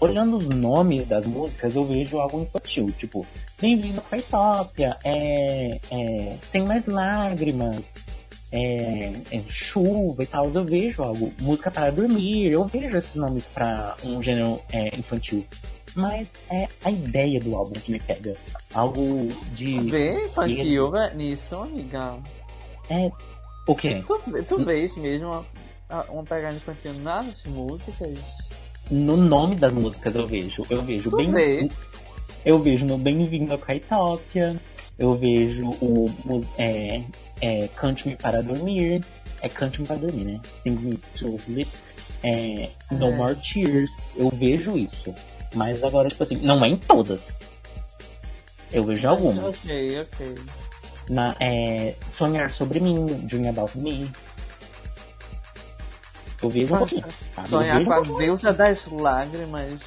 Olhando 0.00 0.38
os 0.38 0.48
nomes 0.48 1.06
das 1.06 1.26
músicas, 1.26 1.74
eu 1.74 1.84
vejo 1.84 2.18
algo 2.18 2.40
infantil, 2.40 2.92
tipo, 2.96 3.26
Bem-vindo 3.60 4.00
a 4.12 4.16
Itópia, 4.16 4.96
é, 5.02 5.80
é, 5.90 6.36
Sem 6.48 6.62
Mais 6.62 6.86
Lágrimas, 6.86 8.06
é, 8.52 9.12
é, 9.32 9.42
chuva 9.48 10.22
e 10.22 10.26
tal, 10.26 10.48
eu 10.50 10.64
vejo 10.64 11.02
algo, 11.02 11.32
música 11.40 11.68
para 11.68 11.90
dormir, 11.90 12.52
eu 12.52 12.64
vejo 12.66 12.96
esses 12.96 13.16
nomes 13.16 13.48
para 13.48 13.96
um 14.04 14.22
gênero 14.22 14.60
é, 14.72 14.96
infantil. 14.96 15.44
Mas 15.96 16.28
é 16.48 16.68
a 16.84 16.90
ideia 16.92 17.40
do 17.40 17.56
álbum 17.56 17.72
que 17.72 17.90
me 17.90 17.98
pega. 17.98 18.36
Algo 18.72 19.28
de. 19.52 19.80
Vê 19.90 20.26
infantil 20.26 20.92
que... 20.92 21.16
nisso, 21.16 21.56
amiga. 21.56 22.18
É. 22.88 23.10
O 23.66 23.74
quê? 23.74 24.04
Tu, 24.06 24.44
tu 24.44 24.64
vês 24.64 24.96
mesmo 24.96 25.44
uma, 25.88 26.02
uma 26.04 26.22
pegada 26.22 26.54
infantil 26.54 26.94
nas 27.00 27.42
músicas? 27.44 28.47
No 28.90 29.16
nome 29.16 29.56
das 29.56 29.72
músicas 29.72 30.14
eu 30.14 30.26
vejo. 30.26 30.64
Eu 30.70 30.82
vejo 30.82 31.10
tu 31.10 31.16
bem. 31.16 31.30
Vê? 31.30 31.68
Eu 32.44 32.58
vejo 32.58 32.86
no 32.86 32.96
Bem-vindo 32.96 33.52
a 33.52 33.58
Caetópia. 33.58 34.60
Eu 34.98 35.14
vejo 35.14 35.68
o, 35.80 36.06
o 36.26 36.46
é, 36.56 37.02
é 37.40 37.68
Cante-me 37.68 38.16
para 38.16 38.42
dormir. 38.42 39.04
É 39.42 39.48
Cante-me 39.48 39.86
para 39.86 39.96
dormir, 39.96 40.24
né? 40.24 40.40
Sing 40.62 40.78
Me 40.80 40.96
to 41.16 41.36
Sleep. 41.36 41.70
É, 42.22 42.70
no 42.92 43.08
é. 43.08 43.16
More 43.16 43.36
Tears. 43.36 44.12
Eu 44.16 44.30
vejo 44.30 44.76
isso. 44.76 45.14
Mas 45.54 45.84
agora, 45.84 46.08
tipo 46.08 46.22
assim, 46.22 46.36
não 46.36 46.64
é 46.64 46.68
em 46.68 46.76
todas. 46.76 47.36
Eu 48.72 48.84
vejo 48.84 49.08
algumas. 49.08 49.64
Ok, 49.64 50.00
ok. 50.00 50.34
Na, 51.08 51.34
é, 51.40 51.94
Sonhar 52.10 52.50
sobre 52.50 52.80
mim, 52.80 53.06
Dream 53.24 53.48
About 53.48 53.78
Me. 53.78 54.10
Eu 56.42 56.48
vejo 56.50 56.74
um 56.74 56.78
pouquinho. 56.78 57.04
Sabe? 57.32 57.48
Sonhar 57.48 57.84
com 57.84 57.92
a 57.92 58.00
deusa 58.00 58.52
das 58.52 58.86
lágrimas. 58.86 59.80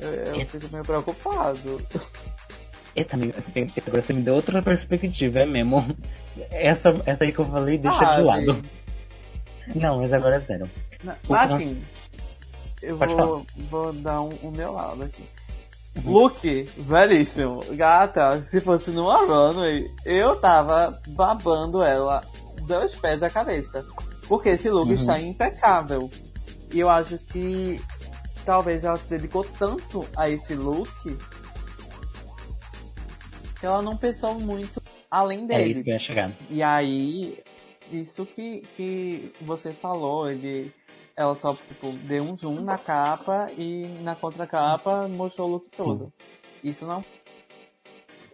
Eu, 0.00 0.10
eu 0.10 0.40
é. 0.40 0.44
fico 0.44 0.68
meio 0.72 0.84
preocupado. 0.84 1.80
Eita, 2.94 3.16
agora 3.16 4.02
você 4.02 4.12
me 4.12 4.22
deu 4.22 4.34
outra 4.34 4.62
perspectiva, 4.62 5.40
é 5.40 5.46
mesmo. 5.46 5.96
Essa, 6.50 6.90
essa 7.04 7.24
aí 7.24 7.32
que 7.32 7.38
eu 7.38 7.46
falei 7.46 7.78
deixa 7.78 7.98
ah, 7.98 8.16
de 8.16 8.22
lado. 8.22 8.62
Não, 9.74 10.00
mas 10.00 10.12
agora 10.12 10.36
é 10.36 10.40
zero. 10.40 10.70
Não, 11.02 11.14
assim, 11.34 11.78
eu 12.82 12.96
vou, 12.96 13.46
vou 13.70 13.92
dar 13.92 14.20
um, 14.22 14.30
o 14.42 14.50
meu 14.50 14.72
lado 14.72 15.02
aqui. 15.02 15.24
Uhum. 16.04 16.12
Luke, 16.12 16.62
velhíssimo. 16.78 17.62
Gata, 17.72 18.40
se 18.40 18.60
fosse 18.60 18.90
numa 18.90 19.24
runway, 19.26 19.86
eu 20.04 20.36
tava 20.36 20.98
babando 21.08 21.82
ela 21.82 22.22
dois 22.62 22.94
pés 22.94 23.20
da 23.20 23.30
cabeça. 23.30 23.84
Porque 24.28 24.50
esse 24.50 24.68
look 24.68 24.88
uhum. 24.88 24.94
está 24.94 25.20
impecável. 25.20 26.10
E 26.72 26.80
eu 26.80 26.88
acho 26.88 27.18
que 27.18 27.80
talvez 28.44 28.84
ela 28.84 28.96
se 28.96 29.08
dedicou 29.08 29.44
tanto 29.44 30.06
a 30.16 30.28
esse 30.28 30.54
look 30.54 30.88
ela 33.66 33.82
não 33.82 33.96
pensou 33.96 34.38
muito 34.38 34.82
além 35.10 35.46
dele. 35.46 35.62
É 35.62 35.68
isso 35.68 35.82
que 35.82 35.90
eu 35.90 35.94
ia 35.94 35.98
chegar. 35.98 36.32
E 36.48 36.62
aí, 36.62 37.42
isso 37.90 38.24
que, 38.24 38.62
que 38.74 39.32
você 39.40 39.72
falou, 39.72 40.30
ele, 40.30 40.72
ela 41.16 41.34
só 41.34 41.54
tipo, 41.54 41.90
deu 41.92 42.22
um 42.22 42.36
zoom 42.36 42.60
na 42.60 42.78
capa 42.78 43.50
e 43.56 43.86
na 44.02 44.14
contracapa 44.14 45.08
mostrou 45.08 45.48
o 45.48 45.52
look 45.52 45.70
todo. 45.70 46.06
Sim. 46.06 46.12
Isso 46.70 46.86
não, 46.86 47.04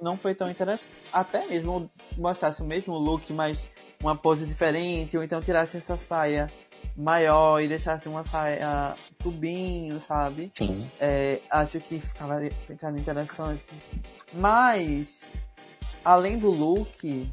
não 0.00 0.16
foi 0.16 0.34
tão 0.34 0.50
interessante. 0.50 0.92
Até 1.12 1.46
mesmo 1.46 1.90
mostrasse 2.16 2.62
o 2.62 2.66
mesmo 2.66 2.96
look, 2.96 3.32
mas 3.32 3.68
uma 4.02 4.16
pose 4.16 4.44
diferente, 4.44 5.16
ou 5.16 5.22
então 5.22 5.40
tirasse 5.40 5.76
essa 5.76 5.96
saia 5.96 6.50
maior 6.96 7.60
e 7.60 7.68
deixasse 7.68 8.08
uma 8.08 8.24
saia 8.24 8.94
tubinho, 9.18 10.00
sabe? 10.00 10.50
Sim. 10.52 10.90
É, 11.00 11.38
acho 11.48 11.80
que 11.80 12.00
ficava, 12.00 12.40
ficaria 12.66 13.00
interessante. 13.00 13.62
Mas, 14.32 15.30
além 16.04 16.38
do 16.38 16.50
look, 16.50 17.30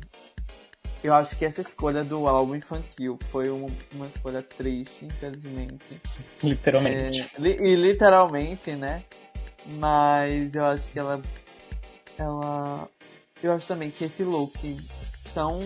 eu 1.03 1.13
acho 1.13 1.36
que 1.36 1.45
essa 1.45 1.61
escolha 1.61 2.03
do 2.03 2.28
álbum 2.28 2.55
infantil 2.55 3.17
foi 3.32 3.49
uma, 3.49 3.70
uma 3.93 4.07
escolha 4.07 4.41
triste, 4.41 5.05
infelizmente. 5.05 5.99
Literalmente. 6.43 7.22
É, 7.22 7.41
li, 7.41 7.57
e 7.59 7.76
literalmente, 7.76 8.72
né? 8.72 9.03
Mas 9.65 10.55
eu 10.55 10.65
acho 10.65 10.91
que 10.91 10.99
ela. 10.99 11.22
Ela. 12.17 12.88
Eu 13.41 13.53
acho 13.53 13.67
também 13.67 13.89
que 13.89 14.03
esse 14.03 14.24
look 14.24 14.78
tão 15.34 15.59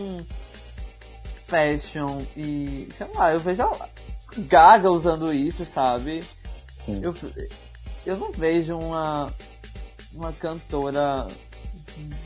fashion 1.53 2.25
e. 2.35 2.89
sei 2.97 3.07
lá, 3.13 3.31
eu 3.31 3.39
vejo 3.39 3.61
a 3.61 3.87
Gaga 4.35 4.89
usando 4.89 5.31
isso, 5.31 5.63
sabe? 5.63 6.23
Sim. 6.79 6.99
Eu, 7.03 7.15
eu 8.05 8.17
não 8.17 8.31
vejo 8.31 8.75
uma 8.77 9.31
uma 10.15 10.33
cantora 10.33 11.27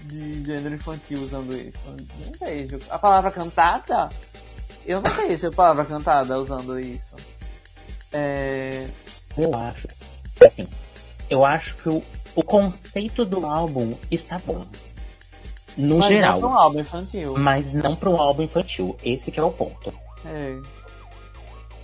de 0.05 0.45
gênero 0.45 0.75
infantil 0.75 1.21
usando 1.21 1.55
isso. 1.55 1.78
Não 1.86 2.47
vejo. 2.47 2.80
A 2.89 2.97
palavra 2.97 3.30
cantada? 3.30 4.09
Eu 4.86 5.01
não 5.01 5.11
vejo 5.11 5.47
a 5.47 5.51
palavra 5.51 5.84
cantada 5.84 6.39
usando 6.39 6.80
isso. 6.80 7.15
É... 8.13 8.88
Eu 9.38 9.53
acho. 9.53 9.88
Assim, 10.45 10.67
eu 11.30 11.43
acho 11.43 11.75
que 11.75 11.89
o, 11.89 12.01
o 12.36 12.43
conceito 12.43 13.25
do 13.25 13.45
álbum 13.45 13.93
está 14.09 14.39
bom. 14.39 14.65
No 15.78 15.99
mas 15.99 16.07
geral. 16.07 16.41
Mas 16.41 16.41
não 16.41 16.49
para 16.49 16.49
um 16.49 16.59
álbum 16.59 16.80
infantil. 16.80 17.38
Mas 17.38 17.73
não 17.73 17.95
para 17.95 18.09
um 18.09 18.17
álbum 18.19 18.43
infantil. 18.43 18.97
Esse 19.03 19.32
que 19.32 19.39
é 19.39 19.43
o 19.43 19.51
ponto. 19.51 19.93
É. 20.25 20.57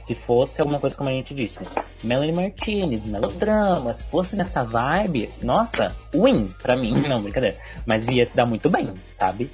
Se 0.06 0.14
fosse 0.14 0.60
alguma 0.60 0.80
coisa 0.80 0.98
como 0.98 1.10
a 1.10 1.14
gente 1.14 1.34
disse, 1.34 1.64
Melanie 2.04 2.34
Martinez, 2.34 3.06
melodrama, 3.06 3.94
se 3.94 4.04
fosse 4.04 4.36
nessa 4.36 4.64
vibe, 4.64 5.30
nossa, 5.42 5.96
win 6.14 6.48
pra 6.62 6.76
mim, 6.76 6.92
não, 7.08 7.22
brincadeira. 7.22 7.58
Mas 7.86 8.08
ia 8.10 8.26
se 8.26 8.36
dar 8.36 8.46
muito 8.46 8.70
bem, 8.70 8.94
sabe? 9.14 9.50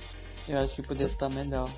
Eu 0.47 0.57
acho 0.57 0.73
que 0.75 0.81
podia 0.81 1.05
estar 1.05 1.29
melhor. 1.29 1.69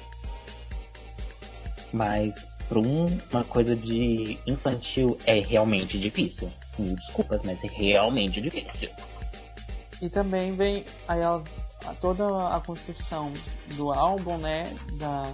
Mas 1.91 2.47
pra 2.69 2.79
um, 2.79 3.19
uma 3.33 3.43
coisa 3.43 3.75
de 3.75 4.37
infantil 4.47 5.17
é 5.25 5.41
realmente 5.41 5.99
difícil. 5.99 6.49
desculpas, 6.79 7.41
mas 7.43 7.61
é 7.65 7.67
realmente 7.67 8.39
difícil. 8.39 8.89
E 10.01 10.07
também 10.07 10.53
vem 10.53 10.85
aí 11.09 11.21
a, 11.21 11.41
a, 11.85 11.93
toda 11.93 12.55
a 12.55 12.59
construção 12.59 13.31
do 13.75 13.91
álbum, 13.91 14.37
né? 14.37 14.75
Da, 14.93 15.31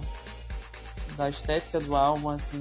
da 1.16 1.28
estética 1.28 1.80
do 1.80 1.96
álbum, 1.96 2.30
assim. 2.30 2.60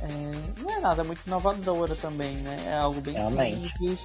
É, 0.00 0.60
não 0.60 0.70
é 0.70 0.80
nada 0.80 1.04
muito 1.04 1.24
inovadora 1.26 1.94
também, 1.94 2.34
né? 2.36 2.56
É 2.66 2.74
algo 2.74 3.00
bem 3.00 3.14
Realmente. 3.14 3.68
simples. 3.68 4.00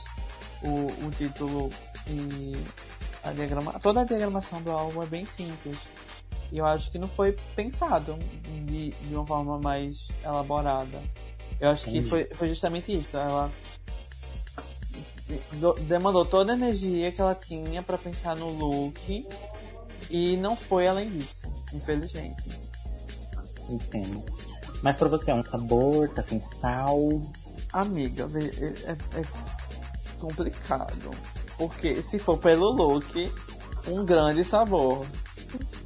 O, 0.63 1.05
o 1.05 1.11
título 1.11 1.71
e 2.07 2.57
a 3.23 3.31
diagrama, 3.31 3.73
toda 3.79 4.01
a 4.01 4.03
diagramação 4.03 4.61
do 4.61 4.71
álbum 4.71 5.03
é 5.03 5.05
bem 5.05 5.25
simples. 5.25 5.77
E 6.51 6.57
eu 6.57 6.65
acho 6.65 6.89
que 6.89 6.97
não 6.97 7.07
foi 7.07 7.33
pensado 7.55 8.17
de, 8.65 8.91
de 8.91 9.15
uma 9.15 9.25
forma 9.25 9.59
mais 9.59 10.07
elaborada. 10.23 11.01
Eu 11.59 11.69
acho 11.69 11.89
que 11.89 12.01
foi, 12.03 12.25
foi 12.33 12.47
justamente 12.47 12.93
isso. 12.93 13.17
Ela 13.17 13.51
demandou 15.87 16.25
toda 16.25 16.53
a 16.53 16.55
energia 16.55 17.11
que 17.11 17.19
ela 17.19 17.35
tinha 17.35 17.83
para 17.83 17.97
pensar 17.97 18.35
no 18.35 18.49
look 18.49 19.27
e 20.09 20.37
não 20.37 20.55
foi 20.55 20.87
além 20.87 21.09
disso, 21.09 21.47
infelizmente. 21.73 22.49
Entendo. 23.69 24.23
Mas 24.81 24.95
para 24.95 25.09
você 25.09 25.31
é 25.31 25.35
um 25.35 25.43
sabor, 25.43 26.07
tá 26.09 26.23
sem 26.23 26.39
sal? 26.39 26.99
Amiga, 27.73 28.27
é, 28.35 28.91
é, 28.91 29.19
é 29.19 29.25
complicado. 30.19 31.11
Porque 31.57 32.01
se 32.01 32.19
for 32.19 32.37
pelo 32.37 32.71
look, 32.71 33.31
um 33.87 34.05
grande 34.05 34.43
sabor. 34.43 35.05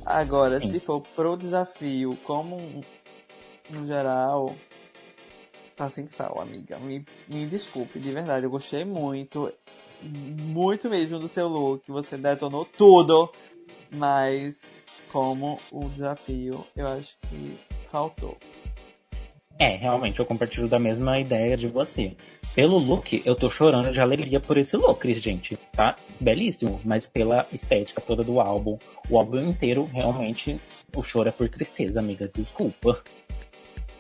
Agora, 0.06 0.60
Sim. 0.60 0.72
se 0.72 0.80
for 0.80 1.02
pro 1.16 1.38
desafio, 1.38 2.18
como 2.24 2.84
no 3.70 3.86
geral, 3.86 4.56
tá 5.82 5.90
sem 5.90 6.08
sal, 6.08 6.40
amiga. 6.40 6.78
Me, 6.78 7.04
me 7.28 7.46
desculpe, 7.48 8.00
de 8.00 8.12
verdade, 8.12 8.46
eu 8.46 8.52
gostei 8.52 8.86
muito. 8.86 9.52
Muito 10.04 10.90
mesmo 10.90 11.18
do 11.18 11.28
seu 11.28 11.48
look. 11.48 11.92
Você 11.92 12.18
detonou 12.18 12.66
tudo. 12.66 13.32
Mas, 13.90 14.72
como 15.12 15.60
o 15.72 15.90
desafio, 15.90 16.66
eu 16.76 16.88
acho 16.88 17.18
que 17.22 17.58
faltou. 17.90 18.38
É, 19.60 19.76
realmente, 19.76 20.20
eu 20.20 20.26
compartilho 20.26 20.68
da 20.68 20.80
mesma 20.80 21.20
ideia 21.20 21.58
de 21.58 21.68
você. 21.68 22.16
Pelo 22.54 22.78
look, 22.78 23.22
eu 23.26 23.36
tô 23.36 23.50
chorando 23.50 23.92
de 23.92 24.02
alegria 24.02 24.40
por 24.40 24.58
esse 24.58 24.78
look, 24.78 25.12
gente. 25.16 25.58
Tá 25.74 25.96
belíssimo, 26.20 26.80
mas 26.84 27.06
pela 27.06 27.48
estética 27.52 28.02
toda 28.02 28.24
do 28.24 28.40
álbum, 28.40 28.78
o 29.10 29.18
álbum 29.18 29.40
inteiro, 29.40 29.86
realmente, 29.86 30.60
o 30.96 31.04
choro 31.04 31.30
é 31.30 31.32
por 31.32 31.50
tristeza, 31.50 32.00
amiga. 32.00 32.30
Desculpa. 32.34 33.04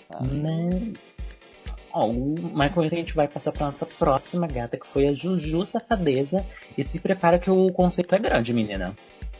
Ah. 0.10 0.24
Né? 0.24 0.94
Ó, 1.94 2.12
mas 2.54 2.74
com 2.74 2.84
isso 2.84 2.96
a 2.96 2.98
gente 2.98 3.14
vai 3.14 3.28
passar 3.28 3.52
pra 3.52 3.66
nossa 3.66 3.86
próxima 3.86 4.48
gata, 4.48 4.78
que 4.78 4.88
foi 4.88 5.08
a 5.08 5.14
Juju 5.14 5.66
Safadeza. 5.66 6.46
E 6.78 6.84
se 6.84 7.00
prepara 7.00 7.39
que 7.39 7.52
o 7.52 7.72
conceito 7.72 8.16
é 8.16 8.20
grande, 8.20 8.54
menina. 8.54 8.96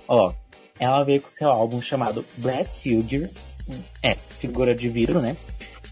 Ó, 0.08 0.34
ela 0.80 1.04
veio 1.04 1.22
com 1.22 1.30
seu 1.30 1.49
álbum 1.49 1.82
chamado 1.82 2.26
Blast 2.38 2.80
Figure. 2.80 3.30
É, 4.04 4.16
figura 4.16 4.76
de 4.76 4.89
vidro, 4.89 5.22
né? 5.22 5.38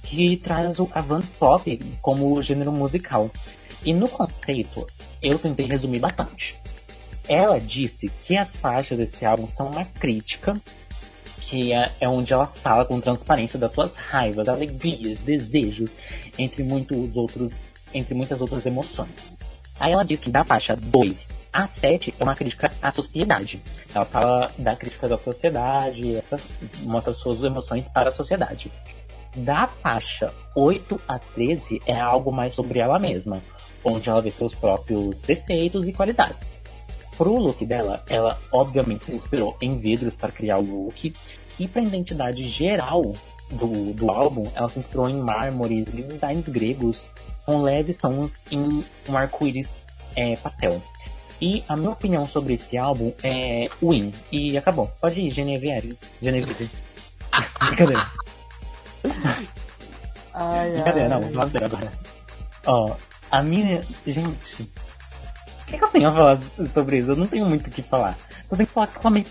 que 0.10 0.38
traz 0.38 0.80
o 0.80 0.89
avant 0.91 1.24
pop 1.38 1.80
como 2.01 2.41
gênero 2.41 2.72
musical. 2.72 3.30
E 3.86 3.93
no 3.93 4.10
conceito, 4.10 4.88
eu 5.22 5.38
tentei 5.38 5.68
resumir 5.68 5.99
bastante. 5.99 6.55
Ela 7.28 7.60
disse 7.60 8.10
que 8.10 8.36
as 8.36 8.55
faixas 8.55 8.97
desse 8.97 9.24
álbum 9.24 9.47
são 9.47 9.70
uma 9.70 9.86
crítica, 9.86 10.60
que 11.41 11.72
é, 11.72 11.91
é 12.01 12.10
onde 12.10 12.34
ela 12.34 12.47
fala 12.47 12.86
com 12.86 12.99
transparência 12.99 13.60
das 13.60 13.72
suas 13.72 13.95
raivas, 13.95 14.49
alegrias, 14.49 15.20
desejos, 15.20 15.91
entre 16.40 16.64
muitos 16.64 17.16
outros, 17.16 17.60
entre 17.94 18.16
muitas 18.16 18.42
outras 18.42 18.66
emoções. 18.66 19.38
Aí 19.80 19.92
ela 19.94 20.04
diz 20.04 20.20
que 20.20 20.30
da 20.30 20.44
faixa 20.44 20.76
2 20.76 21.30
a 21.52 21.68
7 21.68 22.14
é 22.20 22.24
uma 22.24 22.36
crítica 22.36 22.72
à 22.82 22.92
sociedade. 22.92 23.62
Ela 23.94 24.06
fala 24.06 24.52
da 24.58 24.76
crítica 24.76 25.08
da 25.08 25.18
sociedade, 25.18 26.16
essa, 26.16 26.40
mostra 26.82 27.14
suas 27.14 27.44
emoções 27.44 27.88
para 27.88 28.10
a 28.10 28.16
sociedade. 28.16 28.72
Da 29.36 29.68
faixa 29.68 30.34
8 30.56 31.00
a 31.08 31.20
13 31.20 31.82
é 31.86 32.00
algo 32.00 32.32
mais 32.32 32.54
sobre 32.54 32.80
ela 32.80 33.00
mesma, 33.00 33.42
onde 33.84 34.10
ela 34.10 34.22
vê 34.22 34.32
seus 34.32 34.56
próprios 34.56 35.22
defeitos 35.22 35.88
e 35.88 35.94
qualidades. 35.94 36.60
Pro 37.18 37.36
look 37.36 37.66
dela, 37.66 38.04
ela 38.10 38.40
obviamente 38.52 39.06
se 39.06 39.16
inspirou 39.16 39.58
em 39.62 39.78
vidros 39.78 40.16
para 40.16 40.32
criar 40.32 40.58
o 40.58 40.86
look, 40.86 41.14
e 41.60 41.68
para 41.68 41.84
identidade 41.84 42.48
geral 42.48 43.14
do, 43.52 43.93
do 43.93 44.12
álbum, 44.12 44.50
ela 44.56 44.70
se 44.70 44.80
inspirou 44.80 45.10
em 45.10 45.22
mármores 45.22 45.93
e 45.93 46.02
designs 46.04 46.47
gregos 46.47 47.08
com 47.45 47.62
leves 47.62 47.97
tons 47.97 48.41
em 48.52 48.84
um 49.08 49.18
arco-íris 49.18 49.74
é, 50.16 50.36
pastel. 50.36 50.82
E 51.41 51.64
a 51.70 51.76
minha 51.76 51.91
opinião 51.91 52.28
sobre 52.28 52.54
esse 52.54 52.78
álbum 52.78 53.14
é 53.24 53.68
win. 53.82 54.14
E 54.32 54.58
acabou. 54.58 54.88
Pode 55.00 55.20
ir, 55.20 55.32
Genevieve. 55.32 55.97
Genevieve. 56.22 56.70
Brincadeira. 57.60 58.12
Ai, 60.34 60.72
Brincadeira, 60.72 61.16
ai. 61.16 61.22
não, 61.22 61.32
vamos 61.32 61.52
ver 61.52 61.64
agora. 61.64 61.91
Ó, 62.66 62.95
a 63.32 63.41
minha. 63.41 63.82
Gente. 64.06 64.64
O 64.64 65.66
que, 65.66 65.78
que, 65.78 65.84
eu 65.84 65.89
tenho 65.89 66.10
a 66.10 66.14
falar 66.14 66.39
sobre 66.74 66.97
isso? 66.97 67.12
Eu 67.12 67.16
não 67.16 67.28
tenho 67.28 67.45
muito 67.45 67.68
o 67.68 67.72
que 67.72 67.82
falar. 67.82 68.18
Eu 68.52 68.58
tenho 68.58 68.68
que 68.68 68.74
falar 68.74 68.88
que 68.88 68.97
eu 68.97 69.08
amei. 69.08 69.26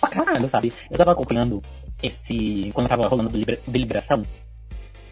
Pra 0.00 0.08
caralho, 0.08 0.48
sabe? 0.48 0.72
Eu 0.90 0.96
tava 0.96 1.12
acompanhando 1.12 1.62
esse. 2.02 2.70
Quando 2.74 2.88
tava 2.88 3.08
rolando 3.08 3.30
deliberação. 3.66 4.22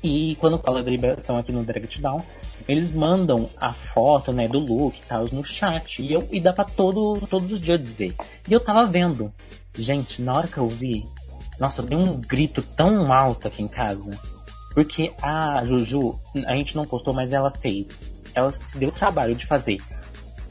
E 0.02 0.36
quando 0.38 0.58
fala 0.58 0.82
deliberação 0.82 1.38
aqui 1.38 1.50
no 1.50 1.64
Direct 1.64 2.00
Down, 2.00 2.22
eles 2.68 2.92
mandam 2.92 3.48
a 3.60 3.72
foto, 3.72 4.32
né, 4.32 4.46
do 4.46 4.60
look 4.60 4.96
e 4.96 5.06
tal 5.06 5.26
no 5.32 5.44
chat. 5.44 6.00
E, 6.00 6.12
eu, 6.12 6.26
e 6.30 6.40
dá 6.40 6.52
pra 6.52 6.64
todo, 6.64 7.26
todos 7.28 7.50
os 7.52 7.58
judges 7.58 7.92
ver. 7.92 8.14
E 8.48 8.52
eu 8.52 8.60
tava 8.60 8.86
vendo. 8.86 9.32
Gente, 9.76 10.22
na 10.22 10.34
hora 10.34 10.46
que 10.46 10.58
eu 10.58 10.68
vi, 10.68 11.02
nossa, 11.58 11.82
deu 11.82 11.98
um 11.98 12.20
grito 12.20 12.62
tão 12.62 13.12
alto 13.12 13.48
aqui 13.48 13.62
em 13.62 13.68
casa. 13.68 14.10
Porque 14.72 15.12
a 15.20 15.64
Juju, 15.64 16.14
a 16.46 16.54
gente 16.54 16.76
não 16.76 16.84
postou, 16.84 17.12
mas 17.12 17.32
ela 17.32 17.50
fez. 17.50 17.88
Ela 18.34 18.52
se 18.52 18.78
deu 18.78 18.90
o 18.90 18.92
trabalho 18.92 19.34
de 19.34 19.46
fazer 19.46 19.78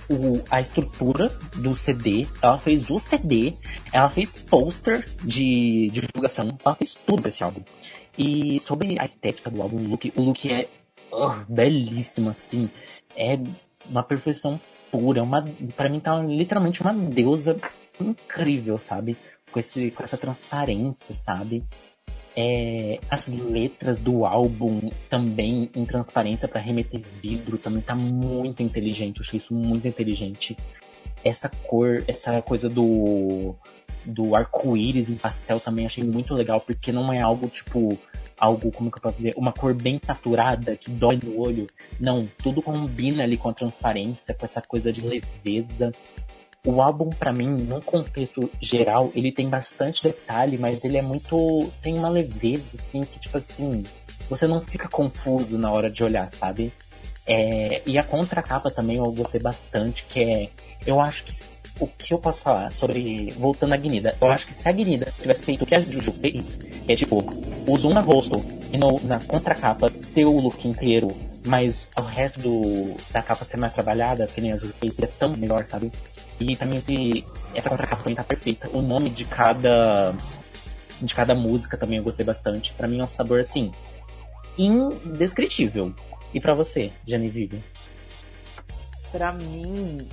o, 0.09 0.43
a 0.49 0.61
estrutura 0.61 1.29
do 1.55 1.75
CD, 1.75 2.27
ela 2.41 2.57
fez 2.57 2.89
o 2.89 2.99
CD, 2.99 3.53
ela 3.91 4.09
fez 4.09 4.35
pôster 4.35 5.07
de, 5.23 5.89
de 5.89 6.01
divulgação, 6.01 6.57
ela 6.63 6.75
fez 6.75 6.95
tudo 6.95 7.21
pra 7.21 7.29
esse 7.29 7.43
álbum. 7.43 7.61
E 8.17 8.59
sobre 8.61 8.99
a 8.99 9.05
estética 9.05 9.49
do 9.49 9.61
álbum, 9.61 9.77
o 9.77 9.87
look, 9.89 10.11
o 10.15 10.21
look 10.21 10.51
é 10.51 10.67
uh, 11.11 11.45
belíssimo, 11.47 12.29
assim. 12.29 12.69
É 13.15 13.39
uma 13.85 14.03
perfeição 14.03 14.59
pura. 14.91 15.21
Uma, 15.21 15.45
pra 15.75 15.89
mim 15.89 15.99
tá 15.99 16.19
literalmente 16.19 16.81
uma 16.81 16.93
deusa 16.93 17.57
incrível, 17.99 18.77
sabe? 18.79 19.17
com, 19.51 19.59
esse, 19.59 19.91
com 19.91 20.03
essa 20.03 20.17
transparência, 20.17 21.13
sabe? 21.15 21.63
É, 22.39 22.99
as 23.09 23.27
letras 23.27 23.97
do 23.97 24.23
álbum 24.23 24.91
também 25.09 25.71
em 25.75 25.85
transparência 25.85 26.47
para 26.47 26.61
remeter 26.61 27.01
vidro 27.19 27.57
também 27.57 27.81
tá 27.81 27.95
muito 27.95 28.61
inteligente. 28.61 29.17
Eu 29.17 29.23
achei 29.23 29.39
isso 29.39 29.55
muito 29.55 29.87
inteligente. 29.87 30.55
Essa 31.23 31.49
cor, 31.49 32.03
essa 32.07 32.39
coisa 32.43 32.69
do 32.69 33.55
do 34.05 34.35
arco-íris 34.35 35.09
em 35.09 35.15
pastel 35.15 35.59
também 35.59 35.85
achei 35.85 36.03
muito 36.03 36.33
legal, 36.33 36.61
porque 36.61 36.93
não 36.93 37.11
é 37.11 37.19
algo 37.19 37.47
tipo 37.49 37.97
algo, 38.39 38.71
como 38.71 38.91
que 38.91 38.99
eu 38.99 39.01
posso 39.01 39.17
dizer, 39.17 39.33
uma 39.35 39.51
cor 39.51 39.73
bem 39.73 39.97
saturada 39.97 40.77
que 40.77 40.91
dói 40.91 41.19
no 41.21 41.39
olho. 41.39 41.67
Não, 41.99 42.27
tudo 42.37 42.61
combina 42.61 43.23
ali 43.23 43.35
com 43.35 43.49
a 43.49 43.53
transparência, 43.53 44.33
com 44.33 44.45
essa 44.45 44.61
coisa 44.61 44.91
de 44.91 45.01
leveza 45.01 45.91
o 46.67 46.81
álbum 46.81 47.09
para 47.09 47.31
mim, 47.31 47.47
num 47.47 47.79
contexto 47.79 48.51
geral, 48.61 49.09
ele 49.15 49.31
tem 49.31 49.47
bastante 49.47 50.03
detalhe, 50.03 50.57
mas 50.57 50.83
ele 50.83 50.97
é 50.97 51.01
muito 51.01 51.71
tem 51.81 51.97
uma 51.97 52.09
leveza 52.09 52.75
assim 52.77 53.05
que 53.05 53.17
tipo 53.21 53.37
assim, 53.37 53.85
você 54.29 54.45
não 54.45 54.59
fica 54.59 54.89
confuso 54.89 55.57
na 55.57 55.71
hora 55.71 55.89
de 55.89 56.03
olhar, 56.03 56.29
sabe? 56.29 56.73
É, 57.25 57.81
e 57.85 57.97
a 57.97 58.03
contracapa 58.03 58.69
também 58.69 58.97
eu 58.97 59.09
gostei 59.13 59.39
bastante, 59.39 60.03
que 60.09 60.21
é, 60.21 60.49
eu 60.85 60.99
acho 60.99 61.23
que 61.23 61.33
o 61.79 61.87
que 61.87 62.13
eu 62.13 62.19
posso 62.19 62.41
falar 62.41 62.69
sobre 62.73 63.31
voltando 63.37 63.73
à 63.73 63.77
Guinida, 63.77 64.17
eu 64.19 64.29
acho 64.29 64.45
que 64.45 64.53
se 64.53 64.67
a 64.67 64.71
Guinida 64.71 65.13
tivesse 65.21 65.43
feito 65.43 65.63
o 65.63 65.65
que 65.65 65.75
a 65.75 65.79
Juju 65.79 66.11
fez, 66.11 66.59
é 66.85 66.95
tipo, 66.95 67.23
o 67.65 67.77
zoom 67.77 67.93
na 67.93 68.01
rosto 68.01 68.43
e 68.73 68.77
no, 68.77 68.99
na 69.03 69.21
contracapa 69.21 69.89
ser 69.89 70.25
o 70.25 70.37
look 70.37 70.67
inteiro, 70.67 71.07
mas 71.45 71.87
o 71.97 72.01
resto 72.01 72.41
do, 72.41 72.97
da 73.11 73.23
capa 73.23 73.45
ser 73.45 73.55
mais 73.55 73.71
trabalhada, 73.71 74.27
que 74.27 74.41
nem 74.41 74.51
a 74.51 74.57
Juju 74.57 74.73
fez, 74.73 74.95
seria 74.95 75.11
tão 75.17 75.29
melhor, 75.37 75.65
sabe? 75.65 75.91
E 76.39 76.55
também 76.55 76.77
esse, 76.77 77.25
essa 77.53 77.69
contracapa 77.69 78.03
também 78.03 78.15
tá 78.15 78.23
perfeita. 78.23 78.69
O 78.73 78.81
nome 78.81 79.09
de 79.09 79.25
cada 79.25 80.13
de 80.99 81.13
cada 81.13 81.35
música 81.35 81.77
também 81.77 81.97
eu 81.97 82.03
gostei 82.03 82.25
bastante. 82.25 82.73
Para 82.73 82.87
mim 82.87 82.99
é 82.99 83.03
um 83.03 83.07
sabor 83.07 83.39
assim 83.39 83.71
indescritível. 84.57 85.93
E 86.33 86.39
para 86.39 86.53
você, 86.53 86.91
Genevieve? 87.05 87.63
Para 89.11 89.31
mim 89.33 90.07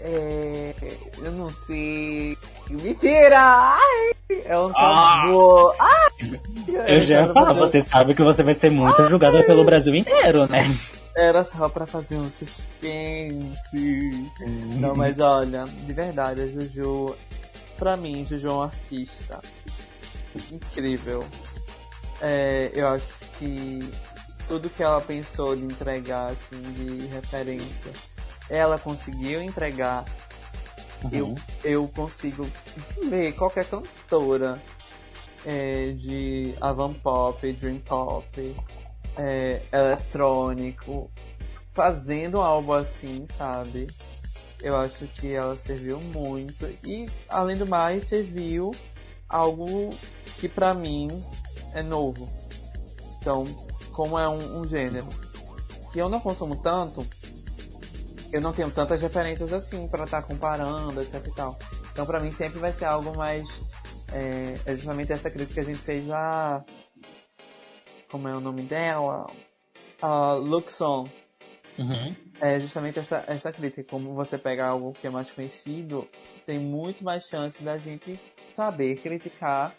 é... 0.00 0.74
eu 1.18 1.32
não 1.32 1.48
sei. 1.50 2.36
Mentira! 2.70 3.38
Ai! 3.38 4.12
É 4.44 4.58
um 4.58 4.72
ah! 4.74 5.24
sabor. 5.24 5.76
Ah! 5.78 6.08
Ai! 6.20 6.96
Eu 6.96 7.00
já 7.00 7.22
ia 7.22 7.32
falar, 7.32 7.52
você 7.52 7.82
sabe 7.82 8.14
que 8.14 8.22
você 8.22 8.42
vai 8.42 8.54
ser 8.54 8.70
muito 8.70 9.04
julgada 9.08 9.42
pelo 9.44 9.64
Brasil 9.64 9.94
inteiro, 9.94 10.48
né? 10.48 10.64
Era 11.16 11.44
só 11.44 11.68
pra 11.68 11.86
fazer 11.86 12.16
um 12.16 12.28
suspense. 12.28 14.30
Não, 14.78 14.94
mas 14.94 15.18
olha, 15.18 15.66
de 15.66 15.92
verdade, 15.92 16.40
a 16.40 16.48
Juju, 16.48 17.14
pra 17.78 17.96
mim, 17.96 18.26
Juju 18.26 18.48
é 18.48 18.52
um 18.52 18.62
artista 18.62 19.40
incrível. 20.50 21.24
É, 22.20 22.70
eu 22.74 22.88
acho 22.88 23.18
que 23.38 23.88
tudo 24.48 24.70
que 24.70 24.82
ela 24.82 25.00
pensou 25.00 25.56
de 25.56 25.64
entregar, 25.64 26.32
assim, 26.32 26.62
de 26.74 27.06
referência, 27.06 27.92
ela 28.48 28.78
conseguiu 28.78 29.42
entregar. 29.42 30.04
Uhum. 31.04 31.10
Eu, 31.12 31.34
eu 31.64 31.88
consigo 31.88 32.48
ver 33.08 33.32
qualquer 33.32 33.64
cantora 33.64 34.62
é, 35.44 35.92
de 35.96 36.54
avant 36.60 36.94
pop, 36.94 37.52
dream 37.54 37.80
pop, 37.80 38.56
é, 39.16 39.62
eletrônico, 39.72 41.10
fazendo 41.72 42.40
álbum 42.40 42.72
assim, 42.72 43.26
sabe? 43.26 43.88
Eu 44.60 44.76
acho 44.76 45.06
que 45.08 45.32
ela 45.32 45.56
serviu 45.56 46.00
muito 46.00 46.66
e, 46.84 47.08
além 47.28 47.56
do 47.56 47.66
mais, 47.66 48.04
serviu 48.04 48.72
algo 49.28 49.90
que 50.36 50.48
para 50.48 50.72
mim 50.72 51.08
é 51.74 51.82
novo. 51.82 52.28
Então, 53.20 53.44
como 53.92 54.18
é 54.18 54.28
um, 54.28 54.60
um, 54.60 54.64
gênero 54.64 55.08
que 55.92 55.98
eu 55.98 56.08
não 56.08 56.20
consumo 56.20 56.56
tanto, 56.56 57.06
eu 58.32 58.40
não 58.40 58.52
tenho 58.52 58.70
tantas 58.70 59.02
referências 59.02 59.52
assim 59.52 59.88
para 59.88 60.04
estar 60.04 60.22
tá 60.22 60.26
comparando, 60.26 61.00
etc 61.00 61.26
e 61.26 61.34
tal. 61.34 61.58
Então, 61.92 62.06
para 62.06 62.20
mim 62.20 62.32
sempre 62.32 62.58
vai 62.58 62.72
ser 62.72 62.86
algo 62.86 63.16
mais 63.16 63.46
é, 64.12 64.58
é, 64.66 64.74
justamente 64.76 65.12
essa 65.12 65.30
crítica 65.30 65.54
que 65.54 65.60
a 65.60 65.72
gente 65.72 65.80
fez 65.80 66.10
a 66.10 66.64
como 68.12 68.28
é 68.28 68.36
o 68.36 68.40
nome 68.40 68.60
dela? 68.62 69.26
A 70.02 70.34
Luxon. 70.34 71.08
Uhum. 71.78 72.14
É 72.38 72.60
justamente 72.60 72.98
essa, 72.98 73.24
essa 73.26 73.50
crítica. 73.50 73.82
Como 73.84 74.12
você 74.14 74.36
pega 74.36 74.66
algo 74.66 74.92
que 74.92 75.06
é 75.06 75.10
mais 75.10 75.30
conhecido, 75.30 76.06
tem 76.44 76.58
muito 76.58 77.02
mais 77.02 77.24
chance 77.24 77.62
da 77.62 77.78
gente 77.78 78.20
saber 78.52 78.96
criticar 78.96 79.74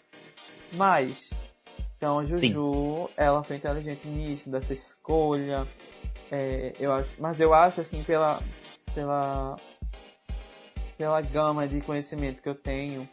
mais. 0.72 1.30
Então 1.96 2.18
a 2.18 2.24
Juju, 2.24 3.06
Sim. 3.06 3.14
ela 3.16 3.44
foi 3.44 3.56
inteligente 3.56 4.08
nisso, 4.08 4.50
dessa 4.50 4.72
escolha. 4.72 5.64
É, 6.32 6.72
eu 6.80 6.92
acho, 6.92 7.14
mas 7.20 7.40
eu 7.40 7.54
acho 7.54 7.82
assim, 7.82 8.02
pela, 8.02 8.40
pela, 8.92 9.56
pela 10.98 11.20
gama 11.20 11.68
de 11.68 11.80
conhecimento 11.82 12.42
que 12.42 12.48
eu 12.48 12.54
tenho, 12.56 13.08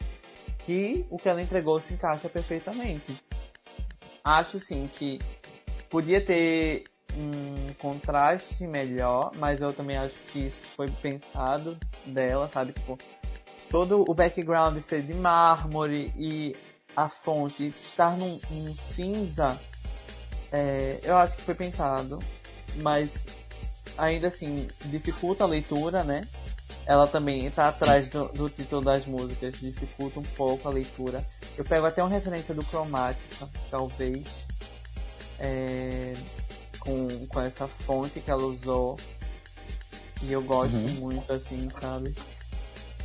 que 0.58 1.06
o 1.08 1.16
que 1.16 1.28
ela 1.28 1.40
entregou 1.40 1.78
se 1.80 1.94
encaixa 1.94 2.28
perfeitamente. 2.28 3.14
Acho 4.24 4.58
sim 4.58 4.88
que 4.92 5.20
podia 5.90 6.24
ter 6.24 6.84
um 7.16 7.74
contraste 7.74 8.66
melhor, 8.66 9.32
mas 9.36 9.60
eu 9.60 9.72
também 9.72 9.96
acho 9.96 10.18
que 10.28 10.46
isso 10.46 10.64
foi 10.76 10.88
pensado 10.88 11.76
dela, 12.06 12.48
sabe? 12.48 12.72
Tipo, 12.72 12.98
todo 13.70 14.04
o 14.08 14.14
background 14.14 14.78
ser 14.80 15.02
de 15.02 15.14
mármore 15.14 16.12
e 16.16 16.56
a 16.96 17.08
fonte 17.08 17.68
estar 17.68 18.16
num, 18.16 18.40
num 18.50 18.74
cinza, 18.74 19.58
é, 20.50 21.00
eu 21.02 21.16
acho 21.16 21.36
que 21.36 21.42
foi 21.42 21.54
pensado, 21.54 22.18
mas 22.82 23.26
ainda 23.96 24.28
assim 24.28 24.68
dificulta 24.86 25.44
a 25.44 25.46
leitura, 25.46 26.04
né? 26.04 26.22
Ela 26.86 27.06
também 27.06 27.46
está 27.46 27.68
atrás 27.68 28.08
do, 28.08 28.28
do, 28.32 28.50
título 28.50 28.82
das 28.82 29.06
músicas, 29.06 29.54
dificulta 29.60 30.18
um 30.18 30.24
pouco 30.24 30.68
a 30.68 30.72
leitura. 30.72 31.24
Eu 31.56 31.64
pego 31.64 31.86
até 31.86 32.02
uma 32.02 32.10
referência 32.10 32.54
do 32.54 32.62
Chromatica, 32.64 33.48
talvez, 33.70 34.24
é, 35.38 36.14
com, 36.80 37.26
com 37.28 37.40
essa 37.40 37.68
fonte 37.68 38.20
que 38.20 38.30
ela 38.30 38.44
usou. 38.44 38.98
E 40.22 40.32
eu 40.32 40.42
gosto 40.42 40.74
uhum. 40.74 40.88
muito, 40.94 41.32
assim, 41.32 41.68
sabe? 41.70 42.14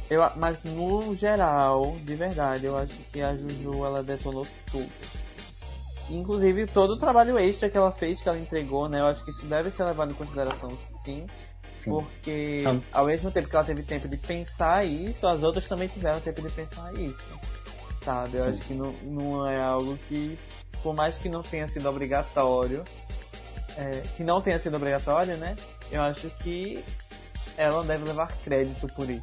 Eu, 0.09 0.21
mas 0.38 0.63
no 0.63 1.13
geral, 1.13 1.95
de 2.01 2.15
verdade, 2.15 2.65
eu 2.65 2.78
acho 2.78 2.93
que 3.11 3.21
a 3.21 3.36
Juju 3.36 3.86
ela 3.86 4.01
detonou 4.01 4.47
tudo. 4.71 4.89
Inclusive 6.09 6.65
todo 6.67 6.91
o 6.91 6.97
trabalho 6.97 7.38
extra 7.38 7.69
que 7.69 7.78
ela 7.78 7.91
fez, 7.91 8.21
que 8.21 8.30
ela 8.30 8.38
entregou, 8.38 8.88
né? 8.88 9.01
Eu 9.01 9.07
acho 9.07 9.23
que 9.23 9.32
isso 9.32 9.45
deve 9.45 9.69
ser 9.69 9.84
levado 9.84 10.11
em 10.11 10.15
consideração 10.15 10.78
sim. 10.80 11.28
Sim. 11.88 12.05
Porque 12.05 12.59
então... 12.61 12.83
ao 12.91 13.05
mesmo 13.05 13.31
tempo 13.31 13.49
que 13.49 13.55
ela 13.55 13.65
teve 13.65 13.83
tempo 13.83 14.07
de 14.07 14.17
pensar 14.17 14.85
isso, 14.85 15.25
as 15.27 15.43
outras 15.43 15.67
também 15.67 15.88
tiveram 15.88 16.19
tempo 16.19 16.41
de 16.41 16.49
pensar 16.49 16.93
isso. 16.93 17.39
Sabe? 18.03 18.38
Eu 18.38 18.43
sim. 18.43 18.49
acho 18.49 18.59
que 18.61 18.73
não, 18.73 18.91
não 19.03 19.47
é 19.47 19.59
algo 19.59 19.97
que, 20.07 20.38
por 20.83 20.93
mais 20.93 21.17
que 21.17 21.29
não 21.29 21.43
tenha 21.43 21.67
sido 21.67 21.88
obrigatório, 21.89 22.83
é, 23.77 24.03
que 24.15 24.23
não 24.23 24.41
tenha 24.41 24.59
sido 24.59 24.75
obrigatório, 24.75 25.38
né? 25.38 25.55
Eu 25.91 26.01
acho 26.01 26.29
que 26.41 26.83
ela 27.57 27.83
deve 27.83 28.05
levar 28.05 28.27
crédito 28.43 28.88
por 28.95 29.09
isso. 29.09 29.21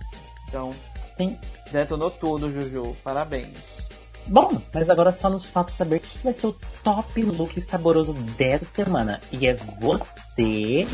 Então, 0.48 0.74
Sim. 1.16 1.38
detonou 1.70 2.10
tudo, 2.10 2.50
Juju. 2.50 2.94
Parabéns. 3.02 3.84
Bom, 4.26 4.58
mas 4.72 4.88
agora 4.88 5.12
só 5.12 5.28
nos 5.28 5.44
falta 5.44 5.70
saber 5.70 5.96
o 5.96 6.00
que 6.00 6.18
vai 6.18 6.32
ser 6.32 6.46
o 6.46 6.56
top 6.82 7.22
look 7.22 7.60
saboroso 7.60 8.14
dessa 8.36 8.64
semana. 8.64 9.20
E 9.30 9.46
é 9.46 9.54
você. 9.54 10.86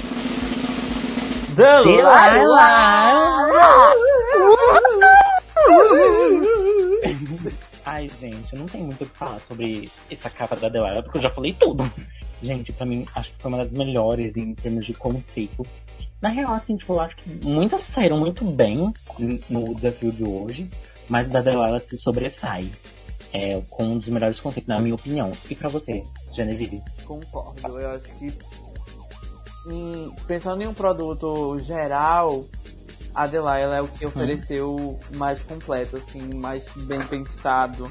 Delilah! 1.55 3.11
Ai, 7.85 8.11
gente, 8.21 8.53
eu 8.53 8.59
não 8.59 8.67
tenho 8.67 8.85
muito 8.85 9.05
o 9.05 9.07
que 9.07 9.17
falar 9.17 9.41
sobre 9.49 9.91
essa 10.11 10.31
capa 10.31 10.57
da 10.57 10.69
Delilah, 10.69 11.03
porque 11.03 11.19
eu 11.19 11.23
já 11.23 11.31
falei 11.31 11.53
tudo. 11.53 11.91
Gente, 12.41 12.73
pra 12.73 12.87
mim, 12.87 13.07
acho 13.15 13.33
que 13.33 13.43
foi 13.43 13.51
uma 13.51 13.59
das 13.59 13.75
melhores 13.75 14.37
em 14.37 14.55
termos 14.55 14.87
de 14.87 14.95
conceito. 14.95 15.67
Na 16.21 16.29
real, 16.29 16.55
assim, 16.55 16.77
tipo, 16.77 16.95
eu 16.95 17.01
acho 17.01 17.17
que 17.17 17.29
muitas 17.45 17.83
saíram 17.83 18.19
muito 18.19 18.45
bem 18.45 18.93
no 19.49 19.75
desafio 19.75 20.13
de 20.13 20.25
hoje, 20.25 20.71
mas 21.09 21.27
o 21.29 21.31
da 21.31 21.41
Delilah 21.41 21.81
se 21.81 21.97
sobressai. 21.97 22.71
É, 23.33 23.63
com 23.71 23.85
um 23.85 23.99
dos 23.99 24.09
melhores 24.09 24.41
conceitos, 24.41 24.67
na 24.67 24.81
minha 24.81 24.97
opinião. 24.97 25.31
E 25.49 25.55
pra 25.55 25.69
você, 25.69 26.03
Genevieve? 26.35 26.83
Concordo, 27.05 27.79
eu 27.79 27.91
acho 27.91 28.13
que 28.19 28.33
em, 29.67 30.15
pensando 30.27 30.63
em 30.63 30.67
um 30.67 30.75
produto 30.75 31.59
geral, 31.59 32.45
a 33.15 33.27
Delilah 33.27 33.77
é 33.77 33.81
o 33.83 33.89
que 33.89 34.07
ofereceu 34.07 34.77
hum. 34.77 34.99
mais 35.17 35.43
completo, 35.43 35.97
assim, 35.97 36.35
mais 36.35 36.69
bem 36.75 37.05
pensado, 37.05 37.91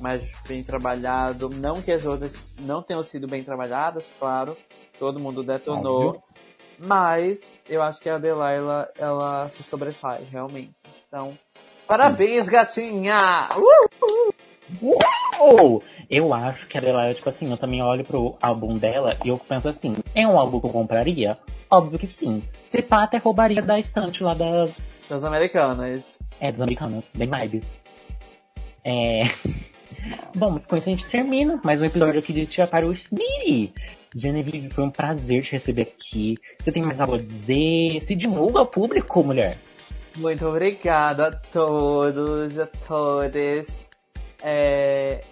mais 0.00 0.22
bem 0.46 0.62
trabalhado. 0.62 1.48
Não 1.48 1.80
que 1.80 1.92
as 1.92 2.04
outras 2.04 2.32
não 2.60 2.82
tenham 2.82 3.02
sido 3.02 3.26
bem 3.26 3.42
trabalhadas, 3.42 4.08
claro, 4.18 4.56
todo 4.98 5.20
mundo 5.20 5.42
detonou. 5.42 6.08
Óbvio. 6.08 6.22
Mas 6.78 7.52
eu 7.68 7.82
acho 7.82 8.00
que 8.00 8.08
a 8.08 8.18
Delilah, 8.18 8.88
ela 8.98 9.48
se 9.50 9.62
sobressai, 9.62 10.26
realmente. 10.28 10.74
Então, 11.06 11.38
parabéns, 11.86 12.48
gatinha! 12.48 13.48
Uh! 13.56 14.03
Eu 16.08 16.32
acho 16.32 16.66
que 16.66 16.78
a 16.78 16.80
Delilah, 16.80 17.14
tipo 17.14 17.28
assim, 17.28 17.50
eu 17.50 17.56
também 17.56 17.82
olho 17.82 18.04
pro 18.04 18.36
álbum 18.40 18.76
dela 18.76 19.16
e 19.24 19.28
eu 19.28 19.38
penso 19.38 19.68
assim, 19.68 19.96
é 20.14 20.26
um 20.26 20.38
álbum 20.38 20.60
que 20.60 20.66
eu 20.66 20.70
compraria? 20.70 21.36
Óbvio 21.70 21.98
que 21.98 22.06
sim. 22.06 22.42
Se 22.68 22.82
pá, 22.82 23.04
até 23.04 23.18
roubaria 23.18 23.62
da 23.62 23.78
estante 23.78 24.22
lá 24.22 24.34
da... 24.34 24.66
Das 25.08 25.24
americanas. 25.24 26.18
É, 26.40 26.52
das 26.52 26.60
americanas. 26.60 27.10
Bem 27.14 27.28
vibes. 27.28 27.66
É... 28.84 29.22
Bom, 30.34 30.50
mas 30.50 30.66
com 30.66 30.76
isso 30.76 30.88
a 30.88 30.92
gente 30.92 31.06
termina 31.06 31.60
mais 31.64 31.80
um 31.80 31.84
episódio 31.84 32.20
aqui 32.20 32.32
de 32.32 32.46
Tia 32.46 32.66
para 32.66 32.86
o 32.86 32.94
Schmiri. 32.94 33.72
Genevieve, 34.14 34.70
foi 34.70 34.84
um 34.84 34.90
prazer 34.90 35.42
te 35.42 35.52
receber 35.52 35.82
aqui. 35.82 36.36
Você 36.60 36.70
tem 36.70 36.82
mais 36.82 37.00
algo 37.00 37.14
a 37.14 37.18
dizer? 37.18 38.00
Se 38.02 38.14
divulga 38.14 38.60
ao 38.60 38.66
público, 38.66 39.24
mulher. 39.24 39.58
Muito 40.16 40.46
obrigado 40.46 41.22
a 41.22 41.30
todos, 41.32 42.58
a 42.58 42.66
todas. 42.66 43.83
É, 44.46 45.24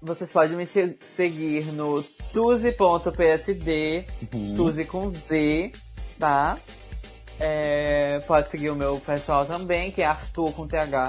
vocês 0.00 0.30
podem 0.30 0.56
me 0.56 0.64
seguir 0.64 1.72
no 1.72 2.04
tuzi.psd, 2.32 4.04
uhum. 4.32 4.54
tuzi 4.54 4.84
com 4.84 5.10
Z, 5.10 5.72
tá? 6.16 6.56
É, 7.40 8.20
pode 8.28 8.48
seguir 8.48 8.70
o 8.70 8.76
meu 8.76 9.00
pessoal 9.00 9.44
também, 9.44 9.90
que 9.90 10.02
é 10.02 10.04
Arthur 10.06 10.52
com 10.52 10.68
th.jpeg 10.68 11.02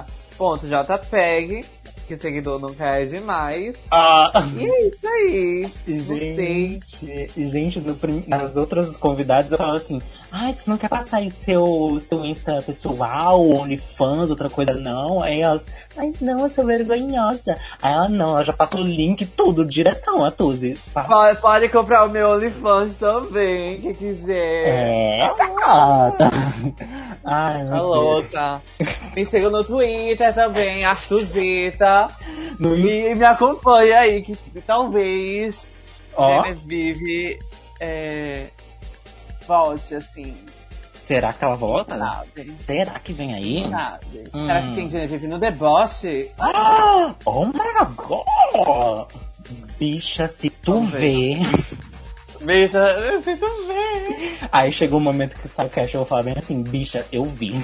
que 2.12 2.18
seguidor 2.18 2.59
não 2.59 2.74
quer 2.74 3.05
demais. 3.05 3.88
Ah. 3.91 4.32
E 4.57 4.66
é 4.66 4.88
isso 4.88 5.07
aí. 5.07 5.72
Gente, 5.88 7.49
gente 7.49 7.82
nas 8.28 8.55
outras 8.55 8.97
convidadas 8.97 9.51
eu 9.51 9.57
falo 9.57 9.76
assim, 9.76 10.01
ai, 10.32 10.53
você 10.53 10.70
não 10.70 10.78
quer 10.78 10.89
passar 10.89 11.18
aí 11.18 11.32
seu, 11.32 11.99
seu 12.01 12.26
Insta 12.26 12.62
pessoal, 12.62 13.41
OnlyFans, 13.41 14.30
outra 14.30 14.49
coisa 14.49 14.74
não? 14.74 15.24
Aí 15.24 15.41
elas, 15.41 15.64
ai 15.97 16.14
não, 16.20 16.41
eu 16.41 16.49
sou 16.49 16.66
vergonhosa. 16.66 17.57
Aí 17.82 17.93
ela 17.93 18.09
não, 18.09 18.32
ela 18.32 18.43
já 18.43 18.53
passa 18.53 18.78
o 18.78 18.84
link 18.84 19.26
tudo, 19.26 19.66
diretão, 19.66 20.26
a 20.26 20.32
Tuzi. 20.32 20.78
Pode, 20.93 21.39
pode 21.39 21.70
comprar 21.70 22.05
o 22.05 22.09
meu 22.09 22.30
OnlyFans 22.32 22.97
também, 22.97 23.80
quem 23.80 23.93
quiser. 23.93 24.68
É, 24.68 25.34
gata. 25.38 26.32
Ai, 27.24 27.66
tá 27.66 27.82
louca. 27.82 28.62
Me 29.16 29.26
siga 29.26 29.50
no 29.50 29.64
Twitter 29.64 30.34
também, 30.34 30.84
Artuzita. 30.84 32.08
No... 32.60 32.76
E 32.76 33.14
me 33.14 33.26
acompanha 33.26 34.00
aí, 34.00 34.24
que 34.24 34.36
talvez 34.62 35.78
oh. 36.18 36.42
Vive 36.66 37.40
é, 37.80 38.48
volte, 39.48 39.96
assim. 39.96 40.36
Será 41.00 41.34
que 41.34 41.44
ela 41.44 41.56
volta? 41.56 41.98
Sabe? 41.98 42.56
Será 42.64 43.00
que 43.00 43.12
vem 43.12 43.34
aí? 43.34 43.70
Sabe? 43.70 44.24
Hum. 44.34 44.48
Será 44.48 44.62
que 44.62 44.76
tem 44.76 44.90
Genevieve 44.90 45.28
no 45.28 45.40
deboche? 45.40 46.30
Ah, 46.40 47.14
oh 47.26 47.46
my 47.46 47.54
god! 47.98 49.08
Bicha, 49.78 50.28
se 50.28 50.50
tu 50.50 50.74
Vamos 50.74 50.92
vê. 50.92 51.34
Veja, 52.44 52.80
eu 52.80 53.22
sinto 53.22 53.46
bem. 53.68 54.38
Aí 54.52 54.72
chegou 54.72 55.00
o 55.00 55.02
momento 55.02 55.39
que 55.39 55.48
sabe 55.48 55.70
o 55.70 55.98
vou 55.98 56.06
falar 56.06 56.24
bem 56.24 56.34
assim, 56.38 56.64
bicha, 56.64 57.06
eu 57.12 57.26
vi. 57.26 57.54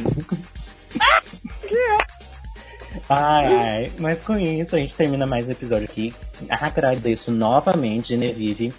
Ai, 3.09 3.45
ai, 3.53 3.91
mas 3.99 4.19
com 4.21 4.37
isso 4.37 4.75
a 4.75 4.79
gente 4.79 4.95
termina 4.95 5.25
mais 5.25 5.47
um 5.47 5.51
episódio 5.51 5.85
aqui. 5.85 6.13
Agradeço 6.49 7.31
novamente, 7.31 8.09
Genevieve. 8.09 8.73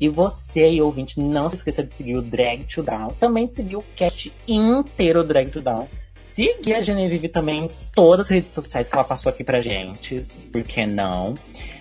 E 0.00 0.08
você 0.08 0.64
aí, 0.64 0.80
ouvinte, 0.80 1.20
não 1.20 1.48
se 1.48 1.56
esqueça 1.56 1.82
de 1.82 1.94
seguir 1.94 2.16
o 2.16 2.22
Drag 2.22 2.64
to 2.64 2.82
Down. 2.82 3.14
Também 3.20 3.46
de 3.46 3.54
seguir 3.54 3.76
o 3.76 3.84
cast 3.94 4.32
inteiro 4.46 5.22
Drag 5.22 5.50
to 5.50 5.60
Down. 5.60 5.88
Seguir 6.28 6.74
a 6.74 6.82
Genevieve 6.82 7.28
também 7.28 7.64
em 7.64 7.70
todas 7.94 8.26
as 8.26 8.30
redes 8.30 8.52
sociais 8.52 8.88
que 8.88 8.94
ela 8.94 9.04
passou 9.04 9.30
aqui 9.30 9.44
pra 9.44 9.60
gente. 9.60 10.26
Por 10.52 10.62
que 10.62 10.86
não? 10.86 11.34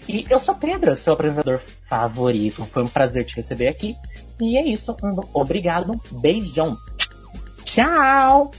E 0.09 0.25
eu 0.27 0.39
sou 0.39 0.55
Pedro, 0.55 0.95
seu 0.95 1.13
apresentador 1.13 1.61
favorito. 1.87 2.65
Foi 2.65 2.81
um 2.81 2.87
prazer 2.87 3.25
te 3.25 3.35
receber 3.35 3.67
aqui. 3.67 3.95
E 4.41 4.57
é 4.57 4.65
isso. 4.65 4.97
Um 5.03 5.15
obrigado. 5.39 5.93
Beijão. 6.19 6.75
Tchau! 7.63 8.49